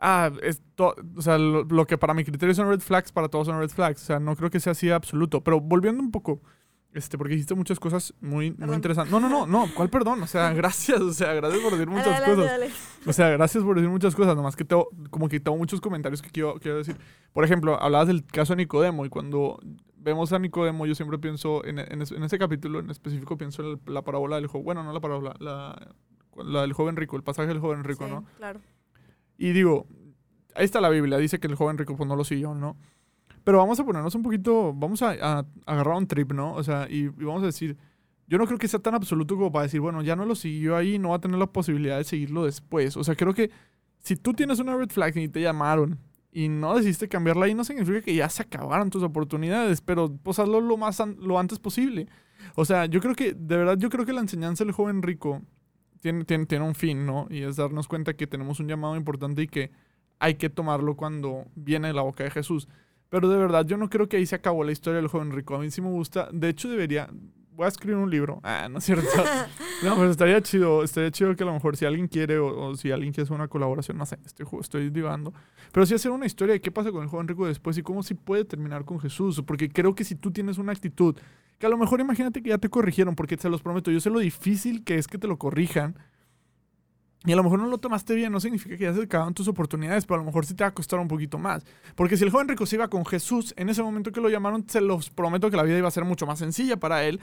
ah, 0.00 0.32
esto, 0.42 0.96
o 1.16 1.22
sea, 1.22 1.38
lo, 1.38 1.62
lo 1.62 1.86
que 1.86 1.96
para 1.96 2.12
mi 2.12 2.24
criterio 2.24 2.56
son 2.56 2.68
red 2.68 2.80
flags, 2.80 3.12
para 3.12 3.28
todos 3.28 3.46
son 3.46 3.60
red 3.60 3.70
flags, 3.70 4.02
o 4.02 4.06
sea, 4.06 4.18
no 4.18 4.34
creo 4.34 4.50
que 4.50 4.58
sea 4.58 4.72
así 4.72 4.90
absoluto, 4.90 5.44
pero 5.44 5.60
volviendo 5.60 6.02
un 6.02 6.10
poco, 6.10 6.42
este, 6.92 7.16
porque 7.16 7.34
hiciste 7.34 7.54
muchas 7.54 7.78
cosas 7.78 8.12
muy, 8.20 8.50
muy 8.50 8.74
interesantes. 8.74 9.12
No, 9.12 9.20
no, 9.20 9.28
no, 9.28 9.46
no, 9.46 9.72
¿cuál 9.76 9.90
perdón? 9.90 10.24
O 10.24 10.26
sea, 10.26 10.52
gracias, 10.54 11.00
o 11.00 11.12
sea, 11.12 11.34
gracias 11.34 11.62
por 11.62 11.70
decir 11.70 11.88
muchas 11.88 12.20
dale, 12.20 12.26
cosas. 12.26 12.46
dale. 12.46 12.70
O 13.06 13.12
sea, 13.12 13.28
gracias 13.28 13.62
por 13.62 13.76
decir 13.76 13.88
muchas 13.88 14.16
cosas, 14.16 14.34
nomás 14.34 14.56
que 14.56 14.64
tengo, 14.64 14.88
como 15.08 15.28
que 15.28 15.38
tengo 15.38 15.56
muchos 15.56 15.80
comentarios 15.80 16.20
que 16.20 16.30
quiero, 16.30 16.54
quiero 16.58 16.78
decir. 16.78 16.96
Por 17.32 17.44
ejemplo, 17.44 17.80
hablabas 17.80 18.08
del 18.08 18.24
caso 18.24 18.54
de 18.54 18.64
Nicodemo 18.64 19.06
y 19.06 19.08
cuando 19.08 19.60
vemos 20.00 20.32
a 20.32 20.38
Nicodemo 20.38 20.86
yo 20.86 20.94
siempre 20.94 21.18
pienso, 21.18 21.64
en, 21.64 21.78
en, 21.78 22.02
ese- 22.02 22.16
en 22.16 22.22
ese 22.24 22.38
capítulo 22.38 22.78
en 22.80 22.90
específico 22.90 23.36
pienso 23.36 23.62
en 23.62 23.72
la, 23.72 23.78
la 23.86 24.02
parábola 24.02 24.36
del 24.36 24.46
joven, 24.46 24.64
bueno, 24.64 24.82
no 24.82 24.92
la 24.92 25.00
parábola, 25.00 25.34
la, 25.38 25.94
la 26.44 26.62
del 26.62 26.72
joven 26.72 26.96
rico, 26.96 27.16
el 27.16 27.22
pasaje 27.22 27.48
del 27.48 27.60
joven 27.60 27.84
rico, 27.84 28.04
Sí, 28.06 28.10
¿no? 28.10 28.24
Claro. 28.38 28.60
Y 29.38 29.52
digo, 29.52 29.86
ahí 30.54 30.64
está 30.64 30.80
la 30.80 30.88
Biblia, 30.88 31.18
dice 31.18 31.38
que 31.38 31.46
el 31.46 31.54
joven 31.54 31.78
rico 31.78 31.96
pues 31.96 32.08
no 32.08 32.16
lo 32.16 32.24
siguió, 32.24 32.54
¿no? 32.54 32.76
Pero 33.44 33.58
vamos 33.58 33.80
a 33.80 33.84
ponernos 33.84 34.14
un 34.14 34.22
poquito, 34.22 34.72
vamos 34.74 35.00
a, 35.02 35.10
a 35.38 35.46
agarrar 35.66 35.96
un 35.96 36.06
trip, 36.06 36.32
¿no? 36.32 36.52
O 36.54 36.62
sea, 36.62 36.86
y, 36.90 37.04
y 37.04 37.08
vamos 37.08 37.42
a 37.42 37.46
decir, 37.46 37.76
yo 38.26 38.36
no 38.38 38.46
creo 38.46 38.58
que 38.58 38.68
sea 38.68 38.80
tan 38.80 38.94
absoluto 38.94 39.34
como 39.36 39.50
para 39.50 39.62
decir, 39.64 39.80
bueno, 39.80 40.02
ya 40.02 40.14
no 40.14 40.24
lo 40.26 40.34
siguió 40.34 40.76
ahí, 40.76 40.98
no 40.98 41.08
va 41.10 41.16
a 41.16 41.20
tener 41.20 41.38
la 41.38 41.46
posibilidad 41.46 41.96
de 41.96 42.04
seguirlo 42.04 42.44
después. 42.44 42.96
O 42.96 43.02
sea, 43.04 43.16
creo 43.16 43.32
que 43.34 43.50
si 43.98 44.14
tú 44.16 44.34
tienes 44.34 44.60
una 44.60 44.76
red 44.76 44.88
flag 44.90 45.16
y 45.16 45.28
te 45.28 45.40
llamaron 45.40 45.98
y 46.32 46.48
no 46.48 46.74
decidiste 46.76 47.08
cambiarla 47.08 47.46
ahí, 47.46 47.54
no 47.54 47.64
significa 47.64 48.02
que 48.02 48.14
ya 48.14 48.28
se 48.28 48.42
acabaron 48.42 48.90
tus 48.90 49.02
oportunidades, 49.02 49.80
pero 49.80 50.10
pues 50.22 50.38
hazlo 50.38 50.60
lo 50.60 50.76
más 50.76 51.00
an- 51.00 51.16
lo 51.20 51.38
antes 51.38 51.58
posible. 51.58 52.08
O 52.56 52.64
sea, 52.64 52.86
yo 52.86 53.00
creo 53.00 53.14
que, 53.14 53.34
de 53.34 53.56
verdad, 53.56 53.76
yo 53.78 53.90
creo 53.90 54.06
que 54.06 54.12
la 54.12 54.20
enseñanza 54.20 54.64
del 54.64 54.72
joven 54.72 55.02
rico 55.02 55.42
tiene, 56.00 56.24
tiene, 56.24 56.46
tiene 56.46 56.64
un 56.64 56.74
fin, 56.74 57.04
¿no? 57.06 57.26
Y 57.30 57.42
es 57.42 57.56
darnos 57.56 57.88
cuenta 57.88 58.14
que 58.14 58.26
tenemos 58.26 58.60
un 58.60 58.68
llamado 58.68 58.96
importante 58.96 59.42
y 59.42 59.48
que 59.48 59.70
hay 60.18 60.34
que 60.36 60.50
tomarlo 60.50 60.96
cuando 60.96 61.46
viene 61.54 61.88
de 61.88 61.94
la 61.94 62.02
boca 62.02 62.24
de 62.24 62.30
Jesús. 62.30 62.68
Pero 63.08 63.28
de 63.28 63.36
verdad, 63.38 63.66
yo 63.66 63.76
no 63.76 63.90
creo 63.90 64.08
que 64.08 64.16
ahí 64.18 64.26
se 64.26 64.36
acabó 64.36 64.64
la 64.64 64.72
historia 64.72 64.98
del 65.00 65.08
joven 65.08 65.32
rico. 65.32 65.54
A 65.56 65.58
mí 65.58 65.70
sí 65.70 65.80
me 65.82 65.90
gusta. 65.90 66.28
De 66.32 66.48
hecho, 66.48 66.68
debería. 66.70 67.10
Voy 67.60 67.66
a 67.66 67.68
escribir 67.68 67.96
un 67.96 68.10
libro. 68.10 68.40
Ah, 68.42 68.68
no 68.70 68.78
es 68.78 68.84
cierto. 68.86 69.06
No, 69.82 69.94
pero 69.96 70.10
estaría 70.10 70.40
chido. 70.40 70.82
Estaría 70.82 71.10
chido 71.10 71.36
que 71.36 71.42
a 71.42 71.46
lo 71.46 71.52
mejor 71.52 71.76
si 71.76 71.84
alguien 71.84 72.08
quiere 72.08 72.38
o, 72.38 72.68
o 72.68 72.74
si 72.74 72.90
alguien 72.90 73.12
quiere 73.12 73.24
hacer 73.24 73.34
una 73.34 73.48
colaboración, 73.48 73.98
no 73.98 74.06
sé, 74.06 74.16
estoy, 74.24 74.46
estoy 74.58 74.88
divagando. 74.88 75.34
Pero 75.70 75.84
sí 75.84 75.92
hacer 75.92 76.10
una 76.10 76.24
historia 76.24 76.54
de 76.54 76.62
qué 76.62 76.70
pasa 76.70 76.90
con 76.90 77.02
el 77.02 77.10
joven 77.10 77.28
rico 77.28 77.46
después 77.46 77.76
y 77.76 77.82
cómo 77.82 78.02
sí 78.02 78.14
puede 78.14 78.46
terminar 78.46 78.86
con 78.86 78.98
Jesús. 78.98 79.42
Porque 79.46 79.68
creo 79.68 79.94
que 79.94 80.04
si 80.04 80.14
tú 80.14 80.30
tienes 80.30 80.56
una 80.56 80.72
actitud 80.72 81.14
que 81.58 81.66
a 81.66 81.68
lo 81.68 81.76
mejor 81.76 82.00
imagínate 82.00 82.42
que 82.42 82.48
ya 82.48 82.56
te 82.56 82.70
corrigieron, 82.70 83.14
porque 83.14 83.36
se 83.36 83.50
los 83.50 83.60
prometo, 83.60 83.90
yo 83.90 84.00
sé 84.00 84.08
lo 84.08 84.20
difícil 84.20 84.82
que 84.82 84.94
es 84.94 85.06
que 85.06 85.18
te 85.18 85.28
lo 85.28 85.36
corrijan. 85.36 85.98
Y 87.26 87.32
a 87.32 87.36
lo 87.36 87.42
mejor 87.42 87.58
no 87.58 87.66
lo 87.66 87.76
tomaste 87.76 88.14
bien, 88.14 88.32
no 88.32 88.40
significa 88.40 88.78
que 88.78 88.84
ya 88.84 88.94
se 88.94 89.02
acabaron 89.02 89.34
tus 89.34 89.46
oportunidades, 89.46 90.06
pero 90.06 90.16
a 90.16 90.18
lo 90.18 90.24
mejor 90.24 90.46
sí 90.46 90.54
te 90.54 90.64
va 90.64 90.68
a 90.68 90.74
costar 90.74 90.98
un 90.98 91.08
poquito 91.08 91.38
más. 91.38 91.64
Porque 91.94 92.16
si 92.16 92.24
el 92.24 92.30
joven 92.30 92.48
rico 92.48 92.64
se 92.64 92.76
iba 92.76 92.88
con 92.88 93.04
Jesús, 93.04 93.52
en 93.58 93.68
ese 93.68 93.82
momento 93.82 94.10
que 94.10 94.22
lo 94.22 94.30
llamaron, 94.30 94.64
se 94.66 94.80
los 94.80 95.10
prometo 95.10 95.50
que 95.50 95.56
la 95.58 95.62
vida 95.62 95.76
iba 95.76 95.88
a 95.88 95.90
ser 95.90 96.06
mucho 96.06 96.26
más 96.26 96.38
sencilla 96.38 96.78
para 96.78 97.04
él. 97.04 97.20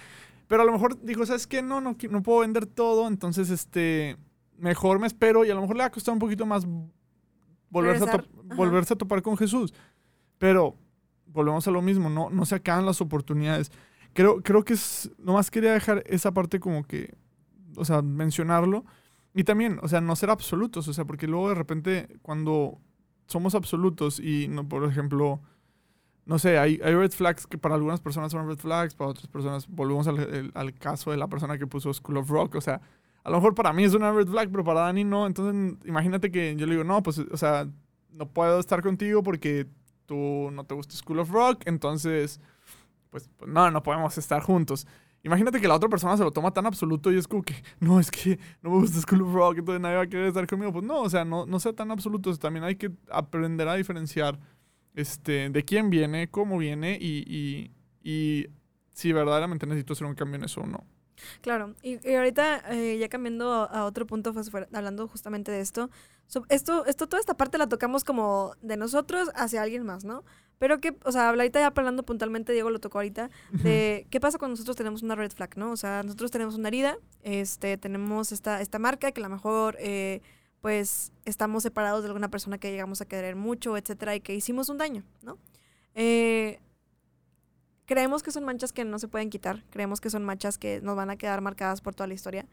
Pero 0.47 0.61
a 0.61 0.65
lo 0.65 0.71
mejor 0.71 1.01
dijo, 1.01 1.25
¿sabes 1.25 1.47
qué? 1.47 1.63
No, 1.63 1.81
no, 1.81 1.95
no 2.11 2.21
puedo 2.21 2.39
vender 2.41 2.67
todo, 2.67 3.07
entonces 3.07 3.49
este, 3.49 4.17
mejor 4.57 4.99
me 4.99 5.07
espero 5.07 5.45
y 5.45 5.49
a 5.49 5.55
lo 5.55 5.61
mejor 5.61 5.77
le 5.77 5.81
va 5.81 5.87
a 5.87 5.91
costar 5.91 6.13
un 6.13 6.19
poquito 6.19 6.45
más 6.45 6.67
volverse, 7.69 8.09
a, 8.09 8.23
volverse 8.55 8.93
a 8.93 8.97
topar 8.97 9.23
con 9.23 9.35
Jesús. 9.35 9.73
Pero 10.37 10.75
volvemos 11.25 11.67
a 11.67 11.71
lo 11.71 11.81
mismo, 11.81 12.07
no, 12.09 12.29
no 12.29 12.45
se 12.45 12.53
acaban 12.53 12.85
las 12.85 13.01
oportunidades. 13.01 13.71
Creo, 14.13 14.41
creo 14.41 14.63
que 14.63 14.73
es, 14.73 15.11
nomás 15.17 15.49
quería 15.49 15.73
dejar 15.73 16.03
esa 16.05 16.31
parte 16.31 16.59
como 16.59 16.83
que, 16.83 17.15
o 17.75 17.83
sea, 17.83 18.03
mencionarlo. 18.03 18.85
Y 19.37 19.43
también, 19.43 19.77
o 19.83 19.87
sea, 19.87 20.01
no 20.01 20.15
ser 20.15 20.31
absolutos, 20.31 20.87
o 20.87 20.93
sea, 20.93 21.05
porque 21.05 21.27
luego 21.27 21.49
de 21.49 21.53
repente 21.53 22.07
cuando 22.23 22.79
somos 23.27 23.53
absolutos 23.53 24.19
y, 24.19 24.47
no, 24.47 24.67
por 24.67 24.83
ejemplo, 24.83 25.41
no 26.25 26.39
sé, 26.39 26.57
hay, 26.57 26.81
hay 26.83 26.95
red 26.95 27.11
flags 27.11 27.45
que 27.45 27.59
para 27.59 27.75
algunas 27.75 28.01
personas 28.01 28.31
son 28.31 28.47
red 28.47 28.57
flags, 28.57 28.95
para 28.95 29.11
otras 29.11 29.27
personas, 29.27 29.67
volvemos 29.67 30.07
al, 30.07 30.73
caso 30.79 31.11
de 31.11 31.17
la 31.17 31.27
persona 31.27 31.59
que 31.59 31.67
puso 31.67 31.93
School 31.93 32.17
of 32.17 32.31
Rock, 32.31 32.55
o 32.55 32.61
sea, 32.61 32.81
a 33.23 33.29
lo 33.29 33.37
mejor 33.37 33.53
para 33.53 33.73
mí 33.73 33.83
es 33.83 33.93
una 33.93 34.11
red 34.11 34.27
flag, 34.27 34.49
pero 34.49 34.63
para 34.63 34.79
Dani 34.79 35.03
no, 35.03 35.27
entonces 35.27 35.77
imagínate 35.85 36.31
que 36.31 36.55
yo 36.55 36.65
le 36.65 36.71
digo, 36.71 36.83
no, 36.83 37.03
pues, 37.03 37.19
o 37.19 37.37
sea, 37.37 37.67
no 38.09 38.27
puedo 38.27 38.59
estar 38.59 38.81
contigo 38.81 39.21
porque 39.21 39.67
tú 40.07 40.49
no 40.51 40.63
te 40.63 40.73
gusta 40.73 40.95
School 40.95 41.19
of 41.19 41.29
Rock, 41.29 41.61
entonces, 41.65 42.41
pues, 43.11 43.29
no, 43.45 43.69
no 43.69 43.83
podemos 43.83 44.17
estar 44.17 44.41
juntos. 44.41 44.87
Imagínate 45.23 45.59
que 45.59 45.67
la 45.67 45.75
otra 45.75 45.89
persona 45.89 46.15
se 46.15 46.23
lo 46.23 46.31
toma 46.31 46.51
tan 46.51 46.65
absoluto 46.65 47.11
y 47.11 47.17
es 47.17 47.27
como 47.27 47.43
que, 47.43 47.55
no, 47.79 47.99
es 47.99 48.11
que 48.11 48.39
no 48.61 48.71
me 48.71 48.77
gusta 48.77 49.01
School 49.01 49.23
of 49.23 49.33
Rock, 49.33 49.57
entonces 49.57 49.81
nadie 49.81 49.95
va 49.95 50.03
a 50.03 50.07
querer 50.07 50.27
estar 50.27 50.47
conmigo. 50.47 50.71
Pues 50.71 50.85
no, 50.85 51.01
o 51.01 51.09
sea, 51.09 51.25
no, 51.25 51.45
no 51.45 51.59
sea 51.59 51.73
tan 51.73 51.91
absoluto. 51.91 52.35
También 52.37 52.63
hay 52.63 52.75
que 52.75 52.91
aprender 53.11 53.67
a 53.67 53.75
diferenciar 53.75 54.39
este, 54.95 55.49
de 55.49 55.63
quién 55.63 55.89
viene, 55.89 56.29
cómo 56.29 56.57
viene 56.57 56.97
y, 56.99 57.23
y, 57.27 57.71
y 58.03 58.47
si 58.91 59.11
verdaderamente 59.11 59.65
necesito 59.67 59.93
hacer 59.93 60.07
un 60.07 60.15
cambio 60.15 60.37
en 60.37 60.45
eso 60.45 60.61
o 60.61 60.65
no. 60.65 60.85
Claro, 61.41 61.75
y, 61.81 61.99
y 62.07 62.15
ahorita 62.15 62.63
eh, 62.71 62.97
ya 62.99 63.09
cambiando 63.09 63.51
a, 63.51 63.85
otro 63.85 64.05
punto, 64.05 64.33
pues, 64.33 64.51
hablando 64.73 65.07
justamente 65.07 65.51
de 65.51 65.61
esto, 65.61 65.89
esto, 66.49 66.85
esto, 66.85 67.07
toda 67.07 67.19
esta 67.19 67.35
parte 67.35 67.57
la 67.57 67.67
tocamos 67.67 68.03
como 68.03 68.53
de 68.61 68.77
nosotros 68.77 69.29
hacia 69.35 69.61
alguien 69.61 69.83
más, 69.83 70.03
¿no? 70.03 70.23
Pero 70.59 70.79
que, 70.79 70.95
o 71.03 71.11
sea, 71.11 71.29
ahorita 71.29 71.59
ya 71.59 71.67
hablando 71.67 72.03
puntualmente, 72.03 72.51
Diego 72.51 72.69
lo 72.69 72.79
tocó 72.79 72.97
ahorita, 72.97 73.29
de 73.51 74.07
qué 74.09 74.19
pasa 74.19 74.39
cuando 74.39 74.53
nosotros 74.53 74.75
tenemos 74.75 75.03
una 75.03 75.15
red 75.15 75.31
flag, 75.31 75.55
¿no? 75.57 75.71
O 75.71 75.77
sea, 75.77 76.01
nosotros 76.03 76.31
tenemos 76.31 76.55
una 76.55 76.69
herida, 76.69 76.97
este, 77.21 77.77
tenemos 77.77 78.31
esta, 78.31 78.61
esta 78.61 78.79
marca 78.79 79.11
que 79.11 79.21
a 79.21 79.23
lo 79.23 79.29
mejor, 79.29 79.77
eh, 79.79 80.21
pues, 80.61 81.11
estamos 81.25 81.63
separados 81.63 82.01
de 82.01 82.07
alguna 82.07 82.29
persona 82.29 82.57
que 82.57 82.71
llegamos 82.71 83.01
a 83.01 83.05
querer 83.05 83.35
mucho, 83.35 83.77
etcétera, 83.77 84.15
y 84.15 84.21
que 84.21 84.33
hicimos 84.33 84.69
un 84.69 84.79
daño, 84.79 85.03
¿no? 85.21 85.37
Eh, 85.93 86.59
creemos 87.85 88.21
que 88.21 88.31
son 88.31 88.43
manchas 88.43 88.73
que 88.73 88.83
no 88.83 88.99
se 88.99 89.07
pueden 89.07 89.29
quitar, 89.29 89.63
creemos 89.69 90.01
que 90.01 90.09
son 90.09 90.23
manchas 90.23 90.57
que 90.57 90.81
nos 90.81 90.95
van 90.95 91.09
a 91.09 91.17
quedar 91.17 91.41
marcadas 91.41 91.81
por 91.81 91.95
toda 91.95 92.07
la 92.07 92.13
historia, 92.13 92.47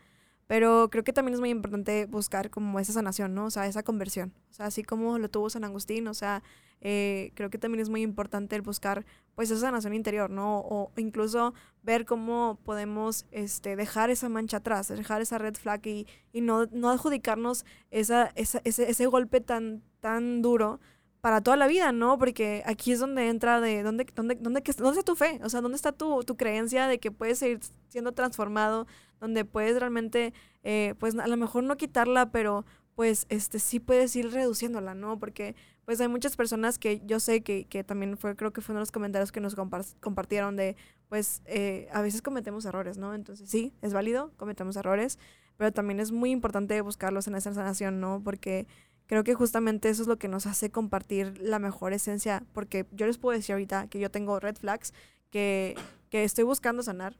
pero 0.46 0.88
creo 0.90 1.04
que 1.04 1.12
también 1.12 1.34
es 1.34 1.40
muy 1.40 1.50
importante 1.50 2.06
buscar 2.06 2.50
como 2.50 2.78
esa 2.78 2.92
sanación, 2.92 3.34
¿no? 3.34 3.46
O 3.46 3.50
sea, 3.50 3.66
esa 3.66 3.82
conversión, 3.82 4.32
o 4.50 4.52
sea, 4.52 4.66
así 4.66 4.82
como 4.82 5.18
lo 5.18 5.28
tuvo 5.28 5.50
San 5.50 5.64
Agustín, 5.64 6.06
o 6.06 6.14
sea, 6.14 6.42
eh, 6.84 7.32
creo 7.34 7.50
que 7.50 7.58
también 7.58 7.80
es 7.82 7.88
muy 7.90 8.02
importante 8.02 8.54
el 8.54 8.62
buscar 8.62 9.04
pues 9.34 9.50
esa 9.50 9.62
sanación 9.62 9.94
interior, 9.94 10.30
¿no? 10.30 10.58
O 10.60 10.92
incluso 10.96 11.54
ver 11.82 12.04
cómo 12.06 12.58
podemos 12.64 13.26
este, 13.32 13.74
dejar 13.74 14.10
esa 14.10 14.28
mancha 14.28 14.58
atrás, 14.58 14.86
dejar 14.88 15.20
esa 15.22 15.38
red 15.38 15.54
flag 15.56 15.84
y, 15.86 16.06
y 16.32 16.40
no, 16.40 16.66
no 16.66 16.90
adjudicarnos 16.90 17.64
esa, 17.90 18.30
esa- 18.36 18.60
ese, 18.64 18.88
ese 18.88 19.06
golpe 19.06 19.40
tan, 19.40 19.82
tan 20.00 20.40
duro 20.40 20.78
para 21.20 21.40
toda 21.40 21.56
la 21.56 21.66
vida, 21.66 21.90
¿no? 21.90 22.18
Porque 22.18 22.62
aquí 22.66 22.92
es 22.92 23.00
donde 23.00 23.28
entra 23.28 23.60
de 23.60 23.82
dónde, 23.82 24.06
dónde, 24.14 24.36
dónde, 24.36 24.62
dónde 24.62 24.90
está 25.00 25.02
tu 25.02 25.16
fe, 25.16 25.40
o 25.42 25.48
sea, 25.48 25.62
dónde 25.62 25.76
está 25.76 25.90
tu, 25.92 26.22
tu 26.22 26.36
creencia 26.36 26.86
de 26.86 27.00
que 27.00 27.10
puedes 27.10 27.38
seguir 27.38 27.60
siendo 27.88 28.12
transformado, 28.12 28.86
donde 29.20 29.44
puedes 29.46 29.78
realmente, 29.80 30.32
eh, 30.62 30.94
pues 30.98 31.16
a 31.18 31.26
lo 31.26 31.36
mejor 31.38 31.64
no 31.64 31.76
quitarla, 31.78 32.30
pero 32.30 32.66
pues 32.94 33.26
este 33.30 33.58
sí 33.58 33.80
puedes 33.80 34.14
ir 34.16 34.30
reduciéndola, 34.32 34.94
¿no? 34.94 35.18
Porque 35.18 35.56
pues 35.84 36.00
hay 36.00 36.08
muchas 36.08 36.36
personas 36.36 36.78
que 36.78 37.02
yo 37.04 37.20
sé 37.20 37.42
que, 37.42 37.66
que 37.66 37.84
también 37.84 38.16
fue, 38.16 38.36
creo 38.36 38.52
que 38.52 38.60
fue 38.60 38.72
uno 38.72 38.78
de 38.80 38.82
los 38.82 38.92
comentarios 38.92 39.32
que 39.32 39.40
nos 39.40 39.56
compar- 39.56 39.94
compartieron 40.00 40.56
de, 40.56 40.76
pues 41.08 41.42
eh, 41.46 41.88
a 41.92 42.02
veces 42.02 42.22
cometemos 42.22 42.64
errores, 42.64 42.96
¿no? 42.96 43.14
Entonces 43.14 43.48
sí, 43.50 43.72
es 43.82 43.92
válido, 43.92 44.32
cometemos 44.36 44.76
errores, 44.76 45.18
pero 45.56 45.72
también 45.72 46.00
es 46.00 46.12
muy 46.12 46.30
importante 46.30 46.80
buscarlos 46.80 47.26
en 47.28 47.34
esa 47.34 47.52
sanación, 47.52 48.00
¿no? 48.00 48.22
Porque 48.24 48.66
creo 49.06 49.24
que 49.24 49.34
justamente 49.34 49.88
eso 49.88 50.02
es 50.02 50.08
lo 50.08 50.18
que 50.18 50.28
nos 50.28 50.46
hace 50.46 50.70
compartir 50.70 51.38
la 51.40 51.58
mejor 51.58 51.92
esencia, 51.92 52.42
porque 52.52 52.86
yo 52.92 53.06
les 53.06 53.18
puedo 53.18 53.36
decir 53.36 53.52
ahorita 53.52 53.88
que 53.88 54.00
yo 54.00 54.10
tengo 54.10 54.40
red 54.40 54.56
flags 54.56 54.94
que, 55.30 55.76
que 56.10 56.24
estoy 56.24 56.44
buscando 56.44 56.82
sanar, 56.82 57.16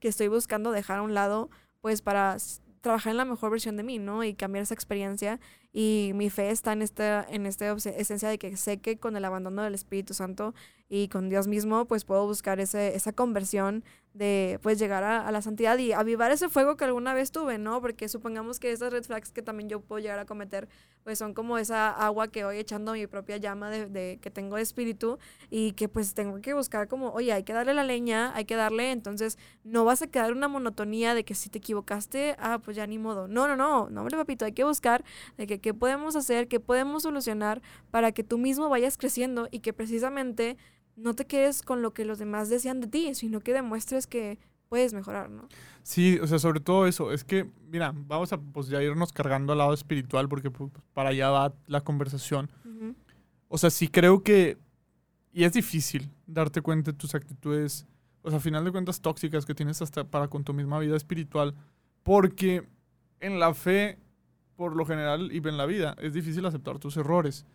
que 0.00 0.08
estoy 0.08 0.28
buscando 0.28 0.70
dejar 0.72 0.98
a 0.98 1.02
un 1.02 1.14
lado, 1.14 1.50
pues 1.80 2.02
para 2.02 2.36
trabajar 2.80 3.10
en 3.12 3.16
la 3.16 3.24
mejor 3.24 3.50
versión 3.50 3.76
de 3.76 3.82
mí, 3.82 3.98
¿no? 3.98 4.22
Y 4.24 4.34
cambiar 4.34 4.62
esa 4.62 4.74
experiencia. 4.74 5.40
Y 5.80 6.10
mi 6.16 6.28
fe 6.28 6.50
está 6.50 6.72
en 6.72 6.82
esta, 6.82 7.24
en 7.30 7.46
esta 7.46 7.70
esencia 7.72 8.28
de 8.28 8.36
que 8.38 8.56
sé 8.56 8.78
que 8.78 8.98
con 8.98 9.16
el 9.16 9.24
abandono 9.24 9.62
del 9.62 9.74
Espíritu 9.74 10.12
Santo 10.12 10.52
y 10.88 11.06
con 11.06 11.28
Dios 11.28 11.46
mismo, 11.46 11.84
pues 11.84 12.04
puedo 12.04 12.26
buscar 12.26 12.58
ese, 12.58 12.96
esa 12.96 13.12
conversión 13.12 13.84
de 14.12 14.58
pues 14.62 14.80
llegar 14.80 15.04
a, 15.04 15.24
a 15.28 15.30
la 15.30 15.40
santidad 15.42 15.78
y 15.78 15.92
avivar 15.92 16.32
ese 16.32 16.48
fuego 16.48 16.76
que 16.76 16.84
alguna 16.84 17.14
vez 17.14 17.30
tuve, 17.30 17.58
¿no? 17.58 17.80
Porque 17.80 18.08
supongamos 18.08 18.58
que 18.58 18.72
esas 18.72 18.92
red 18.92 19.04
flags 19.04 19.30
que 19.30 19.42
también 19.42 19.68
yo 19.68 19.80
puedo 19.80 20.00
llegar 20.00 20.18
a 20.18 20.24
cometer, 20.24 20.66
pues 21.04 21.18
son 21.18 21.34
como 21.34 21.58
esa 21.58 21.90
agua 21.90 22.26
que 22.28 22.42
voy 22.42 22.56
echando 22.58 22.94
mi 22.94 23.06
propia 23.06 23.36
llama 23.36 23.70
de, 23.70 23.86
de- 23.86 24.18
que 24.20 24.30
tengo 24.30 24.56
de 24.56 24.62
espíritu 24.62 25.18
y 25.50 25.72
que 25.72 25.88
pues 25.88 26.14
tengo 26.14 26.40
que 26.40 26.54
buscar 26.54 26.88
como, 26.88 27.10
oye, 27.12 27.32
hay 27.32 27.44
que 27.44 27.52
darle 27.52 27.74
la 27.74 27.84
leña, 27.84 28.34
hay 28.34 28.46
que 28.46 28.56
darle, 28.56 28.90
entonces 28.90 29.38
no 29.62 29.84
vas 29.84 30.02
a 30.02 30.06
quedar 30.08 30.32
una 30.32 30.48
monotonía 30.48 31.14
de 31.14 31.24
que 31.24 31.34
si 31.34 31.48
te 31.50 31.58
equivocaste, 31.58 32.34
ah, 32.40 32.58
pues 32.64 32.76
ya 32.76 32.86
ni 32.86 32.98
modo. 32.98 33.28
No, 33.28 33.46
no, 33.46 33.56
no, 33.56 33.88
no, 33.90 34.00
hombre, 34.00 34.16
papito, 34.16 34.44
hay 34.46 34.52
que 34.52 34.64
buscar 34.64 35.04
de 35.36 35.46
que 35.46 35.60
qué 35.68 35.74
podemos 35.74 36.16
hacer, 36.16 36.48
qué 36.48 36.60
podemos 36.60 37.02
solucionar 37.02 37.60
para 37.90 38.12
que 38.12 38.24
tú 38.24 38.38
mismo 38.38 38.70
vayas 38.70 38.96
creciendo 38.96 39.48
y 39.50 39.58
que 39.58 39.74
precisamente 39.74 40.56
no 40.96 41.12
te 41.12 41.26
quedes 41.26 41.60
con 41.60 41.82
lo 41.82 41.92
que 41.92 42.06
los 42.06 42.18
demás 42.18 42.48
desean 42.48 42.80
de 42.80 42.86
ti, 42.86 43.14
sino 43.14 43.40
que 43.40 43.52
demuestres 43.52 44.06
que 44.06 44.38
puedes 44.70 44.94
mejorar, 44.94 45.28
¿no? 45.28 45.46
Sí, 45.82 46.18
o 46.22 46.26
sea, 46.26 46.38
sobre 46.38 46.60
todo 46.60 46.86
eso. 46.86 47.12
Es 47.12 47.22
que, 47.22 47.50
mira, 47.70 47.92
vamos 47.94 48.32
a 48.32 48.38
pues 48.38 48.68
ya 48.68 48.82
irnos 48.82 49.12
cargando 49.12 49.52
al 49.52 49.58
lado 49.58 49.74
espiritual 49.74 50.26
porque 50.26 50.50
pues, 50.50 50.70
para 50.94 51.10
allá 51.10 51.28
va 51.28 51.52
la 51.66 51.82
conversación. 51.82 52.50
Ujú. 52.64 52.94
O 53.48 53.58
sea, 53.58 53.68
sí 53.68 53.88
creo 53.88 54.22
que... 54.22 54.56
Y 55.34 55.44
es 55.44 55.52
difícil 55.52 56.10
darte 56.26 56.62
cuenta 56.62 56.92
de 56.92 56.96
tus 56.96 57.14
actitudes, 57.14 57.86
o 58.22 58.30
sea, 58.30 58.38
a 58.38 58.40
final 58.40 58.64
de 58.64 58.72
cuentas 58.72 59.02
tóxicas 59.02 59.44
que 59.44 59.54
tienes 59.54 59.82
hasta 59.82 60.04
para 60.04 60.28
con 60.28 60.44
tu 60.44 60.54
misma 60.54 60.78
vida 60.78 60.96
espiritual. 60.96 61.54
Porque 62.02 62.66
en 63.20 63.38
la 63.38 63.52
fe, 63.52 63.98
por 64.58 64.74
lo 64.74 64.84
general, 64.84 65.30
y 65.30 65.36
en 65.36 65.56
la 65.56 65.66
vida, 65.66 65.94
es 66.00 66.12
difícil 66.12 66.44
aceptar 66.44 66.80
tus 66.80 66.96
errores. 66.96 67.46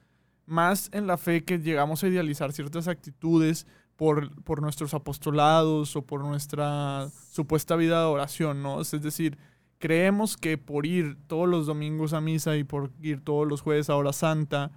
Más 0.45 0.89
en 0.93 1.05
la 1.05 1.17
fe 1.17 1.43
que 1.43 1.59
llegamos 1.59 2.01
a 2.01 2.07
idealizar 2.07 2.53
ciertas 2.53 2.87
actitudes 2.87 3.67
por, 3.97 4.41
por 4.43 4.61
nuestros 4.61 4.93
apostolados 4.93 5.97
o 5.97 6.03
por 6.03 6.23
nuestra 6.23 7.09
supuesta 7.29 7.75
vida 7.75 7.99
de 7.99 8.05
oración, 8.05 8.63
¿no? 8.63 8.79
Es 8.79 8.91
decir, 8.91 9.37
creemos 9.79 10.37
que 10.37 10.57
por 10.57 10.85
ir 10.85 11.17
todos 11.27 11.49
los 11.49 11.65
domingos 11.65 12.13
a 12.13 12.21
misa 12.21 12.55
y 12.55 12.63
por 12.63 12.89
ir 13.01 13.19
todos 13.19 13.45
los 13.49 13.59
jueves 13.59 13.89
a 13.89 13.97
hora 13.97 14.13
santa, 14.13 14.71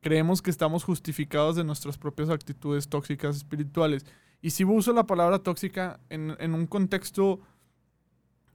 creemos 0.00 0.42
que 0.42 0.50
estamos 0.50 0.82
justificados 0.82 1.54
de 1.54 1.62
nuestras 1.62 1.96
propias 1.96 2.28
actitudes 2.28 2.88
tóxicas 2.88 3.36
espirituales. 3.36 4.04
Y 4.42 4.50
si 4.50 4.64
uso 4.64 4.92
la 4.92 5.06
palabra 5.06 5.38
tóxica 5.38 6.00
en, 6.10 6.34
en 6.40 6.54
un 6.54 6.66
contexto, 6.66 7.38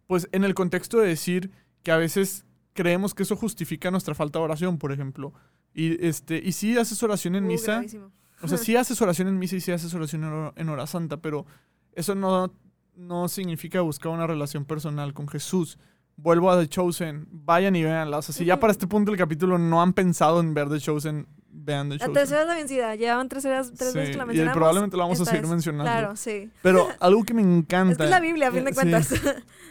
pues 0.07 0.27
en 0.33 0.43
el 0.43 0.55
contexto 0.55 0.97
de 0.99 1.07
decir 1.07 1.51
que 1.83 1.93
a 1.93 1.97
veces 1.97 2.45
creemos 2.73 3.13
que 3.13 3.23
eso 3.23 3.35
justifica 3.35 3.91
nuestra 3.91 4.15
falta 4.15 4.39
de 4.39 4.45
oración, 4.45 4.77
por 4.77 4.91
ejemplo. 4.91 5.33
Y, 5.73 6.05
este, 6.05 6.41
y 6.43 6.51
sí 6.51 6.77
haces 6.77 7.01
oración 7.03 7.35
en 7.35 7.45
Uh, 7.45 7.47
misa, 7.47 7.71
gravísimo. 7.73 8.11
o 8.41 8.47
sea, 8.47 8.57
sí 8.59 8.75
haces 8.75 9.01
oración 9.01 9.27
en 9.27 9.39
misa 9.39 9.55
y 9.55 9.61
sí 9.61 9.71
haces 9.71 9.93
oración 9.93 10.23
en 10.23 10.29
hora, 10.33 10.53
en 10.55 10.69
hora 10.69 10.87
santa, 10.87 11.17
pero 11.17 11.45
eso 11.93 12.15
no, 12.15 12.53
no 12.95 13.27
significa 13.27 13.81
buscar 13.81 14.11
una 14.11 14.27
relación 14.27 14.65
personal 14.65 15.13
con 15.13 15.27
Jesús. 15.27 15.77
Vuelvo 16.15 16.51
a 16.51 16.59
The 16.59 16.67
Chosen, 16.67 17.27
vayan 17.31 17.75
y 17.75 17.83
véanla. 17.83 18.19
O 18.19 18.21
sea, 18.21 18.35
si 18.35 18.45
ya 18.45 18.59
para 18.59 18.69
este 18.71 18.85
punto 18.85 19.09
del 19.11 19.17
capítulo 19.17 19.57
no 19.57 19.81
han 19.81 19.93
pensado 19.93 20.41
en 20.41 20.53
ver 20.53 20.69
The 20.69 20.79
Chosen, 20.79 21.25
vean 21.49 21.89
The 21.89 21.95
La 21.95 21.99
Chosen. 22.01 22.13
tercera 22.13 22.41
es 22.43 22.47
la 22.47 22.53
vencida. 22.55 22.95
Llevaban 22.95 23.29
tres, 23.29 23.45
horas, 23.45 23.71
tres 23.75 23.93
Sí, 23.93 23.97
veces 23.97 24.11
que 24.11 24.17
la 24.17 24.23
y 24.25 24.27
mencionamos. 24.27 24.55
probablemente 24.55 24.95
la 24.97 25.03
vamos 25.03 25.19
a 25.21 25.25
seguir 25.25 25.43
es. 25.45 25.49
mencionando. 25.49 25.85
Claro, 25.91 26.15
sí. 26.15 26.51
Pero 26.61 26.87
algo 26.99 27.23
que 27.23 27.33
me 27.33 27.41
encanta. 27.41 27.91
Es 27.93 27.97
que 27.97 28.03
es 28.03 28.09
la 28.11 28.19
Biblia, 28.19 28.49
a 28.49 28.51
fin 28.51 28.63
de 28.63 28.71
Sí. 28.71 28.75
cuentas. 28.75 29.11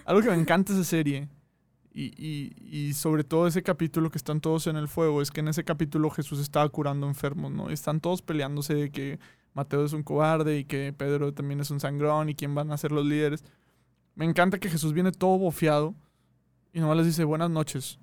Algo 0.04 0.20
que 0.20 0.30
me 0.30 0.34
encanta 0.34 0.72
esa 0.72 0.82
serie, 0.82 1.28
y, 1.94 2.12
y- 2.16 2.52
y 2.88 2.92
sobre 2.94 3.24
todo 3.24 3.46
ese 3.46 3.62
capítulo 3.62 4.11
que 4.11 4.18
están 4.18 4.40
todos 4.40 4.66
en 4.66 4.76
el 4.76 4.88
fuego, 4.88 5.20
es 5.22 5.31
que 5.31 5.40
en 5.40 5.48
ese 5.48 5.64
capítulo 5.64 6.11
Jesús 6.11 6.40
estaba 6.40 6.68
curando 6.68 7.07
enfermos, 7.07 7.52
¿no? 7.52 7.70
Están 7.70 8.00
todos 8.00 8.22
peleándose 8.22 8.74
de 8.74 8.90
que 8.90 9.18
Mateo 9.55 9.85
es 9.85 9.92
un 9.92 10.02
cobarde 10.02 10.59
y 10.59 10.64
que 10.64 10.92
Pedro 10.96 11.33
también 11.35 11.61
es 11.61 11.70
un 11.70 11.81
sangrón 11.81 12.28
y 12.31 12.35
quién 12.35 12.55
van 12.55 12.72
a 12.72 12.78
ser 12.78 12.92
los 12.92 13.05
líderes. 13.05 13.44
Me 14.14 14.24
encanta 14.24 14.59
que 14.59 14.70
Jesús 14.70 14.92
viene 14.94 15.12
todo 15.12 15.38
bofeado 15.38 15.94
y 16.72 16.81
nomás 16.81 16.96
les 16.96 17.07
dice 17.07 17.24
buenas 17.24 17.50
noches. 17.50 17.98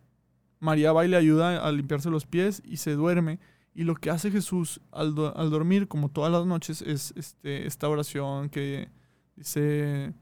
María 0.60 0.92
va 0.92 1.06
y 1.06 1.08
le 1.08 1.18
ayuda 1.18 1.66
a 1.66 1.72
limpiarse 1.72 2.10
los 2.10 2.26
pies 2.26 2.62
y 2.66 2.78
se 2.78 2.92
duerme. 2.94 3.40
Y 3.74 3.84
lo 3.84 3.96
que 3.96 4.10
hace 4.10 4.30
Jesús 4.30 4.82
al, 4.92 5.16
al 5.36 5.50
dormir, 5.50 5.88
como 5.88 6.10
todas 6.10 6.32
las 6.32 6.46
noches, 6.46 6.82
es 6.82 7.14
este, 7.16 7.66
esta 7.66 7.88
oración 7.88 8.50
que 8.50 8.90
dice, 9.38 10.14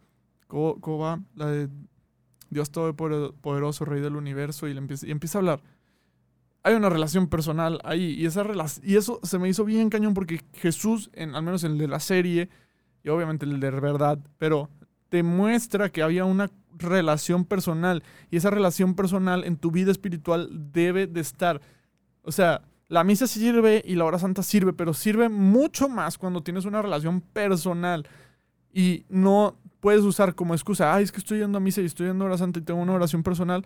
¿cómo, 0.47 0.79
cómo 0.79 0.97
va? 0.99 1.19
La 1.35 1.47
de 1.47 1.69
Dios 2.49 2.71
Todopoderoso, 2.71 3.85
Rey 3.85 4.01
del 4.01 4.15
Universo, 4.15 4.67
y, 4.67 4.73
le 4.73 4.79
empieza, 4.79 5.37
a 5.37 5.39
hablar. 5.39 5.61
Hay 6.63 6.75
una 6.75 6.89
relación 6.89 7.27
personal 7.27 7.79
ahí, 7.83 8.15
y, 8.19 8.25
esa 8.25 8.45
y 8.83 8.95
eso 8.95 9.19
se 9.23 9.39
me 9.39 9.49
hizo 9.49 9.65
bien 9.65 9.89
cañón 9.89 10.13
porque 10.13 10.41
Jesús, 10.53 11.09
en, 11.13 11.35
al 11.35 11.43
menos 11.43 11.63
el 11.63 11.77
de 11.77 11.87
la 11.87 11.99
serie, 11.99 12.49
y 13.03 13.09
obviamente 13.09 13.45
el 13.45 13.59
de 13.59 13.71
verdad, 13.71 14.19
pero 14.37 14.69
te 15.09 15.23
muestra 15.23 15.89
que 15.89 16.01
había 16.03 16.25
una 16.25 16.51
relación 16.77 17.45
personal, 17.45 18.03
y 18.29 18.37
esa 18.37 18.49
relación 18.49 18.95
personal 18.95 19.43
en 19.43 19.57
tu 19.57 19.71
vida 19.71 19.91
espiritual 19.91 20.49
debe 20.71 21.07
de 21.07 21.21
estar. 21.21 21.61
O 22.23 22.31
sea, 22.31 22.61
la 22.89 23.03
misa 23.03 23.27
sirve 23.27 23.81
y 23.85 23.95
la 23.95 24.05
hora 24.05 24.19
santa 24.19 24.43
sirve, 24.43 24.73
pero 24.73 24.93
sirve 24.93 25.29
mucho 25.29 25.89
más 25.89 26.17
cuando 26.17 26.41
tienes 26.41 26.65
una 26.65 26.81
relación 26.81 27.21
personal 27.21 28.07
y 28.73 29.05
no 29.09 29.57
puedes 29.87 30.03
usar 30.03 30.35
como 30.35 30.53
excusa, 30.53 30.93
ay, 30.93 31.05
es 31.05 31.11
que 31.13 31.19
estoy 31.19 31.39
yendo 31.39 31.57
a 31.57 31.61
misa 31.61 31.79
y 31.81 31.85
estoy 31.85 32.07
yendo 32.07 32.25
a 32.25 32.27
hora 32.27 32.37
santa 32.37 32.59
y 32.59 32.61
tengo 32.61 32.81
una 32.81 32.91
oración 32.91 33.23
personal, 33.23 33.65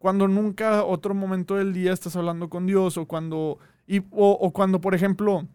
cuando 0.00 0.26
nunca 0.26 0.82
otro 0.82 1.14
momento 1.14 1.54
del 1.54 1.72
día 1.72 1.92
estás 1.92 2.16
hablando 2.16 2.48
con 2.48 2.66
Dios 2.66 2.96
o 2.96 3.06
cuando, 3.06 3.58
y, 3.86 4.00
o, 4.10 4.30
o 4.40 4.50
cuando, 4.52 4.80
por 4.80 4.92
ejemplo, 4.96 5.46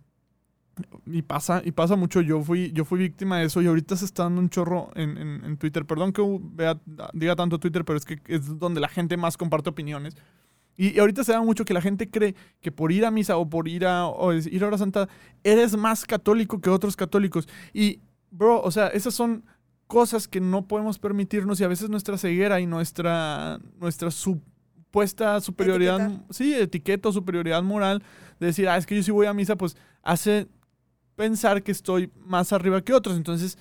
y 1.05 1.23
pasa, 1.23 1.61
y 1.65 1.71
pasa 1.73 1.97
mucho, 1.97 2.21
yo 2.21 2.41
fui, 2.41 2.71
yo 2.71 2.85
fui 2.85 2.99
víctima 2.99 3.39
de 3.39 3.47
eso 3.47 3.61
y 3.61 3.67
ahorita 3.67 3.97
se 3.97 4.05
está 4.05 4.23
dando 4.23 4.39
un 4.39 4.49
chorro 4.49 4.91
en, 4.95 5.17
en- 5.17 5.43
en 5.43 5.57
Twitter, 5.57 5.85
perdón 5.85 6.13
que 6.13 6.21
vea, 6.53 6.79
diga 7.13 7.35
tanto 7.35 7.59
Twitter, 7.59 7.83
pero 7.83 7.97
es 7.97 8.05
que 8.05 8.21
es 8.27 8.57
donde 8.57 8.79
la 8.79 8.87
gente 8.87 9.17
más 9.17 9.35
comparte 9.35 9.69
opiniones. 9.69 10.15
Y, 10.77 10.97
ahorita 10.99 11.23
se 11.25 11.33
da 11.33 11.41
mucho 11.41 11.65
que 11.65 11.73
la 11.73 11.81
gente 11.81 12.09
cree 12.09 12.33
que 12.61 12.71
por 12.71 12.91
ir 12.93 13.03
a 13.05 13.11
misa 13.11 13.35
o 13.35 13.49
por 13.49 13.67
ir 13.67 13.85
a, 13.85 14.05
o 14.07 14.31
ir 14.31 14.63
a 14.63 14.67
hora 14.67 14.77
santa 14.77 15.09
eres 15.43 15.75
más 15.75 16.05
católico 16.05 16.61
que 16.61 16.69
otros 16.69 16.95
católicos. 16.95 17.47
Y, 17.73 17.99
bro, 18.31 18.61
o 18.61 18.71
sea, 18.71 18.87
esas 18.87 19.13
son 19.13 19.43
cosas 19.87 20.27
que 20.27 20.41
no 20.41 20.67
podemos 20.67 20.99
permitirnos 20.99 21.59
y 21.59 21.63
a 21.63 21.67
veces 21.67 21.89
nuestra 21.89 22.17
ceguera 22.17 22.59
y 22.59 22.65
nuestra, 22.65 23.59
nuestra 23.79 24.11
supuesta 24.11 25.39
superioridad, 25.41 26.01
Etiqueta. 26.01 26.33
sí, 26.33 26.53
etiqueta 26.53 27.09
o 27.09 27.11
superioridad 27.11 27.63
moral 27.63 28.03
de 28.39 28.47
decir, 28.47 28.67
ah, 28.67 28.77
es 28.77 28.85
que 28.85 28.95
yo 28.95 29.03
sí 29.03 29.11
voy 29.11 29.27
a 29.27 29.33
misa, 29.33 29.55
pues 29.55 29.77
hace 30.03 30.47
pensar 31.15 31.63
que 31.63 31.71
estoy 31.71 32.11
más 32.25 32.53
arriba 32.53 32.81
que 32.81 32.93
otros. 32.93 33.17
Entonces, 33.17 33.57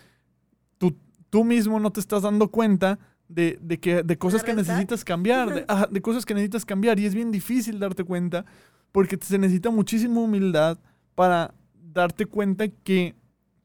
tú, 0.78 0.96
tú 1.30 1.44
mismo 1.44 1.80
no 1.80 1.90
te 1.90 2.00
estás 2.00 2.22
dando 2.22 2.48
cuenta 2.48 2.98
de, 3.28 3.58
de 3.60 3.78
que, 3.78 4.02
de 4.02 4.18
cosas 4.18 4.44
que 4.44 4.54
necesitas 4.54 5.04
cambiar, 5.04 5.52
de, 5.52 5.64
ajá, 5.66 5.88
de 5.90 6.00
cosas 6.02 6.24
que 6.24 6.34
necesitas 6.34 6.64
cambiar. 6.64 6.98
Y 6.98 7.06
es 7.06 7.14
bien 7.14 7.32
difícil 7.32 7.78
darte 7.78 8.04
cuenta 8.04 8.44
porque 8.92 9.18
se 9.20 9.38
necesita 9.38 9.70
muchísima 9.70 10.20
humildad 10.20 10.78
para 11.14 11.54
darte 11.74 12.26
cuenta 12.26 12.68
que 12.68 13.14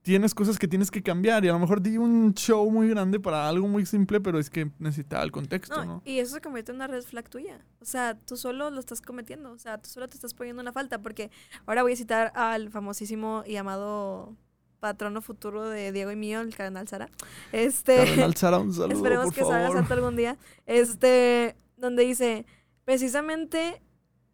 tienes 0.01 0.33
cosas 0.33 0.57
que 0.57 0.67
tienes 0.67 0.91
que 0.91 1.01
cambiar. 1.03 1.45
Y 1.45 1.49
a 1.49 1.53
lo 1.53 1.59
mejor 1.59 1.81
di 1.81 1.97
un 1.97 2.33
show 2.33 2.69
muy 2.69 2.89
grande 2.89 3.19
para 3.19 3.47
algo 3.47 3.67
muy 3.67 3.85
simple, 3.85 4.19
pero 4.19 4.39
es 4.39 4.49
que 4.49 4.71
necesitaba 4.79 5.23
el 5.23 5.31
contexto, 5.31 5.75
No, 5.77 5.85
¿no? 5.85 6.01
y 6.05 6.19
eso 6.19 6.35
se 6.35 6.41
convierte 6.41 6.71
en 6.71 6.77
una 6.77 6.87
red 6.87 7.03
flag 7.03 7.29
tuya. 7.29 7.63
O 7.79 7.85
sea, 7.85 8.17
tú 8.17 8.37
solo 8.37 8.69
lo 8.69 8.79
estás 8.79 9.01
cometiendo. 9.01 9.51
O 9.51 9.57
sea, 9.57 9.77
tú 9.77 9.89
solo 9.89 10.07
te 10.09 10.15
estás 10.15 10.33
poniendo 10.33 10.61
una 10.61 10.71
falta. 10.71 11.01
Porque 11.01 11.31
ahora 11.65 11.83
voy 11.83 11.93
a 11.93 11.95
citar 11.95 12.31
al 12.35 12.69
famosísimo 12.69 13.43
y 13.45 13.55
amado 13.57 14.35
patrono 14.79 15.21
futuro 15.21 15.69
de 15.69 15.91
Diego 15.91 16.11
y 16.11 16.15
mío, 16.15 16.41
el 16.41 16.55
cardenal 16.55 16.87
Sara. 16.87 17.09
Este. 17.51 17.97
Cardenal 17.97 18.35
Sara, 18.35 18.57
un 18.57 18.73
saludo, 18.73 18.95
Esperemos 18.95 19.25
por 19.25 19.35
que 19.35 19.41
salga 19.41 19.71
santo 19.71 19.93
algún 19.93 20.15
día. 20.15 20.37
Este, 20.65 21.55
donde 21.77 22.03
dice, 22.03 22.45
precisamente 22.83 23.81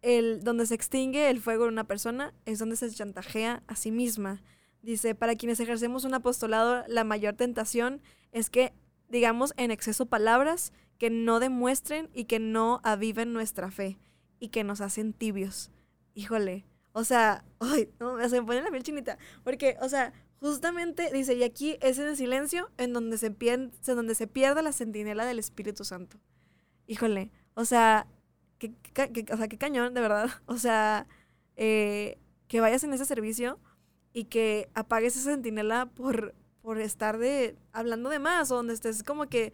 el 0.00 0.42
donde 0.42 0.64
se 0.66 0.74
extingue 0.74 1.28
el 1.28 1.40
fuego 1.40 1.64
en 1.64 1.72
una 1.72 1.84
persona 1.84 2.32
es 2.46 2.58
donde 2.58 2.76
se 2.76 2.90
chantajea 2.90 3.62
a 3.66 3.76
sí 3.76 3.90
misma. 3.90 4.40
Dice, 4.88 5.14
para 5.14 5.36
quienes 5.36 5.60
ejercemos 5.60 6.06
un 6.06 6.14
apostolado, 6.14 6.82
la 6.88 7.04
mayor 7.04 7.34
tentación 7.34 8.00
es 8.32 8.48
que 8.48 8.72
digamos 9.10 9.52
en 9.58 9.70
exceso 9.70 10.06
palabras 10.06 10.72
que 10.96 11.10
no 11.10 11.40
demuestren 11.40 12.08
y 12.14 12.24
que 12.24 12.38
no 12.38 12.80
aviven 12.82 13.34
nuestra 13.34 13.70
fe 13.70 13.98
y 14.40 14.48
que 14.48 14.64
nos 14.64 14.80
hacen 14.80 15.12
tibios. 15.12 15.70
Híjole, 16.14 16.64
o 16.92 17.04
sea, 17.04 17.44
ay, 17.60 17.90
no, 18.00 18.18
se 18.30 18.40
me 18.40 18.46
pone 18.46 18.62
la 18.62 18.70
piel 18.70 18.82
chinita, 18.82 19.18
porque, 19.44 19.76
o 19.82 19.90
sea, 19.90 20.14
justamente 20.40 21.10
dice, 21.12 21.34
y 21.34 21.42
aquí 21.42 21.76
es 21.82 21.98
en 21.98 22.08
el 22.08 22.16
silencio 22.16 22.70
en 22.78 22.94
donde 22.94 23.18
se 23.18 23.30
pierde, 23.30 23.70
en 23.86 23.94
donde 23.94 24.14
se 24.14 24.26
pierde 24.26 24.62
la 24.62 24.72
centinela 24.72 25.26
del 25.26 25.38
Espíritu 25.38 25.84
Santo. 25.84 26.18
Híjole, 26.86 27.30
o 27.52 27.66
sea, 27.66 28.06
qué, 28.56 28.72
o 29.30 29.36
sea, 29.36 29.48
cañón, 29.48 29.92
de 29.92 30.00
verdad. 30.00 30.30
O 30.46 30.56
sea, 30.56 31.06
eh, 31.56 32.16
que 32.46 32.62
vayas 32.62 32.84
en 32.84 32.94
ese 32.94 33.04
servicio 33.04 33.60
y 34.12 34.24
que 34.24 34.68
apagues 34.74 35.16
esa 35.16 35.32
centinela 35.32 35.86
por, 35.86 36.34
por 36.62 36.80
estar 36.80 37.18
de, 37.18 37.56
hablando 37.72 38.10
de 38.10 38.18
más, 38.18 38.50
o 38.50 38.56
donde 38.56 38.74
estés 38.74 39.02
como 39.02 39.26
que 39.28 39.52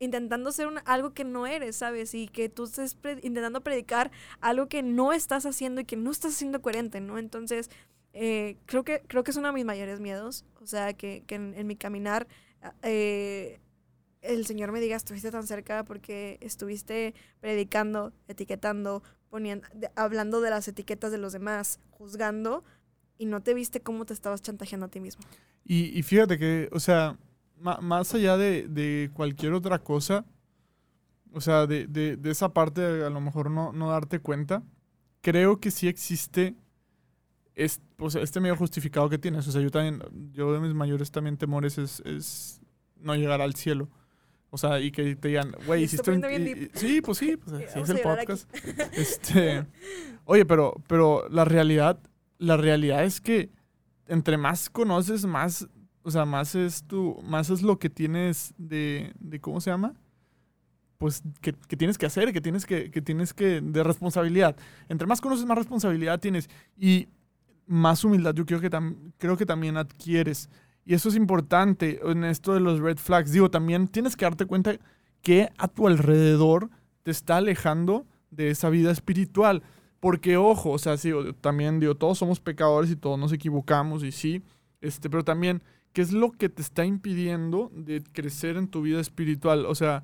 intentando 0.00 0.50
ser 0.50 0.68
algo 0.86 1.12
que 1.12 1.24
no 1.24 1.46
eres, 1.46 1.76
¿sabes? 1.76 2.14
Y 2.14 2.26
que 2.26 2.48
tú 2.48 2.64
estés 2.64 2.96
intentando 3.22 3.60
predicar 3.60 4.10
algo 4.40 4.66
que 4.68 4.82
no 4.82 5.12
estás 5.12 5.44
haciendo 5.46 5.82
y 5.82 5.84
que 5.84 5.96
no 5.96 6.10
estás 6.10 6.34
haciendo 6.34 6.62
coherente, 6.62 7.00
¿no? 7.00 7.18
Entonces, 7.18 7.70
eh, 8.14 8.56
creo, 8.66 8.82
que, 8.82 9.02
creo 9.06 9.22
que 9.22 9.30
es 9.30 9.36
uno 9.36 9.48
de 9.48 9.54
mis 9.54 9.64
mayores 9.64 10.00
miedos, 10.00 10.44
o 10.60 10.66
sea, 10.66 10.94
que, 10.94 11.22
que 11.26 11.36
en, 11.36 11.66
mi 11.66 11.76
caminar 11.76 12.26
eh, 12.82 13.60
el 14.22 14.46
Señor 14.46 14.72
me 14.72 14.80
diga, 14.80 14.96
estuviste 14.96 15.30
tan 15.30 15.46
cerca 15.46 15.84
porque 15.84 16.38
estuviste 16.40 17.14
predicando, 17.40 18.12
etiquetando, 18.26 19.02
poniendo, 19.28 19.66
hablando 19.94 20.40
de 20.40 20.50
las 20.50 20.66
etiquetas 20.66 21.12
de 21.12 21.18
los 21.18 21.32
demás, 21.32 21.78
juzgando, 21.90 22.64
y 23.20 23.26
no 23.26 23.40
te 23.42 23.52
viste 23.54 23.80
cómo 23.80 24.04
te 24.06 24.14
estabas 24.14 24.40
chantajeando 24.42 24.86
a 24.86 24.88
ti 24.88 24.98
mismo. 24.98 25.22
Y, 25.64 25.96
y 25.96 26.02
fíjate 26.02 26.38
que, 26.38 26.68
o 26.72 26.80
sea, 26.80 27.16
más 27.60 28.14
allá 28.14 28.36
de, 28.38 28.66
de 28.66 29.10
cualquier 29.12 29.52
otra 29.52 29.78
cosa, 29.78 30.24
o 31.32 31.40
sea, 31.40 31.66
de, 31.66 31.86
de- 31.86 32.16
de 32.16 32.30
esa 32.30 32.48
parte 32.54 32.80
de 32.80 33.06
a 33.06 33.10
lo 33.10 33.20
mejor 33.20 33.50
no, 33.50 33.72
no 33.72 33.90
darte 33.90 34.20
cuenta, 34.20 34.62
creo 35.20 35.60
que 35.60 35.70
sí 35.70 35.86
existe 35.86 36.54
es, 37.54 37.80
pues, 37.96 38.14
este 38.14 38.40
medio 38.40 38.56
justificado 38.56 39.10
que 39.10 39.18
tienes. 39.18 39.46
O 39.46 39.52
sea, 39.52 39.60
yo 39.60 39.70
también, 39.70 40.02
yo 40.32 40.52
de 40.54 40.60
mis 40.60 40.72
mayores 40.72 41.10
también 41.10 41.36
temores 41.36 41.76
es, 41.76 42.00
es 42.06 42.60
no 42.96 43.14
llegar 43.14 43.42
al 43.42 43.54
cielo. 43.54 43.90
O 44.48 44.56
sea, 44.58 44.80
y 44.80 44.90
que 44.90 45.14
te 45.14 45.28
digan, 45.28 45.54
güey, 45.66 45.84
hiciste 45.84 46.10
un... 46.10 46.22
sí, 46.74 47.00
pues 47.02 47.18
sí, 47.18 47.36
pues 47.36 47.52
así 47.68 47.80
es 47.80 47.88
el 47.90 48.00
podcast. 48.00 48.48
Este, 48.94 49.66
oye, 50.24 50.46
pero, 50.46 50.74
pero 50.88 51.28
la 51.28 51.44
realidad, 51.44 52.00
la 52.40 52.56
realidad 52.56 53.04
es 53.04 53.20
que 53.20 53.50
entre 54.06 54.36
más 54.38 54.70
conoces, 54.70 55.24
más, 55.26 55.68
o 56.02 56.10
sea, 56.10 56.24
más 56.24 56.54
es 56.54 56.82
tu, 56.82 57.20
más 57.22 57.50
es 57.50 57.62
lo 57.62 57.78
que 57.78 57.90
tienes 57.90 58.54
de, 58.56 59.12
de 59.20 59.40
¿cómo 59.40 59.60
se 59.60 59.70
llama? 59.70 59.94
Pues 60.98 61.22
que, 61.40 61.52
que 61.52 61.76
tienes 61.76 61.96
que 61.96 62.06
hacer, 62.06 62.32
que 62.32 62.40
tienes 62.40 62.66
que, 62.66 62.90
que 62.90 63.02
tienes 63.02 63.32
que, 63.32 63.60
de 63.60 63.84
responsabilidad. 63.84 64.56
Entre 64.88 65.06
más 65.06 65.20
conoces, 65.20 65.46
más 65.46 65.58
responsabilidad 65.58 66.18
tienes 66.18 66.48
y 66.76 67.08
más 67.66 68.04
humildad 68.04 68.34
yo 68.34 68.44
creo 68.44 68.60
que, 68.60 68.70
creo 69.18 69.36
que 69.36 69.46
también 69.46 69.76
adquieres. 69.76 70.48
Y 70.84 70.94
eso 70.94 71.10
es 71.10 71.14
importante 71.14 72.00
en 72.02 72.24
esto 72.24 72.54
de 72.54 72.60
los 72.60 72.80
red 72.80 72.96
flags. 72.96 73.32
Digo, 73.32 73.50
también 73.50 73.86
tienes 73.86 74.16
que 74.16 74.24
darte 74.24 74.46
cuenta 74.46 74.76
que 75.22 75.50
a 75.58 75.68
tu 75.68 75.86
alrededor 75.86 76.70
te 77.02 77.10
está 77.10 77.36
alejando 77.36 78.06
de 78.30 78.50
esa 78.50 78.70
vida 78.70 78.90
espiritual. 78.90 79.62
Porque, 80.00 80.38
ojo, 80.38 80.70
o 80.70 80.78
sea, 80.78 80.96
sí, 80.96 81.12
también 81.42 81.78
digo, 81.78 81.94
todos 81.94 82.18
somos 82.18 82.40
pecadores 82.40 82.90
y 82.90 82.96
todos 82.96 83.18
nos 83.18 83.32
equivocamos 83.32 84.02
y 84.02 84.12
sí, 84.12 84.42
este, 84.80 85.10
pero 85.10 85.24
también, 85.24 85.62
¿qué 85.92 86.00
es 86.00 86.12
lo 86.12 86.32
que 86.32 86.48
te 86.48 86.62
está 86.62 86.86
impidiendo 86.86 87.70
de 87.74 88.02
crecer 88.02 88.56
en 88.56 88.68
tu 88.68 88.80
vida 88.82 89.00
espiritual? 89.00 89.66
O 89.66 89.74
sea, 89.74 90.02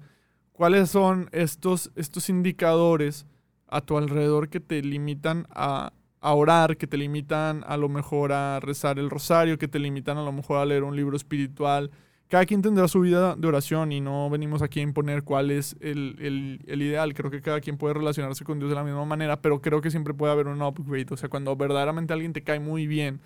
¿cuáles 0.53 0.91
son 0.91 1.31
estos, 1.33 1.91
estos 1.97 2.29
indicadores 2.29 3.27
a 3.69 3.81
tu 3.81 3.97
alrededor 3.97 4.51
que 4.51 4.61
te 4.61 4.83
limitan 4.83 5.47
a, 5.51 5.93
a 6.21 6.35
orar, 6.35 6.77
que 6.77 6.87
te 6.87 6.99
limitan 6.99 7.65
a 7.67 7.77
lo 7.79 7.89
mejor 7.89 8.33
a 8.33 8.61
rezar 8.61 8.99
el 8.99 9.09
rosario, 9.11 9.59
que 9.59 9.69
te 9.69 9.79
limitan 9.79 10.19
a 10.19 10.25
lo 10.25 10.33
mejor 10.33 10.59
a 10.59 10.67
leer 10.67 10.85
un 10.85 10.95
libro 10.95 11.17
espiritual. 11.17 11.91
Cada 12.29 12.45
quien 12.45 12.61
tendrá 12.61 12.89
su 12.89 13.01
vida 13.01 13.37
de 13.37 13.47
oración 13.47 13.93
y 13.93 14.01
no 14.01 14.29
venimos 14.29 14.61
aquí 14.61 14.81
a 14.81 14.83
imponer 14.83 15.23
cuál 15.23 15.51
es 15.51 15.77
el, 15.81 16.61
ideal. 16.67 17.15
Creo 17.15 17.31
que 17.31 17.41
cada 17.41 17.61
quien 17.61 17.79
puede 17.79 17.95
relacionarse 17.95 18.45
con 18.45 18.59
Dios 18.59 18.69
de 18.69 18.75
la 18.75 18.83
misma 18.83 19.05
manera, 19.05 19.41
pero 19.41 19.61
creo 19.61 19.81
que 19.81 19.91
siempre 19.91 20.13
puede 20.13 20.33
haber 20.33 20.49
un 20.49 20.61
upgrade. 20.61 21.07
O 21.11 21.17
sea, 21.17 21.29
cuando 21.29 21.55
verdaderamente 21.55 22.13
alguien 22.13 22.33
te 22.33 22.43
cae 22.43 22.59
muy 22.59 22.87
bien, 22.87 23.21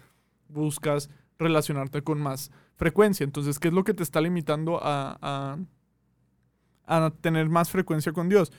buscas 0.49 1.09
relacionarte 1.39 2.03
con 2.03 2.21
más 2.21 2.51
frecuencia. 2.77 3.25
Entonces, 3.25 3.59
¿qué 3.59 3.69
es 3.69 3.75
lo 3.75 3.85
que 3.85 3.95
te 3.95 4.03
está 4.03 4.21
limitando 4.21 4.79
a, 4.83 5.19
a, 5.23 5.57
a 6.87 7.11
tener 7.23 7.49
más 7.49 7.71
frecuencia 7.71 8.13
con 8.13 8.29
Dios? 8.29 8.53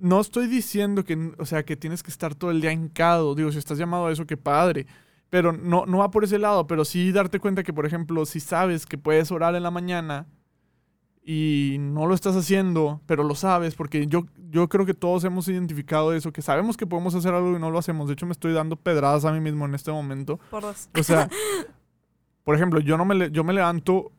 no 0.00 0.20
estoy 0.20 0.46
diciendo 0.46 1.04
que, 1.04 1.32
o 1.38 1.46
sea, 1.46 1.64
que 1.64 1.76
tienes 1.76 2.02
que 2.02 2.10
estar 2.10 2.34
todo 2.34 2.50
el 2.50 2.60
día 2.60 2.72
hincado. 2.72 3.34
Digo, 3.34 3.50
si 3.52 3.58
estás 3.58 3.78
llamado 3.78 4.06
a 4.06 4.12
eso, 4.12 4.26
qué 4.26 4.36
padre. 4.36 4.86
Pero 5.34 5.52
no, 5.52 5.84
no 5.84 5.98
va 5.98 6.12
por 6.12 6.22
ese 6.22 6.38
lado. 6.38 6.68
Pero 6.68 6.84
sí 6.84 7.10
darte 7.10 7.40
cuenta 7.40 7.64
que, 7.64 7.72
por 7.72 7.86
ejemplo, 7.86 8.24
si 8.24 8.38
sabes 8.38 8.86
que 8.86 8.96
puedes 8.96 9.32
orar 9.32 9.56
en 9.56 9.64
la 9.64 9.72
mañana 9.72 10.28
y 11.24 11.78
no 11.80 12.06
lo 12.06 12.14
estás 12.14 12.36
haciendo, 12.36 13.00
pero 13.06 13.24
lo 13.24 13.34
sabes, 13.34 13.74
porque 13.74 14.06
yo, 14.06 14.26
yo 14.48 14.68
creo 14.68 14.86
que 14.86 14.94
todos 14.94 15.24
hemos 15.24 15.48
identificado 15.48 16.12
eso, 16.12 16.32
que 16.32 16.40
sabemos 16.40 16.76
que 16.76 16.86
podemos 16.86 17.16
hacer 17.16 17.34
algo 17.34 17.56
y 17.56 17.58
no 17.58 17.72
lo 17.72 17.80
hacemos. 17.80 18.06
De 18.06 18.12
hecho, 18.12 18.26
me 18.26 18.32
estoy 18.32 18.52
dando 18.52 18.76
pedradas 18.76 19.24
a 19.24 19.32
mí 19.32 19.40
mismo 19.40 19.64
en 19.64 19.74
este 19.74 19.90
momento. 19.90 20.38
Por 20.52 20.62
dos. 20.62 20.88
O 20.96 21.02
sea, 21.02 21.28
por 22.44 22.54
ejemplo, 22.54 22.78
yo, 22.78 22.96
no 22.96 23.04
me, 23.04 23.32
yo 23.32 23.42
me 23.42 23.54
levanto, 23.54 24.12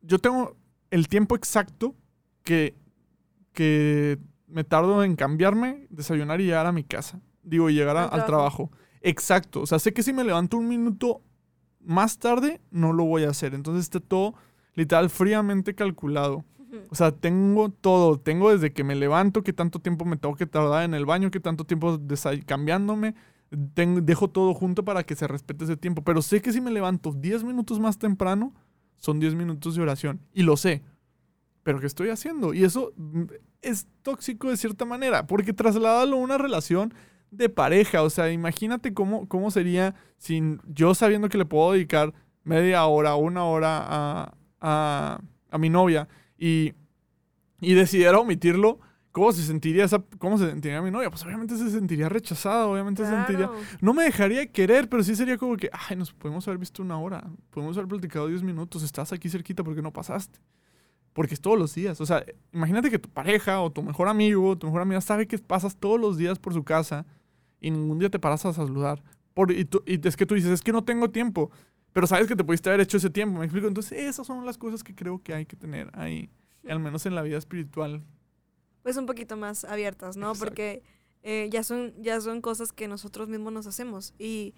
yo 0.00 0.18
tengo 0.18 0.56
el 0.90 1.08
tiempo 1.08 1.36
exacto 1.36 1.94
que, 2.42 2.74
que 3.52 4.18
me 4.46 4.64
tardo 4.64 5.04
en 5.04 5.14
cambiarme, 5.14 5.88
desayunar 5.90 6.40
y 6.40 6.46
llegar 6.46 6.64
a 6.64 6.72
mi 6.72 6.84
casa. 6.84 7.20
Digo, 7.42 7.68
llegar 7.68 7.98
al 7.98 8.24
trabajo. 8.24 8.70
Exacto. 9.04 9.60
O 9.60 9.66
sea, 9.66 9.78
sé 9.78 9.92
que 9.92 10.02
si 10.02 10.14
me 10.14 10.24
levanto 10.24 10.56
un 10.56 10.66
minuto 10.66 11.20
más 11.80 12.18
tarde, 12.18 12.60
no 12.70 12.94
lo 12.94 13.04
voy 13.04 13.24
a 13.24 13.30
hacer. 13.30 13.54
Entonces 13.54 13.84
está 13.84 14.00
todo 14.00 14.34
literal 14.74 15.10
fríamente 15.10 15.74
calculado. 15.74 16.44
O 16.88 16.94
sea, 16.94 17.12
tengo 17.12 17.68
todo. 17.68 18.18
Tengo 18.18 18.50
desde 18.50 18.72
que 18.72 18.82
me 18.82 18.94
levanto, 18.94 19.42
qué 19.42 19.52
tanto 19.52 19.78
tiempo 19.78 20.06
me 20.06 20.16
tengo 20.16 20.34
que 20.34 20.46
tardar 20.46 20.84
en 20.84 20.94
el 20.94 21.04
baño, 21.04 21.30
qué 21.30 21.38
tanto 21.38 21.64
tiempo 21.64 22.00
cambiándome. 22.46 23.14
dejo 23.50 24.28
todo 24.28 24.54
junto 24.54 24.86
para 24.86 25.04
que 25.04 25.14
se 25.14 25.28
respete 25.28 25.64
ese 25.64 25.76
tiempo. 25.76 26.02
Pero 26.02 26.22
sé 26.22 26.40
que 26.40 26.52
si 26.52 26.62
me 26.62 26.70
levanto 26.70 27.12
10 27.12 27.44
minutos 27.44 27.78
más 27.78 27.98
temprano, 27.98 28.54
son 28.96 29.20
10 29.20 29.34
minutos 29.34 29.74
de 29.74 29.82
oración. 29.82 30.20
Y 30.32 30.44
lo 30.44 30.56
sé. 30.56 30.82
Pero 31.62 31.78
¿qué 31.78 31.86
estoy 31.86 32.08
haciendo? 32.08 32.54
Y 32.54 32.64
eso 32.64 32.94
es 33.60 33.86
tóxico 34.00 34.48
de 34.48 34.56
cierta 34.56 34.86
manera, 34.86 35.26
porque 35.26 35.52
trasladarlo 35.52 36.16
a 36.16 36.20
una 36.20 36.38
relación 36.38 36.94
de 37.36 37.48
pareja, 37.48 38.02
o 38.02 38.10
sea, 38.10 38.30
imagínate 38.30 38.94
cómo, 38.94 39.28
cómo 39.28 39.50
sería 39.50 39.94
sin 40.18 40.60
yo 40.66 40.94
sabiendo 40.94 41.28
que 41.28 41.38
le 41.38 41.44
puedo 41.44 41.72
dedicar 41.72 42.12
media 42.44 42.84
hora, 42.86 43.16
una 43.16 43.44
hora 43.44 43.78
a, 43.86 44.34
a, 44.60 45.20
a 45.50 45.58
mi 45.58 45.70
novia 45.70 46.08
y, 46.38 46.74
y 47.60 47.74
decidiera 47.74 48.18
omitirlo, 48.18 48.80
¿cómo 49.12 49.32
se 49.32 49.42
sentiría 49.42 49.84
esa, 49.84 50.02
cómo 50.18 50.36
se 50.38 50.50
sentiría 50.50 50.82
mi 50.82 50.90
novia? 50.90 51.08
Pues 51.08 51.24
obviamente 51.24 51.56
se 51.56 51.70
sentiría 51.70 52.08
rechazada, 52.08 52.66
obviamente 52.66 53.04
se 53.04 53.10
sentiría, 53.10 53.50
no 53.80 53.94
me 53.94 54.04
dejaría 54.04 54.46
querer, 54.46 54.88
pero 54.88 55.02
sí 55.02 55.14
sería 55.14 55.38
como 55.38 55.56
que, 55.56 55.70
ay, 55.72 55.96
nos 55.96 56.12
podemos 56.12 56.46
haber 56.48 56.58
visto 56.58 56.82
una 56.82 56.98
hora, 56.98 57.24
podemos 57.50 57.76
haber 57.76 57.88
platicado 57.88 58.26
10 58.26 58.42
minutos, 58.42 58.82
estás 58.82 59.12
aquí 59.12 59.28
cerquita 59.28 59.62
porque 59.62 59.82
no 59.82 59.92
pasaste. 59.92 60.40
Porque 61.12 61.34
es 61.34 61.40
todos 61.40 61.56
los 61.56 61.72
días. 61.72 62.00
O 62.00 62.06
sea, 62.06 62.24
imagínate 62.52 62.90
que 62.90 62.98
tu 62.98 63.08
pareja 63.08 63.60
o 63.60 63.70
tu 63.70 63.84
mejor 63.84 64.08
amigo, 64.08 64.58
tu 64.58 64.66
mejor 64.66 64.82
amiga 64.82 65.00
sabe 65.00 65.28
que 65.28 65.38
pasas 65.38 65.76
todos 65.76 66.00
los 66.00 66.16
días 66.16 66.40
por 66.40 66.52
su 66.52 66.64
casa 66.64 67.06
y 67.64 67.70
ningún 67.70 67.98
día 67.98 68.10
te 68.10 68.18
paras 68.18 68.44
a 68.44 68.52
saludar. 68.52 69.02
Por, 69.32 69.50
y, 69.50 69.66
es 69.86 70.16
que 70.16 70.26
tú 70.26 70.34
dices, 70.34 70.50
es 70.50 70.60
que 70.60 70.70
no 70.70 70.84
tengo 70.84 71.10
tiempo. 71.10 71.50
Pero 71.94 72.06
sabes 72.06 72.26
que 72.26 72.36
te 72.36 72.44
pudiste 72.44 72.68
haber 72.68 72.82
hecho 72.82 72.98
ese 72.98 73.08
tiempo, 73.08 73.38
¿me 73.38 73.46
explico? 73.46 73.66
Entonces, 73.66 73.98
esas 74.00 74.26
son 74.26 74.44
las 74.44 74.58
cosas 74.58 74.82
que 74.82 74.94
creo 74.94 75.22
que 75.22 75.32
hay 75.32 75.46
que 75.46 75.56
tener 75.56 75.90
ahí, 75.94 76.28
al 76.68 76.78
menos 76.78 77.06
en 77.06 77.14
la 77.14 77.22
vida 77.22 77.38
espiritual. 77.38 78.02
Pues 78.82 78.98
un 78.98 79.06
poquito 79.06 79.38
más 79.38 79.64
abiertas, 79.64 80.18
¿no? 80.18 80.34
Porque 80.34 80.82
eh, 81.22 81.48
ya, 81.50 81.62
son, 81.62 81.94
ya 82.02 82.20
son 82.20 82.42
cosas 82.42 82.72
que 82.72 82.86
nosotros 82.86 83.28
mismos 83.28 83.52
nos 83.52 83.66
hacemos. 83.66 84.12
Y 84.18 84.54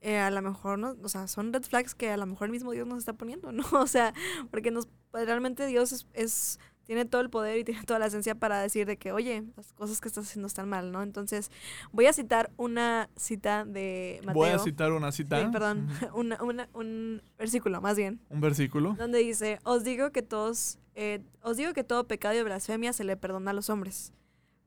eh, 0.00 0.18
a 0.18 0.30
lo 0.30 0.40
mejor, 0.40 0.78
no, 0.78 0.94
o 1.02 1.08
sea, 1.08 1.26
son 1.26 1.52
red 1.52 1.64
flags 1.64 1.96
que 1.96 2.10
a 2.10 2.16
lo 2.16 2.26
mejor 2.26 2.46
el 2.46 2.52
mismo 2.52 2.70
Dios 2.70 2.86
nos 2.86 2.98
está 2.98 3.14
poniendo, 3.14 3.50
¿no? 3.50 3.64
O 3.72 3.88
sea, 3.88 4.14
porque 4.52 4.70
nos, 4.70 4.86
pues, 5.10 5.26
realmente 5.26 5.66
Dios 5.66 6.06
es, 6.12 6.60
tiene 6.84 7.04
todo 7.04 7.20
el 7.20 7.30
poder 7.30 7.58
y 7.58 7.64
tiene 7.64 7.82
toda 7.84 7.98
la 7.98 8.06
esencia 8.06 8.34
para 8.34 8.60
decir 8.60 8.86
de 8.86 8.96
que, 8.96 9.12
oye, 9.12 9.44
las 9.56 9.72
cosas 9.72 10.00
que 10.00 10.08
estás 10.08 10.26
haciendo 10.26 10.46
están 10.46 10.68
mal, 10.68 10.92
¿no? 10.92 11.02
Entonces, 11.02 11.50
voy 11.92 12.06
a 12.06 12.12
citar 12.12 12.50
una 12.56 13.08
cita 13.16 13.64
de 13.64 14.20
Mateo. 14.22 14.34
Voy 14.34 14.50
a 14.50 14.58
citar 14.58 14.92
una 14.92 15.10
cita. 15.12 15.40
Sí, 15.40 15.48
perdón, 15.50 15.88
una, 16.14 16.42
una, 16.42 16.68
un 16.72 17.22
versículo, 17.38 17.80
más 17.80 17.96
bien. 17.96 18.20
Un 18.28 18.40
versículo. 18.40 18.94
Donde 18.98 19.18
dice, 19.18 19.58
os 19.64 19.84
digo 19.84 20.10
que 20.12 20.22
todos, 20.22 20.78
eh, 20.94 21.22
os 21.42 21.56
digo 21.56 21.72
que 21.72 21.84
todo 21.84 22.06
pecado 22.06 22.38
y 22.38 22.42
blasfemia 22.42 22.92
se 22.92 23.04
le 23.04 23.16
perdona 23.16 23.50
a 23.52 23.54
los 23.54 23.70
hombres, 23.70 24.12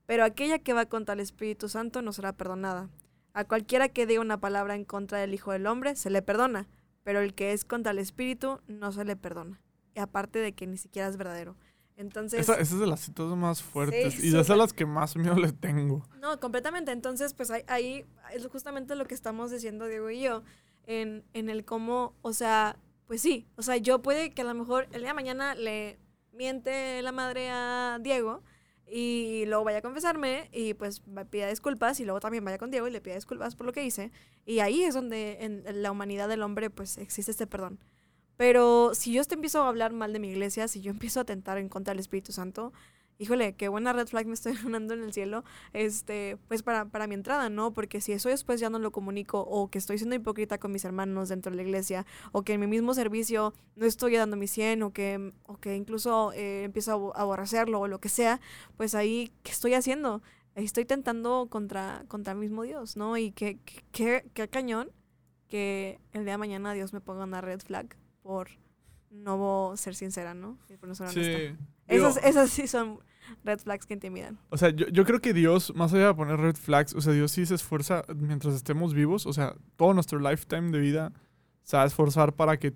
pero 0.05 0.23
aquella 0.23 0.59
que 0.59 0.73
va 0.73 0.85
contra 0.85 1.13
el 1.13 1.19
Espíritu 1.19 1.69
Santo 1.69 2.01
no 2.01 2.13
será 2.13 2.33
perdonada. 2.33 2.89
A 3.33 3.43
cualquiera 3.43 3.89
que 3.89 4.07
diga 4.07 4.21
una 4.21 4.39
palabra 4.39 4.73
en 4.73 4.83
contra 4.83 5.19
del 5.19 5.33
Hijo 5.35 5.51
del 5.51 5.67
Hombre 5.67 5.95
se 5.95 6.09
le 6.09 6.23
perdona, 6.23 6.67
pero 7.03 7.19
el 7.19 7.35
que 7.35 7.53
es 7.53 7.65
contra 7.65 7.91
el 7.91 7.99
Espíritu 7.99 8.59
no 8.67 8.91
se 8.91 9.05
le 9.05 9.15
perdona. 9.15 9.61
Y 9.93 9.99
aparte 9.99 10.39
de 10.39 10.53
que 10.53 10.65
ni 10.65 10.77
siquiera 10.77 11.07
es 11.07 11.17
verdadero. 11.17 11.55
Entonces. 11.97 12.39
Esa, 12.39 12.59
es 12.59 12.77
de 12.77 12.85
las 12.85 13.01
citas 13.01 13.25
más 13.35 13.63
fuertes 13.63 14.23
y 14.23 14.29
de 14.29 14.39
esas 14.39 14.55
las 14.55 14.71
que 14.71 14.85
más 14.85 15.15
miedo 15.17 15.35
le 15.35 15.51
tengo. 15.51 16.07
No, 16.21 16.39
completamente. 16.39 16.91
Entonces, 16.91 17.33
pues 17.33 17.49
ahí, 17.49 17.63
ahí, 17.67 18.05
es 18.33 18.45
justamente 18.47 18.95
lo 18.95 19.05
que 19.05 19.15
estamos 19.15 19.51
diciendo 19.51 19.87
Diego 19.87 20.09
y 20.09 20.21
yo. 20.21 20.43
En, 20.85 21.25
en 21.33 21.49
el 21.49 21.65
cómo, 21.65 22.13
o 22.21 22.31
sea, 22.31 22.77
pues 23.07 23.21
sí. 23.21 23.47
O 23.57 23.63
sea, 23.63 23.77
yo 23.77 24.01
puede 24.01 24.31
que 24.31 24.43
a 24.43 24.45
lo 24.45 24.53
mejor 24.53 24.87
el 24.91 25.01
día 25.01 25.09
de 25.09 25.13
mañana 25.15 25.55
le 25.55 25.97
miente 26.31 27.01
la 27.01 27.11
madre 27.11 27.49
a 27.49 27.97
Diego 27.99 28.43
y 28.85 29.43
luego 29.47 29.63
vaya 29.63 29.79
a 29.79 29.81
confesarme 29.81 30.49
y 30.53 30.75
pues 30.75 31.01
pida 31.29 31.49
disculpas 31.49 31.99
y 31.99 32.05
luego 32.05 32.21
también 32.21 32.45
vaya 32.45 32.57
con 32.57 32.71
Diego 32.71 32.87
y 32.87 32.91
le 32.91 33.01
pida 33.01 33.15
disculpas 33.15 33.55
por 33.55 33.65
lo 33.65 33.73
que 33.73 33.83
hice. 33.83 34.11
Y 34.45 34.59
ahí 34.59 34.83
es 34.83 34.93
donde 34.93 35.37
en 35.41 35.81
la 35.81 35.91
humanidad 35.91 36.29
del 36.29 36.43
hombre 36.43 36.69
pues 36.69 36.97
existe 36.99 37.31
este 37.31 37.47
perdón. 37.47 37.79
Pero 38.37 38.91
si 38.93 39.11
yo 39.11 39.23
te 39.25 39.35
empiezo 39.35 39.63
a 39.63 39.67
hablar 39.67 39.93
mal 39.93 40.13
de 40.13 40.19
mi 40.19 40.29
iglesia, 40.29 40.67
si 40.67 40.81
yo 40.81 40.91
empiezo 40.91 41.19
a 41.19 41.23
atentar 41.23 41.57
en 41.57 41.69
contra 41.69 41.93
del 41.93 41.99
Espíritu 41.99 42.31
Santo, 42.31 42.71
híjole, 43.19 43.55
qué 43.55 43.67
buena 43.67 43.93
red 43.93 44.07
flag 44.07 44.27
me 44.27 44.33
estoy 44.33 44.53
ganando 44.63 44.93
en 44.93 45.03
el 45.03 45.13
cielo, 45.13 45.43
este, 45.73 46.37
pues 46.47 46.63
para, 46.63 46.85
para 46.85 47.07
mi 47.07 47.15
entrada, 47.15 47.49
¿no? 47.49 47.73
Porque 47.73 48.01
si 48.01 48.11
eso 48.11 48.29
después 48.29 48.59
ya 48.59 48.69
no 48.69 48.79
lo 48.79 48.91
comunico, 48.91 49.41
o 49.41 49.69
que 49.69 49.77
estoy 49.77 49.97
siendo 49.97 50.15
hipócrita 50.15 50.57
con 50.59 50.71
mis 50.71 50.85
hermanos 50.85 51.29
dentro 51.29 51.51
de 51.51 51.57
la 51.57 51.63
iglesia, 51.63 52.05
o 52.31 52.43
que 52.43 52.53
en 52.53 52.59
mi 52.59 52.67
mismo 52.67 52.93
servicio 52.93 53.53
no 53.75 53.85
estoy 53.85 54.15
dando 54.15 54.37
mi 54.37 54.47
100, 54.47 54.83
o 54.83 54.93
que, 54.93 55.33
o 55.45 55.57
que 55.57 55.75
incluso 55.75 56.31
eh, 56.33 56.63
empiezo 56.63 57.13
a 57.15 57.21
aborrecerlo, 57.21 57.79
o 57.81 57.87
lo 57.87 57.99
que 57.99 58.09
sea, 58.09 58.39
pues 58.77 58.95
ahí, 58.95 59.31
¿qué 59.43 59.51
estoy 59.51 59.73
haciendo? 59.73 60.21
Estoy 60.55 60.85
tentando 60.85 61.47
contra, 61.49 62.03
contra 62.07 62.33
el 62.33 62.39
mismo 62.39 62.63
Dios, 62.63 62.97
¿no? 62.97 63.17
Y 63.17 63.31
qué, 63.31 63.59
qué, 63.91 64.25
qué 64.33 64.47
cañón 64.47 64.91
que 65.47 65.99
el 66.13 66.23
día 66.23 66.33
de 66.33 66.37
mañana 66.39 66.73
Dios 66.73 66.93
me 66.93 66.99
ponga 66.99 67.23
una 67.23 67.41
red 67.41 67.59
flag 67.61 67.95
por 68.27 68.49
no 69.09 69.73
ser 69.77 69.95
sincera, 69.95 70.33
¿no? 70.33 70.57
por 70.81 70.89
no 70.89 70.95
ser 70.95 71.07
sí. 71.09 71.55
Esas, 71.87 72.17
esas 72.17 72.49
sí 72.49 72.67
son 72.67 72.99
red 73.45 73.57
flags 73.57 73.85
que 73.85 73.93
intimidan. 73.93 74.37
O 74.49 74.57
sea, 74.57 74.69
yo, 74.69 74.85
yo 74.89 75.05
creo 75.05 75.21
que 75.21 75.33
Dios, 75.33 75.73
más 75.73 75.93
allá 75.93 76.07
de 76.07 76.13
poner 76.13 76.37
red 76.37 76.57
flags, 76.57 76.93
o 76.93 76.99
sea, 76.99 77.13
Dios 77.13 77.31
sí 77.31 77.45
se 77.45 77.55
esfuerza 77.55 78.03
mientras 78.13 78.53
estemos 78.53 78.93
vivos, 78.93 79.25
o 79.25 79.31
sea, 79.31 79.55
todo 79.77 79.93
nuestro 79.93 80.19
lifetime 80.19 80.71
de 80.71 80.79
vida 80.79 81.13
se 81.63 81.77
va 81.77 81.83
a 81.83 81.87
esforzar 81.87 82.33
para 82.33 82.57
que 82.57 82.73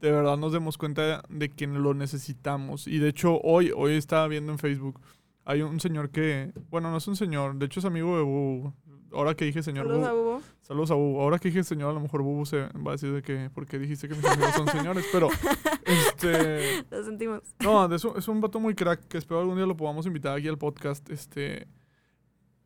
de 0.00 0.12
verdad 0.12 0.36
nos 0.36 0.52
demos 0.52 0.76
cuenta 0.76 1.22
de 1.30 1.48
que 1.48 1.66
lo 1.66 1.94
necesitamos. 1.94 2.86
Y 2.86 2.98
de 2.98 3.08
hecho, 3.08 3.40
hoy, 3.40 3.72
hoy 3.74 3.94
estaba 3.94 4.28
viendo 4.28 4.52
en 4.52 4.58
Facebook, 4.58 5.00
hay 5.46 5.62
un 5.62 5.80
señor 5.80 6.10
que, 6.10 6.52
bueno, 6.68 6.90
no 6.90 6.98
es 6.98 7.08
un 7.08 7.16
señor, 7.16 7.56
de 7.56 7.64
hecho 7.64 7.80
es 7.80 7.86
amigo 7.86 8.18
de 8.18 8.22
Bubu. 8.22 8.74
Ahora 9.14 9.34
que 9.34 9.44
dije 9.44 9.62
señor 9.62 9.86
Saludos 9.86 10.08
a 10.08 10.12
Bubu, 10.12 10.42
saludos 10.62 10.90
a 10.90 10.94
Bubu. 10.94 11.20
Ahora 11.20 11.38
que 11.38 11.48
dije 11.48 11.62
señor, 11.64 11.90
a 11.90 11.92
lo 11.94 12.00
mejor 12.00 12.22
Bubu 12.22 12.44
se 12.46 12.68
va 12.74 12.90
a 12.90 12.92
decir 12.92 13.12
de 13.12 13.22
que, 13.22 13.50
porque 13.54 13.78
dijiste 13.78 14.08
que 14.08 14.14
mis 14.14 14.24
amigos 14.24 14.54
son 14.54 14.68
señores, 14.68 15.04
pero, 15.12 15.28
este, 15.84 16.84
Lo 16.90 17.04
sentimos. 17.04 17.40
no, 17.60 17.88
de 17.88 17.96
eso, 17.96 18.16
es 18.16 18.28
un 18.28 18.40
vato 18.40 18.60
muy 18.60 18.74
crack 18.74 19.06
que 19.08 19.18
espero 19.18 19.40
algún 19.40 19.56
día 19.56 19.66
lo 19.66 19.76
podamos 19.76 20.06
invitar 20.06 20.36
aquí 20.36 20.48
al 20.48 20.58
podcast. 20.58 21.08
Este, 21.10 21.66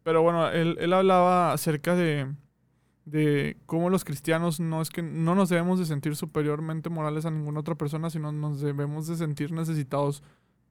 pero 0.02 0.22
bueno, 0.22 0.48
él, 0.48 0.76
él 0.80 0.92
hablaba 0.92 1.52
acerca 1.52 1.94
de, 1.94 2.32
de 3.04 3.56
cómo 3.66 3.90
los 3.90 4.04
cristianos 4.04 4.60
no 4.60 4.80
es 4.82 4.90
que 4.90 5.02
no 5.02 5.34
nos 5.34 5.48
debemos 5.48 5.78
de 5.78 5.86
sentir 5.86 6.16
superiormente 6.16 6.90
morales 6.90 7.26
a 7.26 7.30
ninguna 7.30 7.60
otra 7.60 7.74
persona, 7.74 8.10
sino 8.10 8.32
nos 8.32 8.60
debemos 8.60 9.06
de 9.06 9.16
sentir 9.16 9.52
necesitados 9.52 10.22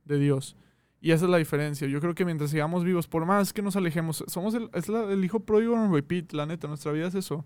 de 0.06 0.20
Dios. 0.20 0.56
Y 1.00 1.12
esa 1.12 1.26
es 1.26 1.32
la 1.32 1.38
diferencia. 1.38 1.88
Yo 1.88 2.00
creo 2.02 2.16
que 2.16 2.26
mientras 2.26 2.50
sigamos 2.50 2.84
vivos, 2.84 3.08
por 3.08 3.26
más 3.26 3.54
que 3.54 3.62
nos 3.62 3.76
alejemos, 3.76 4.24
somos 4.28 4.54
el, 4.56 4.70
es 4.74 4.90
la- 4.90 5.12
el 5.12 5.24
hijo 5.24 5.40
pródigo 5.42 5.76
en 5.76 5.94
repeat, 5.94 6.32
la 6.34 6.46
neta, 6.46 6.68
nuestra 6.68 6.92
vida 6.92 7.08
es 7.08 7.16
eso. 7.16 7.46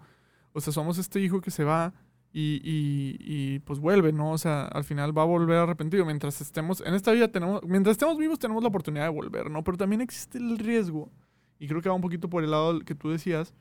O 0.54 0.62
sea, 0.62 0.72
somos 0.74 0.97
este 0.97 1.20
hijo 1.22 1.41
que 1.41 1.52
se 1.52 1.64
va 1.64 1.93
y, 2.34 2.62
y, 2.64 3.18
y, 3.20 3.60
pues 3.60 3.80
vuelve, 3.80 4.14
¿no? 4.14 4.32
O 4.32 4.38
sea, 4.38 4.64
al 4.66 4.86
final 4.86 5.16
va 5.18 5.24
a 5.24 5.26
volver 5.26 5.58
arrepentido. 5.58 6.06
Mientras 6.06 6.39
estemos, 6.39 6.82
en 6.86 6.93
esta 6.93 7.12
vida 7.12 7.28
tenemos, 7.30 7.62
mientras 7.64 7.93
estemos 7.95 8.18
vivos 8.18 8.39
tenemos 8.39 8.64
la 8.64 8.70
oportunidad 8.70 9.04
de 9.04 9.10
volver, 9.10 9.52
¿no? 9.52 9.64
Pero 9.66 9.78
también 9.78 9.99
existe 10.02 10.38
el 10.38 10.58
riesgo. 10.58 11.12
Y 11.60 11.68
creo 11.68 11.82
que 11.82 11.89
va 11.89 11.95
un 11.95 12.02
poquito 12.02 12.30
por 12.30 12.43
el 12.43 12.52
lado 12.52 12.80
que 12.80 12.95
tú 12.95 13.10
decías. 13.10 13.54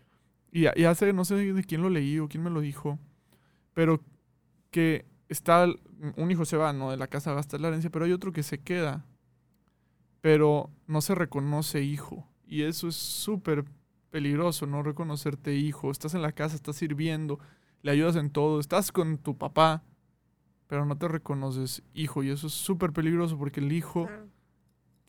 Y, 0.52 0.66
y 0.80 0.84
hace, 0.84 1.12
no 1.12 1.24
sé 1.24 1.34
de 1.34 1.64
quién 1.64 1.82
lo 1.82 1.90
leí 1.90 2.18
o 2.20 2.28
quién 2.28 2.42
me 2.44 2.50
lo 2.50 2.60
dijo, 2.60 2.98
pero 3.74 4.00
que 4.70 5.04
está, 5.28 5.66
un 6.16 6.30
hijo 6.30 6.44
se 6.44 6.56
va, 6.56 6.72
¿no? 6.72 6.90
De 6.90 6.96
la 6.96 7.06
casa 7.08 7.32
va 7.32 7.38
a 7.38 7.40
estar 7.40 7.60
la 7.60 7.68
herencia, 7.68 7.90
pero 7.90 8.04
hay 8.04 8.12
otro 8.12 8.32
que 8.32 8.42
se 8.42 8.58
queda, 8.58 9.04
pero 10.20 10.70
no 10.86 11.00
se 11.00 11.14
reconoce 11.14 11.82
hijo. 11.82 12.26
Y 12.46 12.62
eso 12.62 12.88
es 12.88 12.96
súper 12.96 13.64
peligroso, 14.10 14.66
no 14.66 14.82
reconocerte 14.82 15.54
hijo. 15.54 15.90
Estás 15.90 16.14
en 16.14 16.22
la 16.22 16.32
casa, 16.32 16.56
estás 16.56 16.76
sirviendo, 16.76 17.38
le 17.82 17.92
ayudas 17.92 18.16
en 18.16 18.30
todo, 18.30 18.60
estás 18.60 18.92
con 18.92 19.18
tu 19.18 19.38
papá, 19.38 19.82
pero 20.66 20.84
no 20.84 20.96
te 20.96 21.08
reconoces 21.08 21.82
hijo. 21.94 22.22
Y 22.22 22.30
eso 22.30 22.48
es 22.48 22.52
súper 22.52 22.92
peligroso 22.92 23.38
porque 23.38 23.60
el 23.60 23.72
hijo 23.72 24.08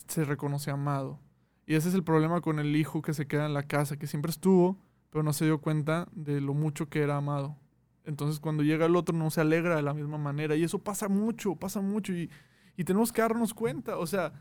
se 0.07 0.23
reconoce 0.23 0.71
amado. 0.71 1.19
Y 1.65 1.75
ese 1.75 1.89
es 1.89 1.95
el 1.95 2.03
problema 2.03 2.41
con 2.41 2.59
el 2.59 2.75
hijo 2.75 3.01
que 3.01 3.13
se 3.13 3.27
queda 3.27 3.45
en 3.45 3.53
la 3.53 3.63
casa, 3.63 3.97
que 3.97 4.07
siempre 4.07 4.31
estuvo, 4.31 4.77
pero 5.09 5.23
no 5.23 5.33
se 5.33 5.45
dio 5.45 5.59
cuenta 5.59 6.07
de 6.11 6.41
lo 6.41 6.53
mucho 6.53 6.89
que 6.89 7.01
era 7.01 7.17
amado. 7.17 7.57
Entonces 8.03 8.39
cuando 8.39 8.63
llega 8.63 8.87
el 8.87 8.95
otro 8.95 9.15
no 9.15 9.29
se 9.29 9.41
alegra 9.41 9.75
de 9.75 9.83
la 9.83 9.93
misma 9.93 10.17
manera. 10.17 10.55
Y 10.55 10.63
eso 10.63 10.79
pasa 10.79 11.07
mucho, 11.07 11.55
pasa 11.55 11.81
mucho. 11.81 12.13
Y, 12.13 12.29
y 12.75 12.83
tenemos 12.83 13.11
que 13.11 13.21
darnos 13.21 13.53
cuenta. 13.53 13.97
O 13.97 14.07
sea, 14.07 14.33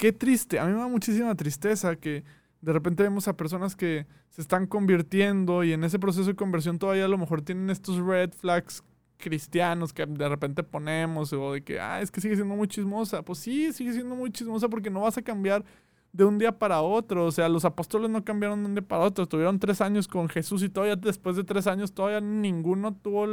qué 0.00 0.12
triste. 0.14 0.58
A 0.58 0.64
mí 0.64 0.72
me 0.72 0.78
da 0.78 0.88
muchísima 0.88 1.34
tristeza 1.34 1.94
que 1.94 2.24
de 2.62 2.72
repente 2.72 3.02
vemos 3.02 3.28
a 3.28 3.36
personas 3.36 3.76
que 3.76 4.06
se 4.30 4.40
están 4.40 4.66
convirtiendo 4.66 5.62
y 5.62 5.74
en 5.74 5.84
ese 5.84 5.98
proceso 5.98 6.24
de 6.24 6.34
conversión 6.34 6.78
todavía 6.78 7.04
a 7.04 7.08
lo 7.08 7.18
mejor 7.18 7.42
tienen 7.42 7.68
estos 7.68 7.98
red 7.98 8.32
flags 8.32 8.82
cristianos 9.18 9.92
que 9.92 10.06
de 10.06 10.28
repente 10.30 10.62
ponemos 10.62 11.34
o 11.34 11.52
de 11.52 11.62
que, 11.62 11.78
ah, 11.78 12.00
es 12.00 12.10
que 12.10 12.22
sigue 12.22 12.34
siendo 12.34 12.56
muy 12.56 12.66
chismosa. 12.66 13.22
Pues 13.22 13.40
sí, 13.40 13.74
sigue 13.74 13.92
siendo 13.92 14.16
muy 14.16 14.30
chismosa 14.30 14.70
porque 14.70 14.88
no 14.88 15.02
vas 15.02 15.18
a 15.18 15.22
cambiar 15.22 15.66
de 16.14 16.24
un 16.24 16.38
día 16.38 16.58
para 16.58 16.80
otro. 16.80 17.26
O 17.26 17.30
sea, 17.30 17.50
los 17.50 17.66
apóstoles 17.66 18.08
no 18.08 18.24
cambiaron 18.24 18.62
de 18.62 18.68
un 18.70 18.74
día 18.76 18.88
para 18.88 19.04
otro. 19.04 19.24
Estuvieron 19.24 19.58
tres 19.58 19.82
años 19.82 20.08
con 20.08 20.30
Jesús 20.30 20.62
y 20.62 20.70
todavía 20.70 20.96
después 20.96 21.36
de 21.36 21.44
tres 21.44 21.66
años 21.66 21.92
todavía 21.92 22.22
ninguno 22.22 22.94
tuvo 22.94 23.26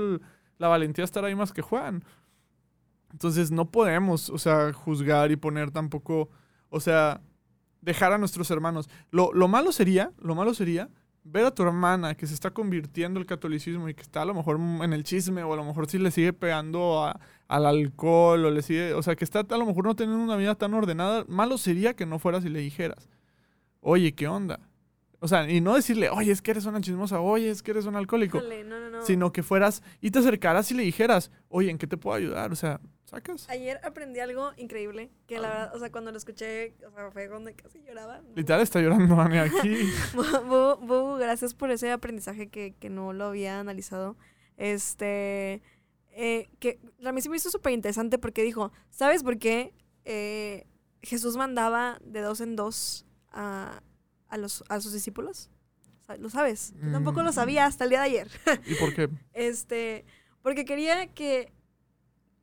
la 0.57 0.67
valentía 0.67 1.03
de 1.03 1.05
estar 1.05 1.23
ahí 1.23 1.33
más 1.33 1.53
que 1.53 1.61
Juan. 1.61 2.03
Entonces 3.13 3.51
no 3.51 3.71
podemos, 3.71 4.29
o 4.29 4.37
sea, 4.37 4.73
juzgar 4.73 5.31
y 5.31 5.37
poner 5.37 5.71
tampoco, 5.71 6.29
o 6.69 6.79
sea, 6.79 7.21
dejar 7.81 8.11
a 8.13 8.17
nuestros 8.17 8.49
hermanos. 8.51 8.89
Lo, 9.11 9.31
lo 9.33 9.47
malo 9.47 9.71
sería, 9.71 10.11
lo 10.19 10.35
malo 10.35 10.53
sería 10.53 10.89
ver 11.23 11.43
a 11.45 11.51
tu 11.51 11.63
hermana 11.63 12.15
que 12.15 12.25
se 12.25 12.33
está 12.33 12.51
convirtiendo 12.51 13.19
al 13.19 13.25
catolicismo 13.25 13.89
y 13.89 13.93
que 13.93 14.01
está 14.01 14.21
a 14.21 14.25
lo 14.25 14.33
mejor 14.33 14.57
en 14.59 14.93
el 14.93 15.03
chisme 15.03 15.43
o 15.43 15.51
a 15.53 15.57
lo 15.57 15.65
mejor 15.65 15.89
sí 15.89 15.97
le 15.97 16.09
sigue 16.11 16.31
pegando 16.31 17.03
a- 17.03 17.19
al 17.49 17.65
alcohol 17.65 18.45
o 18.45 18.51
le 18.51 18.61
sigue, 18.61 18.93
o 18.93 19.01
sea, 19.03 19.15
que 19.17 19.25
está 19.25 19.39
a 19.41 19.57
lo 19.57 19.65
mejor 19.65 19.83
no 19.85 19.95
teniendo 19.95 20.23
una 20.23 20.37
vida 20.37 20.55
tan 20.55 20.73
ordenada. 20.73 21.25
Malo 21.27 21.57
sería 21.57 21.95
que 21.95 22.05
no 22.05 22.17
fueras 22.19 22.45
y 22.45 22.49
le 22.49 22.59
dijeras, 22.59 23.09
oye, 23.81 24.13
¿qué 24.15 24.27
onda? 24.27 24.59
O 25.19 25.27
sea, 25.27 25.49
y 25.49 25.61
no 25.61 25.73
decirle, 25.75 26.09
oye, 26.09 26.31
es 26.31 26.41
que 26.41 26.51
eres 26.51 26.65
una 26.65 26.79
chismosa, 26.79 27.19
oye, 27.19 27.49
es 27.49 27.63
que 27.63 27.71
eres 27.71 27.85
un 27.87 27.95
alcohólico 27.95 28.39
no, 28.39 28.63
no, 28.79 28.89
no. 28.91 29.01
sino 29.05 29.31
que 29.31 29.43
fueras 29.43 29.81
y 29.99 30.11
te 30.11 30.19
acercaras 30.19 30.69
y 30.71 30.75
le 30.75 30.83
dijeras, 30.83 31.31
oye, 31.49 31.71
¿en 31.71 31.77
qué 31.77 31.87
te 31.87 31.97
puedo 31.97 32.15
ayudar? 32.15 32.51
O 32.51 32.55
sea, 32.55 32.79
¿sacas? 33.09 33.49
Ayer 33.49 33.79
aprendí 33.83 34.19
algo 34.19 34.51
increíble, 34.57 35.09
que 35.25 35.37
Ah. 35.37 35.41
la 35.41 35.49
verdad, 35.49 35.75
o 35.75 35.79
sea, 35.79 35.91
cuando 35.91 36.11
lo 36.11 36.17
escuché, 36.17 36.75
o 36.87 36.91
sea, 36.91 37.09
fue 37.11 37.27
donde 37.27 37.55
casi 37.55 37.81
lloraba. 37.83 38.21
Literal 38.35 38.61
está 38.61 38.79
llorando 38.81 39.19
Ani 39.19 39.37
aquí. 39.39 39.75
Bu, 40.15 40.75
Bu, 40.85 41.15
gracias 41.17 41.53
por 41.53 41.71
ese 41.71 41.91
aprendizaje 41.91 42.49
que, 42.49 42.75
que 42.79 42.89
no 42.89 43.13
lo 43.13 43.25
había 43.25 43.59
analizado. 43.59 44.15
Este, 44.57 45.61
eh, 46.11 46.49
que 46.59 46.79
a 47.05 47.11
mí 47.11 47.21
sí 47.21 47.29
me 47.29 47.37
hizo 47.37 47.49
súper 47.49 47.73
interesante 47.73 48.17
porque 48.17 48.43
dijo, 48.43 48.71
¿sabes 48.89 49.23
por 49.23 49.37
qué 49.39 49.73
eh, 50.05 50.67
Jesús 51.01 51.37
mandaba 51.37 51.99
de 52.03 52.21
dos 52.21 52.41
en 52.41 52.55
dos 52.55 53.05
a, 53.31 53.81
a, 54.27 54.37
los, 54.37 54.63
a 54.69 54.79
sus 54.81 54.93
discípulos? 54.93 55.49
¿Lo 56.19 56.29
sabes? 56.29 56.73
Tampoco 56.93 57.21
lo 57.21 57.31
Mm. 57.31 57.33
sabía 57.33 57.65
hasta 57.65 57.83
el 57.83 57.89
día 57.89 57.99
de 57.99 58.05
ayer. 58.05 58.27
¿Y 58.65 58.75
por 58.75 58.93
qué? 58.95 59.09
Este, 59.33 60.05
porque 60.41 60.63
quería 60.63 61.07
que, 61.07 61.51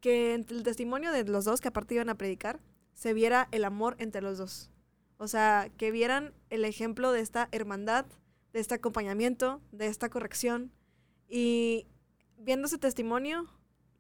que 0.04 0.34
entre 0.34 0.58
el 0.58 0.64
testimonio 0.64 1.12
de 1.12 1.24
los 1.24 1.46
dos 1.46 1.62
que 1.62 1.68
aparte 1.68 1.94
iban 1.94 2.10
a 2.10 2.18
predicar, 2.18 2.60
se 2.92 3.14
viera 3.14 3.48
el 3.52 3.64
amor 3.64 3.96
entre 3.98 4.20
los 4.20 4.36
dos. 4.36 4.70
O 5.16 5.28
sea, 5.28 5.70
que 5.78 5.90
vieran 5.90 6.34
el 6.50 6.66
ejemplo 6.66 7.10
de 7.10 7.20
esta 7.20 7.48
hermandad, 7.52 8.04
de 8.52 8.60
este 8.60 8.74
acompañamiento, 8.74 9.62
de 9.72 9.86
esta 9.86 10.10
corrección. 10.10 10.70
Y 11.26 11.86
viendo 12.36 12.66
ese 12.66 12.76
testimonio, 12.76 13.46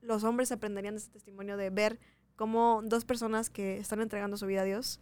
los 0.02 0.24
hombres 0.24 0.52
aprenderían 0.52 0.96
de 0.96 0.98
ese 0.98 1.08
testimonio 1.08 1.56
de 1.56 1.70
ver 1.70 1.98
cómo 2.36 2.82
dos 2.84 3.06
personas 3.06 3.48
que 3.48 3.78
están 3.78 4.02
entregando 4.02 4.36
su 4.36 4.44
vida 4.44 4.60
a 4.60 4.64
Dios 4.64 5.00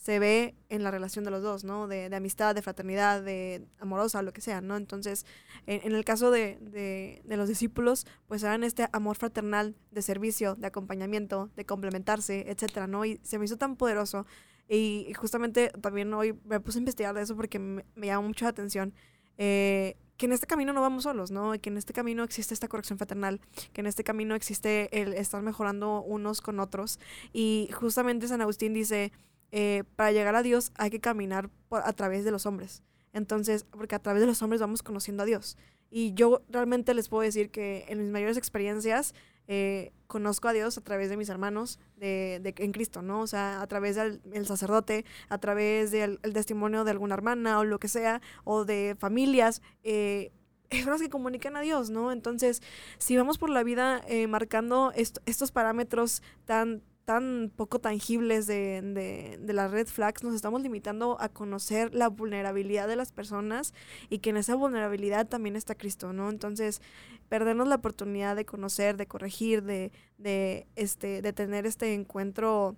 se 0.00 0.18
ve 0.18 0.54
en 0.70 0.82
la 0.82 0.90
relación 0.90 1.24
de 1.26 1.30
los 1.30 1.42
dos, 1.42 1.62
¿no? 1.62 1.86
De, 1.86 2.08
de 2.08 2.16
amistad, 2.16 2.54
de 2.54 2.62
fraternidad, 2.62 3.22
de 3.22 3.66
amorosa, 3.78 4.22
lo 4.22 4.32
que 4.32 4.40
sea, 4.40 4.62
¿no? 4.62 4.76
Entonces, 4.78 5.26
en, 5.66 5.82
en 5.84 5.94
el 5.94 6.04
caso 6.06 6.30
de, 6.30 6.56
de- 6.62 7.20
de 7.24 7.36
los 7.36 7.48
discípulos, 7.48 8.06
pues 8.26 8.42
eran 8.42 8.64
este 8.64 8.88
amor 8.92 9.16
fraternal 9.16 9.76
de 9.90 10.00
servicio, 10.02 10.54
de 10.54 10.66
acompañamiento, 10.68 11.50
de 11.54 11.66
complementarse, 11.66 12.46
etcétera, 12.50 12.86
¿no? 12.86 13.04
Y 13.04 13.20
se 13.22 13.38
me 13.38 13.44
hizo 13.44 13.58
tan 13.58 13.76
poderoso. 13.76 14.26
Y, 14.68 15.12
justamente 15.14 15.68
también 15.82 16.14
hoy 16.14 16.32
me 16.44 16.60
puse 16.60 16.78
a 16.78 16.80
investigar 16.80 17.14
de 17.14 17.22
eso 17.22 17.36
porque 17.36 17.58
me, 17.58 17.84
me 17.94 18.06
llamó 18.06 18.26
mucho 18.28 18.46
la 18.46 18.50
atención. 18.50 18.94
eh, 19.38 19.96
que 20.16 20.26
en 20.26 20.32
este 20.32 20.46
camino 20.46 20.74
no 20.74 20.82
vamos 20.82 21.04
solos, 21.04 21.30
¿no? 21.30 21.52
Que 21.62 21.70
en 21.70 21.78
este 21.78 21.94
camino 21.94 22.22
existe 22.24 22.52
esta 22.52 22.68
corrección 22.68 22.98
fraternal, 22.98 23.40
que 23.72 23.80
en 23.80 23.86
este 23.86 24.04
camino 24.04 24.34
existe 24.34 25.00
el 25.00 25.14
estar 25.14 25.40
mejorando 25.42 26.02
unos 26.02 26.42
con 26.42 26.60
otros. 26.60 26.98
Y 27.32 27.70
justamente 27.72 28.28
San 28.28 28.42
Agustín 28.42 28.74
dice, 28.74 29.12
eh, 29.52 29.84
para 29.96 30.12
llegar 30.12 30.34
a 30.36 30.42
Dios 30.42 30.72
hay 30.76 30.90
que 30.90 31.00
caminar 31.00 31.50
por- 31.68 31.82
a 31.84 31.92
través 31.92 32.24
de 32.24 32.30
los 32.30 32.46
hombres. 32.46 32.82
Entonces, 33.12 33.64
porque 33.64 33.94
a 33.94 33.98
través 33.98 34.20
de 34.20 34.26
los 34.26 34.40
hombres 34.42 34.60
vamos 34.60 34.82
conociendo 34.82 35.22
a 35.22 35.26
Dios. 35.26 35.56
Y 35.90 36.14
yo 36.14 36.42
realmente 36.48 36.94
les 36.94 37.08
puedo 37.08 37.22
decir 37.22 37.50
que 37.50 37.84
en 37.88 37.98
mis 38.00 38.10
mayores 38.10 38.36
experiencias 38.36 39.14
eh, 39.48 39.90
conozco 40.06 40.46
a 40.46 40.52
Dios 40.52 40.78
a 40.78 40.80
través 40.80 41.08
de 41.10 41.16
mis 41.16 41.28
hermanos 41.28 41.80
de, 41.96 42.54
en 42.58 42.70
Cristo, 42.70 43.02
¿no? 43.02 43.20
O 43.22 43.26
sea, 43.26 43.60
a 43.60 43.66
través 43.66 43.96
del 43.96 44.20
el 44.32 44.46
sacerdote, 44.46 45.04
a 45.28 45.38
través 45.38 45.90
del 45.90 46.20
el 46.22 46.32
testimonio 46.32 46.84
de 46.84 46.92
alguna 46.92 47.14
hermana 47.14 47.58
o 47.58 47.64
lo 47.64 47.80
que 47.80 47.88
sea, 47.88 48.20
o 48.44 48.64
de 48.64 48.94
familias. 49.00 49.60
Eh, 49.82 50.30
personas 50.70 51.00
que 51.00 51.10
comunican 51.10 51.56
a 51.56 51.60
Dios, 51.62 51.90
¿no? 51.90 52.12
Entonces, 52.12 52.62
si 52.98 53.16
vamos 53.16 53.38
por 53.38 53.50
la 53.50 53.64
vida 53.64 54.00
eh, 54.06 54.28
marcando 54.28 54.92
est- 54.94 55.18
estos 55.26 55.50
parámetros 55.50 56.22
tan 56.44 56.84
tan 57.10 57.50
poco 57.56 57.80
tangibles 57.80 58.46
de, 58.46 58.82
de, 58.82 59.36
de 59.40 59.52
las 59.52 59.72
red 59.72 59.88
flags, 59.88 60.22
nos 60.22 60.32
estamos 60.32 60.62
limitando 60.62 61.16
a 61.20 61.28
conocer 61.28 61.92
la 61.92 62.06
vulnerabilidad 62.06 62.86
de 62.86 62.94
las 62.94 63.10
personas 63.10 63.74
y 64.10 64.20
que 64.20 64.30
en 64.30 64.36
esa 64.36 64.54
vulnerabilidad 64.54 65.26
también 65.26 65.56
está 65.56 65.74
Cristo, 65.74 66.12
¿no? 66.12 66.30
Entonces, 66.30 66.80
perdernos 67.28 67.66
la 67.66 67.74
oportunidad 67.74 68.36
de 68.36 68.44
conocer, 68.44 68.96
de 68.96 69.08
corregir, 69.08 69.64
de, 69.64 69.90
de, 70.18 70.68
este, 70.76 71.20
de 71.20 71.32
tener 71.32 71.66
este 71.66 71.94
encuentro 71.94 72.76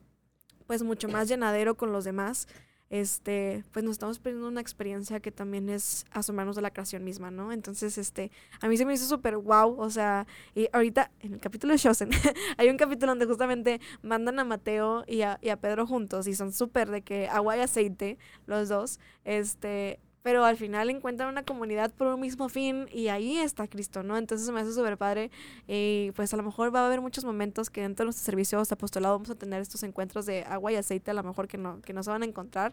pues 0.67 0.83
mucho 0.83 1.09
más 1.09 1.29
llenadero 1.29 1.77
con 1.77 1.93
los 1.93 2.05
demás, 2.05 2.49
este, 2.93 3.65
pues 3.73 3.87
nos 3.87 3.93
estamos 3.93 4.19
perdiendo 4.19 4.49
una 4.49 4.61
experiencia 4.61 5.19
que 5.19 5.33
también 5.33 5.71
es 5.71 6.05
asombrarnos 6.11 6.57
de 6.57 6.63
la 6.63 6.71
creación 6.71 7.03
misma, 7.03 7.31
¿no? 7.31 7.51
Entonces, 7.51 7.97
este, 7.97 8.31
a 8.61 8.69
mí 8.69 8.77
se 8.77 8.85
me 8.85 8.93
hizo 8.93 9.07
súper 9.07 9.39
wow, 9.39 9.81
o 9.81 9.89
sea, 9.89 10.27
y 10.55 10.69
ahorita 10.75 11.11
en 11.21 11.33
el 11.33 11.41
capítulo 11.41 11.73
de 11.73 11.79
Shosen 11.79 12.11
hay 12.59 12.69
un 12.69 12.77
capítulo 12.77 13.13
donde 13.13 13.25
justamente 13.25 13.81
mandan 14.03 14.39
a 14.41 14.45
Mateo 14.45 15.05
y 15.07 15.23
a, 15.23 15.39
y 15.41 15.49
a 15.49 15.57
Pedro 15.57 15.87
juntos 15.87 16.27
y 16.27 16.35
son 16.35 16.53
súper 16.53 16.91
de 16.91 17.01
que 17.01 17.29
agua 17.29 17.57
y 17.57 17.61
aceite 17.61 18.19
los 18.45 18.69
dos, 18.69 19.01
este, 19.25 19.99
pero 20.23 20.45
al 20.45 20.57
final 20.57 20.91
encuentran 20.91 21.29
una 21.29 21.45
comunidad 21.45 21.93
por 21.93 22.07
un 22.09 22.21
mismo 22.21 22.49
fin 22.49 22.87
y 22.93 23.09
ahí 23.09 23.39
está 23.39 23.67
Cristo, 23.67 24.03
¿no? 24.03 24.17
Entonces 24.17 24.49
me 24.51 24.61
hace 24.61 24.73
súper 24.73 24.97
padre 24.97 25.31
y 25.67 26.13
pues 26.13 26.33
a 26.33 26.37
lo 26.37 26.43
mejor 26.43 26.75
va 26.75 26.81
a 26.81 26.87
haber 26.87 27.01
muchos 27.01 27.25
momentos 27.25 27.71
que 27.71 27.83
dentro 27.83 28.05
de 28.05 28.07
nuestro 28.07 28.25
servicio 28.25 28.63
de 28.63 28.69
apostolado 28.71 29.15
vamos 29.15 29.31
a 29.31 29.35
tener 29.35 29.61
estos 29.61 29.83
encuentros 29.83 30.27
de 30.27 30.45
agua 30.45 30.73
y 30.73 30.77
aceite, 30.77 31.11
a 31.11 31.15
lo 31.15 31.23
mejor 31.23 31.49
que 31.49 31.59
no, 31.59 31.81
que 31.83 31.93
no 31.93 32.03
se 32.03 32.11
van 32.11 32.23
a 32.23 32.27
encontrar, 32.27 32.73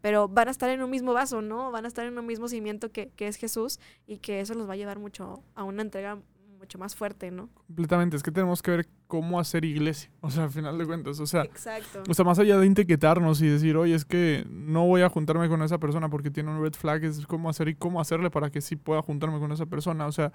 pero 0.00 0.28
van 0.28 0.48
a 0.48 0.50
estar 0.50 0.70
en 0.70 0.82
un 0.82 0.90
mismo 0.90 1.12
vaso, 1.12 1.42
¿no? 1.42 1.70
Van 1.70 1.84
a 1.84 1.88
estar 1.88 2.06
en 2.06 2.18
un 2.18 2.26
mismo 2.26 2.48
cimiento 2.48 2.90
que, 2.90 3.10
que 3.10 3.28
es 3.28 3.36
Jesús 3.36 3.78
y 4.06 4.18
que 4.18 4.40
eso 4.40 4.54
los 4.54 4.68
va 4.68 4.74
a 4.74 4.76
llevar 4.76 4.98
mucho 4.98 5.42
a 5.54 5.64
una 5.64 5.82
entrega 5.82 6.18
mucho 6.56 6.78
más 6.78 6.94
fuerte, 6.94 7.30
¿no? 7.30 7.48
Completamente, 7.66 8.16
es 8.16 8.22
que 8.22 8.30
tenemos 8.30 8.62
que 8.62 8.70
ver 8.70 8.88
cómo 9.06 9.38
hacer 9.38 9.64
iglesia, 9.64 10.10
o 10.20 10.30
sea, 10.30 10.44
al 10.44 10.50
final 10.50 10.76
de 10.78 10.86
cuentas, 10.86 11.20
o 11.20 11.26
sea, 11.26 11.42
Exacto. 11.42 12.02
o 12.08 12.14
sea, 12.14 12.24
más 12.24 12.38
allá 12.38 12.58
de 12.58 12.66
etiquetarnos 12.66 13.40
y 13.42 13.48
decir, 13.48 13.76
oye, 13.76 13.94
es 13.94 14.04
que 14.04 14.46
no 14.50 14.86
voy 14.86 15.02
a 15.02 15.08
juntarme 15.08 15.48
con 15.48 15.62
esa 15.62 15.78
persona 15.78 16.08
porque 16.08 16.30
tiene 16.30 16.50
un 16.50 16.62
red 16.62 16.74
flag, 16.74 17.04
es 17.04 17.26
cómo 17.26 17.48
hacer 17.48 17.68
y 17.68 17.74
cómo 17.74 18.00
hacerle 18.00 18.30
para 18.30 18.50
que 18.50 18.60
sí 18.60 18.76
pueda 18.76 19.02
juntarme 19.02 19.38
con 19.38 19.52
esa 19.52 19.66
persona, 19.66 20.06
o 20.06 20.12
sea, 20.12 20.32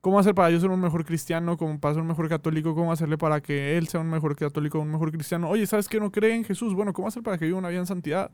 cómo 0.00 0.18
hacer 0.18 0.34
para 0.34 0.50
yo 0.50 0.60
ser 0.60 0.70
un 0.70 0.80
mejor 0.80 1.04
cristiano, 1.04 1.56
cómo 1.56 1.80
para 1.80 1.94
ser 1.94 2.02
un 2.02 2.08
mejor 2.08 2.28
católico, 2.28 2.74
cómo 2.74 2.92
hacerle 2.92 3.18
para 3.18 3.40
que 3.40 3.76
él 3.76 3.88
sea 3.88 4.00
un 4.00 4.08
mejor 4.08 4.36
católico, 4.36 4.78
un 4.78 4.90
mejor 4.90 5.10
cristiano, 5.10 5.48
oye, 5.48 5.66
¿sabes 5.66 5.88
que 5.88 5.98
no 6.00 6.10
cree 6.10 6.34
en 6.34 6.44
Jesús? 6.44 6.74
Bueno, 6.74 6.92
¿cómo 6.92 7.08
hacer 7.08 7.22
para 7.22 7.38
que 7.38 7.46
viva 7.46 7.58
una 7.58 7.68
vida 7.68 7.80
en 7.80 7.86
santidad? 7.86 8.30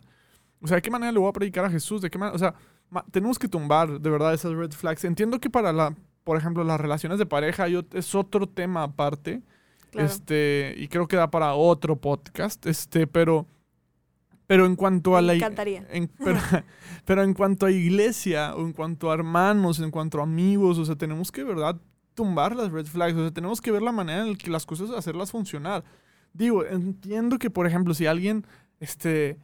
O 0.60 0.66
sea, 0.66 0.76
¿de 0.76 0.82
qué 0.82 0.90
manera 0.90 1.10
le 1.10 1.18
voy 1.18 1.28
a 1.28 1.32
predicar 1.32 1.64
a 1.64 1.70
Jesús? 1.70 2.00
¿De 2.00 2.10
qué 2.10 2.18
manera? 2.18 2.36
O 2.36 2.38
sea, 2.38 2.54
tenemos 3.10 3.38
que 3.38 3.48
tumbar 3.48 4.00
de 4.00 4.10
verdad 4.10 4.32
esas 4.32 4.52
red 4.52 4.70
flags. 4.70 5.04
Entiendo 5.04 5.40
que 5.40 5.50
para 5.50 5.72
la, 5.72 5.94
por 6.24 6.36
ejemplo, 6.36 6.64
las 6.64 6.80
relaciones 6.80 7.18
de 7.18 7.26
pareja 7.26 7.68
yo- 7.68 7.82
es 7.92 8.14
otro 8.14 8.46
tema 8.48 8.82
aparte. 8.84 9.42
Claro. 9.90 10.06
Este, 10.06 10.74
y 10.78 10.88
creo 10.88 11.06
que 11.06 11.16
da 11.16 11.30
para 11.30 11.54
otro 11.54 11.96
podcast. 11.96 12.64
Este, 12.66 13.06
pero. 13.06 13.46
Pero 14.46 14.66
en 14.66 14.76
cuanto 14.76 15.16
a 15.16 15.22
Me 15.22 15.38
la. 15.38 15.46
en- 15.90 16.08
pero, 16.24 16.40
pero 17.04 17.22
en 17.22 17.32
cuanto 17.34 17.66
a 17.66 17.70
iglesia, 17.70 18.54
o 18.54 18.60
en 18.62 18.72
cuanto 18.72 19.10
a 19.10 19.14
hermanos, 19.14 19.80
en 19.80 19.90
cuanto 19.90 20.20
a 20.20 20.24
amigos, 20.24 20.78
o 20.78 20.84
sea, 20.84 20.96
tenemos 20.96 21.30
que, 21.32 21.44
¿verdad? 21.44 21.80
Tumbar 22.14 22.54
las 22.56 22.70
red 22.72 22.86
flags. 22.86 23.14
O 23.14 23.20
sea, 23.20 23.30
tenemos 23.30 23.60
que 23.60 23.70
ver 23.70 23.82
la 23.82 23.92
manera 23.92 24.22
en 24.22 24.32
la 24.32 24.36
que 24.36 24.50
las 24.50 24.66
cosas 24.66 24.90
hacerlas 24.90 25.30
funcionar. 25.30 25.84
Digo, 26.34 26.64
entiendo 26.64 27.38
que, 27.38 27.50
por 27.50 27.66
ejemplo, 27.66 27.94
si 27.94 28.06
alguien. 28.06 28.46
Este. 28.80 29.38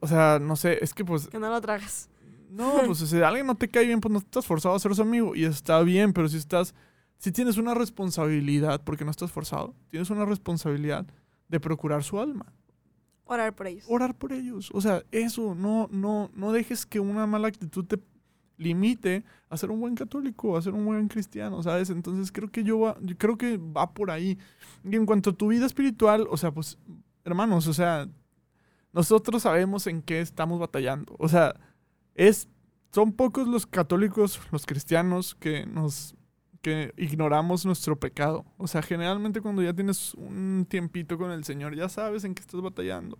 O 0.00 0.06
sea, 0.06 0.38
no 0.40 0.54
sé, 0.56 0.78
es 0.84 0.94
que 0.94 1.04
pues 1.04 1.26
Que 1.28 1.38
no 1.40 1.48
lo 1.50 1.60
tragas. 1.60 2.08
No, 2.50 2.82
pues 2.86 2.98
si 2.98 3.20
alguien 3.22 3.46
no 3.46 3.54
te 3.54 3.68
cae 3.68 3.86
bien, 3.86 4.00
pues 4.00 4.12
no 4.12 4.18
estás 4.18 4.46
forzado 4.46 4.74
a 4.74 4.78
ser 4.78 4.94
su 4.94 5.02
amigo. 5.02 5.34
Y 5.36 5.44
está 5.44 5.80
bien, 5.82 6.12
pero 6.12 6.28
si 6.28 6.36
estás, 6.36 6.74
si 7.18 7.32
tienes 7.32 7.56
una 7.58 7.74
responsabilidad, 7.74 8.82
porque 8.84 9.04
no 9.04 9.10
estás 9.10 9.30
forzado, 9.32 9.74
tienes 9.90 10.10
una 10.10 10.24
responsabilidad 10.24 11.06
de 11.48 11.60
procurar 11.60 12.02
su 12.04 12.20
alma, 12.20 12.52
Orar 13.24 13.54
por 13.54 13.66
ellos. 13.66 13.84
orar 13.88 14.14
por 14.16 14.32
ellos. 14.32 14.70
O 14.72 14.80
sea, 14.80 15.02
eso, 15.12 15.54
no, 15.54 15.88
no, 15.90 16.30
no 16.34 16.52
dejes 16.52 16.86
que 16.86 16.98
una 17.00 17.26
mala 17.26 17.48
actitud 17.48 17.84
te 17.84 17.98
limite 18.56 19.22
a 19.50 19.56
ser 19.56 19.70
un 19.70 19.80
buen 19.80 19.94
católico, 19.94 20.56
a 20.56 20.62
ser 20.62 20.72
un 20.74 20.84
buen 20.84 21.06
cristiano, 21.08 21.62
¿sabes? 21.62 21.90
Entonces 21.90 22.32
creo 22.32 22.50
que 22.50 22.64
yo, 22.64 22.80
va- 22.80 22.96
yo 23.02 23.16
creo 23.16 23.36
que 23.38 23.56
va 23.58 23.92
por 23.92 24.10
ahí. 24.10 24.38
Y 24.84 24.96
en 24.96 25.06
cuanto 25.06 25.30
a 25.30 25.32
tu 25.34 25.48
vida 25.48 25.64
espiritual, 25.66 26.26
o 26.30 26.36
sea, 26.36 26.50
pues, 26.50 26.76
hermanos, 27.24 27.66
o 27.68 27.72
sea, 27.74 28.08
nosotros 28.92 29.42
sabemos 29.42 29.86
en 29.86 30.02
qué 30.02 30.20
estamos 30.20 30.58
batallando. 30.58 31.14
O 31.18 31.28
sea, 31.28 31.54
es, 32.18 32.48
son 32.92 33.12
pocos 33.12 33.48
los 33.48 33.66
católicos, 33.66 34.40
los 34.52 34.66
cristianos, 34.66 35.34
que 35.34 35.64
nos 35.66 36.14
que 36.60 36.92
ignoramos 36.96 37.64
nuestro 37.64 37.98
pecado. 37.98 38.44
O 38.58 38.66
sea, 38.66 38.82
generalmente 38.82 39.40
cuando 39.40 39.62
ya 39.62 39.72
tienes 39.72 40.12
un 40.14 40.66
tiempito 40.68 41.16
con 41.16 41.30
el 41.30 41.44
Señor, 41.44 41.76
ya 41.76 41.88
sabes 41.88 42.24
en 42.24 42.34
qué 42.34 42.42
estás 42.42 42.60
batallando. 42.60 43.16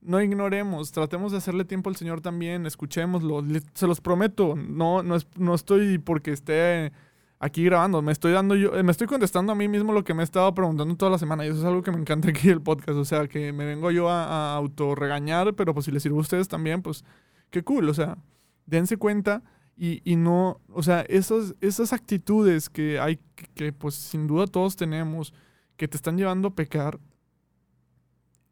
No 0.00 0.20
ignoremos, 0.22 0.92
tratemos 0.92 1.30
de 1.32 1.38
hacerle 1.38 1.66
tiempo 1.66 1.90
al 1.90 1.96
Señor 1.96 2.22
también, 2.22 2.64
escuchémoslo, 2.64 3.42
le- 3.42 3.60
se 3.74 3.86
los 3.86 4.00
prometo, 4.00 4.54
no, 4.56 5.02
no, 5.02 5.14
es- 5.16 5.26
no 5.36 5.54
estoy 5.54 5.98
porque 5.98 6.32
esté 6.32 6.90
aquí 7.38 7.64
grabando, 7.64 8.00
me 8.00 8.12
estoy 8.12 8.32
dando 8.32 8.54
yo, 8.56 8.74
eh, 8.74 8.82
me 8.82 8.92
estoy 8.92 9.06
contestando 9.06 9.52
a 9.52 9.54
mí 9.54 9.68
mismo 9.68 9.92
lo 9.92 10.02
que 10.02 10.14
me 10.14 10.22
he 10.22 10.24
estado 10.24 10.54
preguntando 10.54 10.94
toda 10.96 11.10
la 11.12 11.18
semana 11.18 11.44
y 11.44 11.48
eso 11.50 11.58
es 11.58 11.64
algo 11.66 11.82
que 11.82 11.90
me 11.90 11.98
encanta 11.98 12.30
aquí 12.30 12.48
el 12.48 12.62
podcast, 12.62 12.96
o 12.98 13.04
sea, 13.04 13.28
que 13.28 13.52
me 13.52 13.66
vengo 13.66 13.90
yo 13.90 14.08
a, 14.08 14.24
a 14.24 14.56
autorregañar, 14.56 15.54
pero 15.54 15.74
pues 15.74 15.84
si 15.84 15.92
les 15.92 16.02
sirve 16.02 16.16
a 16.16 16.20
ustedes 16.20 16.48
también, 16.48 16.80
pues 16.80 17.04
qué 17.50 17.62
cool, 17.62 17.88
o 17.88 17.94
sea, 17.94 18.18
dense 18.66 18.96
cuenta 18.96 19.42
y, 19.76 20.02
y 20.10 20.16
no, 20.16 20.60
o 20.68 20.82
sea, 20.82 21.02
esas, 21.02 21.54
esas 21.60 21.92
actitudes 21.92 22.68
que 22.70 22.98
hay, 23.00 23.18
que, 23.54 23.72
pues 23.72 23.94
sin 23.94 24.26
duda 24.26 24.46
todos 24.46 24.76
tenemos, 24.76 25.32
que 25.76 25.88
te 25.88 25.96
están 25.96 26.16
llevando 26.18 26.48
a 26.48 26.54
pecar, 26.54 27.00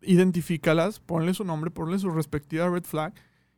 identifícalas, 0.00 1.00
ponle 1.00 1.34
su 1.34 1.44
nombre, 1.44 1.70
ponle 1.70 1.98
su 1.98 2.10
respectiva 2.10 2.68
red 2.68 2.84
flag 2.84 3.12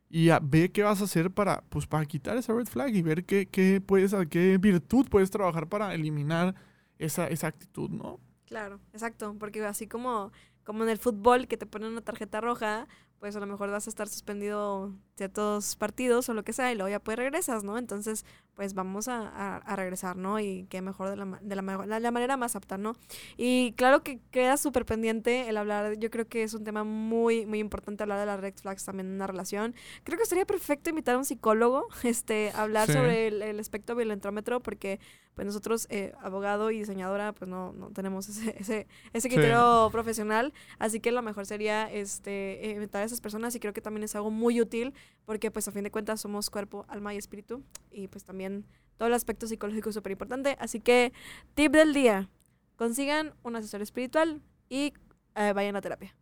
y 0.09 0.29
a- 0.29 0.39
ve 0.41 0.71
qué 0.71 0.83
vas 0.83 1.01
a 1.01 1.05
hacer 1.05 1.31
para, 1.31 1.63
pues, 1.69 1.87
para 1.87 2.05
quitar 2.05 2.37
esa 2.37 2.53
red 2.53 2.65
flag 2.67 2.93
y 2.95 3.01
ver 3.01 3.25
qué, 3.25 3.47
qué, 3.47 3.81
puedes, 3.81 4.13
qué 4.29 4.57
virtud 4.57 5.07
puedes 5.09 5.31
trabajar 5.31 5.69
para 5.69 5.93
eliminar 5.93 6.55
esa, 6.99 7.27
esa 7.27 7.47
actitud, 7.47 7.89
¿no? 7.89 8.19
Claro, 8.45 8.81
exacto, 8.91 9.35
porque 9.39 9.63
así 9.65 9.87
como, 9.87 10.31
como 10.65 10.83
en 10.83 10.89
el 10.89 10.97
fútbol 10.97 11.47
que 11.47 11.57
te 11.57 11.65
ponen 11.65 11.91
una 11.91 12.01
tarjeta 12.01 12.41
roja, 12.41 12.87
pues 13.21 13.35
a 13.35 13.39
lo 13.39 13.45
mejor 13.45 13.69
vas 13.69 13.85
a 13.85 13.89
estar 13.91 14.07
suspendido 14.09 14.91
ciertos 15.15 15.75
partidos 15.75 16.27
o 16.27 16.33
lo 16.33 16.43
que 16.43 16.53
sea 16.53 16.71
y 16.71 16.75
luego 16.75 16.89
ya 16.89 16.99
pues 16.99 17.15
regresas, 17.17 17.63
¿no? 17.63 17.77
Entonces, 17.77 18.25
pues 18.55 18.73
vamos 18.73 19.07
a, 19.07 19.27
a- 19.27 19.57
a 19.57 19.75
regresar, 19.75 20.15
¿no? 20.17 20.39
Y 20.39 20.65
qué 20.71 20.81
mejor 20.81 21.07
de 21.11 21.17
la, 21.17 21.37
de 21.39 21.55
la, 21.55 21.99
la, 21.99 22.11
manera 22.11 22.35
más 22.35 22.55
apta, 22.55 22.79
¿no? 22.79 22.95
Y 23.37 23.73
claro 23.73 24.01
que 24.01 24.19
queda 24.31 24.57
súper 24.57 24.85
pendiente 24.87 25.47
el 25.49 25.57
hablar, 25.57 25.99
yo 25.99 26.09
creo 26.09 26.27
que 26.27 26.41
es 26.41 26.55
un 26.55 26.63
tema 26.63 26.83
muy, 26.83 27.45
muy 27.45 27.59
importante 27.59 28.01
hablar 28.01 28.19
de 28.19 28.25
las 28.25 28.39
red 28.39 28.55
flags 28.55 28.83
también 28.85 29.05
en 29.09 29.13
una 29.13 29.27
relación. 29.27 29.75
Creo 30.03 30.17
que 30.17 30.25
sería 30.25 30.45
perfecto 30.47 30.89
invitar 30.89 31.13
a 31.13 31.19
un 31.19 31.25
psicólogo, 31.25 31.87
este, 32.03 32.49
a 32.55 32.63
hablar 32.63 32.87
Sí. 32.87 32.93
sobre 32.93 33.27
el, 33.27 33.43
el 33.43 33.59
aspecto 33.59 33.93
violentrómetro, 33.95 34.61
porque 34.61 34.99
pues 35.35 35.45
nosotros, 35.45 35.87
eh, 35.89 36.13
abogado 36.21 36.71
y 36.71 36.79
diseñadora, 36.79 37.31
pues 37.33 37.49
no, 37.49 37.71
no 37.73 37.89
tenemos 37.91 38.27
ese, 38.29 38.55
ese, 38.59 38.87
ese 39.13 39.29
Sí. 39.29 39.35
criterio 39.35 39.89
profesional, 39.91 40.53
así 40.79 40.99
que 40.99 41.11
lo 41.11 41.21
mejor 41.21 41.45
sería 41.45 41.91
este, 41.91 42.65
eh, 42.67 42.71
invitar 42.71 43.01
a 43.01 43.05
esas 43.05 43.21
personas 43.21 43.55
y 43.55 43.59
creo 43.59 43.73
que 43.73 43.81
también 43.81 44.03
es 44.03 44.15
algo 44.15 44.29
muy 44.31 44.59
útil 44.61 44.93
porque 45.25 45.49
pues 45.51 45.67
a 45.67 45.71
fin 45.71 45.83
de 45.83 45.91
cuentas 45.91 46.19
somos 46.21 46.49
cuerpo, 46.49 46.85
alma 46.89 47.13
y 47.13 47.17
espíritu 47.17 47.63
y 47.91 48.07
pues 48.07 48.23
también 48.25 48.65
todo 48.97 49.07
el 49.07 49.13
aspecto 49.13 49.47
psicológico 49.47 49.89
es 49.89 49.95
súper 49.95 50.11
importante, 50.11 50.57
así 50.59 50.79
que 50.79 51.11
tip 51.55 51.71
del 51.71 51.93
día, 51.93 52.29
consigan 52.75 53.33
un 53.43 53.55
asesor 53.55 53.81
espiritual 53.81 54.41
y 54.69 54.93
eh, 55.35 55.53
vayan 55.53 55.75
a 55.75 55.81
terapia. 55.81 56.15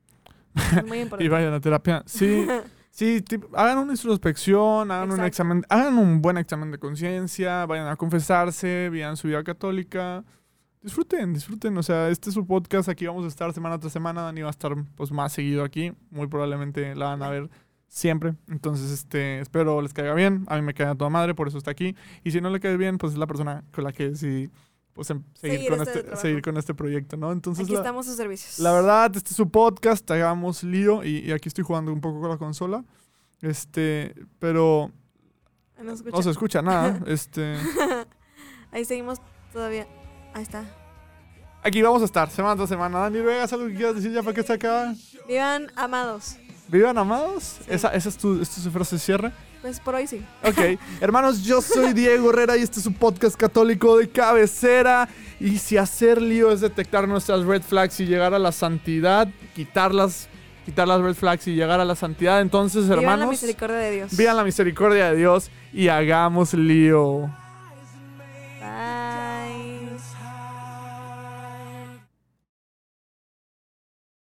Es 0.56 0.86
muy 0.86 0.98
Y 1.00 1.02
importante. 1.02 1.30
vayan 1.30 1.54
a 1.54 1.60
terapia. 1.60 2.04
Sí, 2.06 2.46
sí, 2.92 3.24
hagan 3.54 3.80
una 3.80 3.94
introspección, 3.94 4.92
hagan 4.92 5.12
un 5.12 5.24
examen, 5.24 5.66
hagan 5.70 5.98
un 5.98 6.22
buen 6.22 6.38
examen 6.38 6.72
de 6.72 6.78
conciencia, 6.78 7.66
vayan 7.66 7.88
a 7.88 7.96
confesarse, 7.96 8.90
vean 8.90 9.18
su 9.18 9.28
vida 9.28 9.44
católica. 9.44 10.24
Disfruten, 10.82 11.34
disfruten. 11.34 11.78
O 11.78 11.84
sea, 11.84 12.10
este 12.10 12.30
es 12.30 12.34
su 12.34 12.46
podcast. 12.48 12.88
Aquí 12.88 13.06
vamos 13.06 13.26
a 13.26 13.28
estar 13.28 13.52
semana 13.54 13.80
tras 13.80 13.92
semana. 13.92 14.22
Dani 14.22 14.42
va 14.42 14.48
a 14.48 14.52
estar 14.52 14.74
pues 14.96 15.12
más 15.12 15.34
seguido 15.34 15.64
aquí. 15.64 15.92
Muy 16.10 16.28
probablemente 16.28 16.96
la 16.96 17.08
van 17.08 17.22
a 17.22 17.30
ver 17.30 17.50
siempre. 17.90 18.36
Entonces, 18.48 18.90
este, 18.92 19.40
espero 19.42 19.82
les 19.82 19.94
caiga 19.94 20.14
bien. 20.14 20.46
A 20.48 20.56
mí 20.56 20.62
me 20.62 20.74
cae 20.74 20.88
a 20.88 20.96
toda 20.96 21.10
madre, 21.10 21.36
por 21.36 21.50
eso 21.50 21.58
está 21.58 21.72
aquí. 21.72 21.96
Y 22.24 22.32
si 22.32 22.40
no 22.40 22.50
le 22.50 22.60
cae 22.62 22.78
bien, 22.78 22.98
pues 22.98 23.14
es 23.14 23.20
la 23.20 23.28
persona 23.28 23.64
con 23.72 23.84
la 23.84 23.92
que 23.92 24.12
decidí 24.12 24.50
pues, 24.94 25.10
em- 25.10 25.24
seguir, 25.34 25.58
Seguir 25.60 25.70
con 25.72 25.82
este 25.88 26.00
este, 26.00 26.16
seguir 26.18 26.42
con 26.42 26.58
este 26.58 26.74
proyecto, 26.74 27.18
¿no? 27.18 27.32
Entonces, 27.32 27.64
Aquí 27.64 27.74
la- 27.74 27.80
estamos 27.80 28.06
a 28.08 28.10
sus 28.10 28.18
servicios. 28.18 28.60
la 28.60 28.72
verdad, 28.74 29.16
este 29.16 29.30
es 29.30 29.36
su 29.36 29.50
podcast, 29.50 30.10
hagamos 30.12 30.64
lío 30.64 31.04
y, 31.04 31.20
y 31.20 31.32
aquí 31.32 31.48
estoy 31.48 31.64
jugando 31.64 31.92
un 31.94 32.02
poco 32.02 32.20
con 32.20 32.30
la 32.30 32.38
consola. 32.38 32.84
Este, 33.42 34.14
pero 34.40 34.92
No 35.82 35.92
se 35.92 35.96
escucha. 36.04 36.18
no 36.18 36.22
se 36.24 36.30
escucha 36.32 36.62
nada. 36.62 37.00
Este, 37.08 37.56
Ahí 38.72 38.84
seguimos 38.86 39.20
todavía. 39.54 39.88
Ahí 40.34 40.44
está. 40.44 40.64
aquí 41.64 41.82
vamos 41.82 42.02
a 42.02 42.06
estar 42.06 42.30
semana 42.30 42.56
tras 42.58 42.70
semana. 42.70 43.00
Dani 43.00 43.20
Vegas, 43.22 43.52
algo 43.54 43.68
que 43.68 43.76
quieras 43.76 43.96
decir 43.96 44.12
ya 44.12 44.22
para 44.22 44.34
que 44.36 44.44
se 44.44 44.54
acabe. 44.54 44.96
Vivan 45.28 45.72
amados. 45.76 46.36
Vivan 46.68 46.98
amados. 46.98 47.44
Sí. 47.60 47.64
Esa, 47.70 47.90
esa 47.96 48.10
es 48.10 48.18
tu, 48.18 48.42
es 48.42 48.50
tu 48.50 48.70
frase 48.70 48.98
de 48.98 49.00
cierre. 49.00 49.32
Pues 49.62 49.80
por 49.82 49.96
hoy 49.96 50.08
sí. 50.08 50.26
Ok, 50.46 50.80
hermanos, 51.02 51.44
yo 51.44 51.62
soy 51.62 51.92
Diego 51.94 52.30
Herrera 52.30 52.56
y 52.56 52.62
este 52.62 52.80
es 52.80 52.84
su 52.84 52.94
podcast 52.94 53.36
católico 53.36 53.98
de 53.98 54.10
cabecera. 54.10 55.10
Y 55.40 55.58
si 55.58 55.76
hacer 55.76 56.22
lío 56.22 56.52
es 56.52 56.62
detectar 56.62 57.08
nuestras 57.08 57.44
red 57.44 57.62
flags 57.62 58.00
y 58.00 58.06
llegar 58.06 58.34
a 58.34 58.40
la 58.40 58.54
santidad, 58.54 59.28
quitarlas, 59.56 60.30
quitar 60.66 60.88
las 60.88 61.02
red 61.02 61.14
flags 61.14 61.46
y 61.48 61.56
llegar 61.56 61.82
a 61.82 61.86
la 61.86 61.96
santidad, 61.96 62.40
entonces, 62.40 62.84
Vivan 62.84 62.96
la 63.04 63.12
hermanos, 63.12 63.30
misericordia 63.32 63.78
de 63.78 63.92
Dios. 63.92 64.18
Vivan 64.18 64.38
la 64.38 64.44
misericordia 64.46 65.12
de 65.12 65.18
Dios 65.18 65.52
y 65.74 65.90
hagamos 65.90 66.54
lío. 66.54 67.30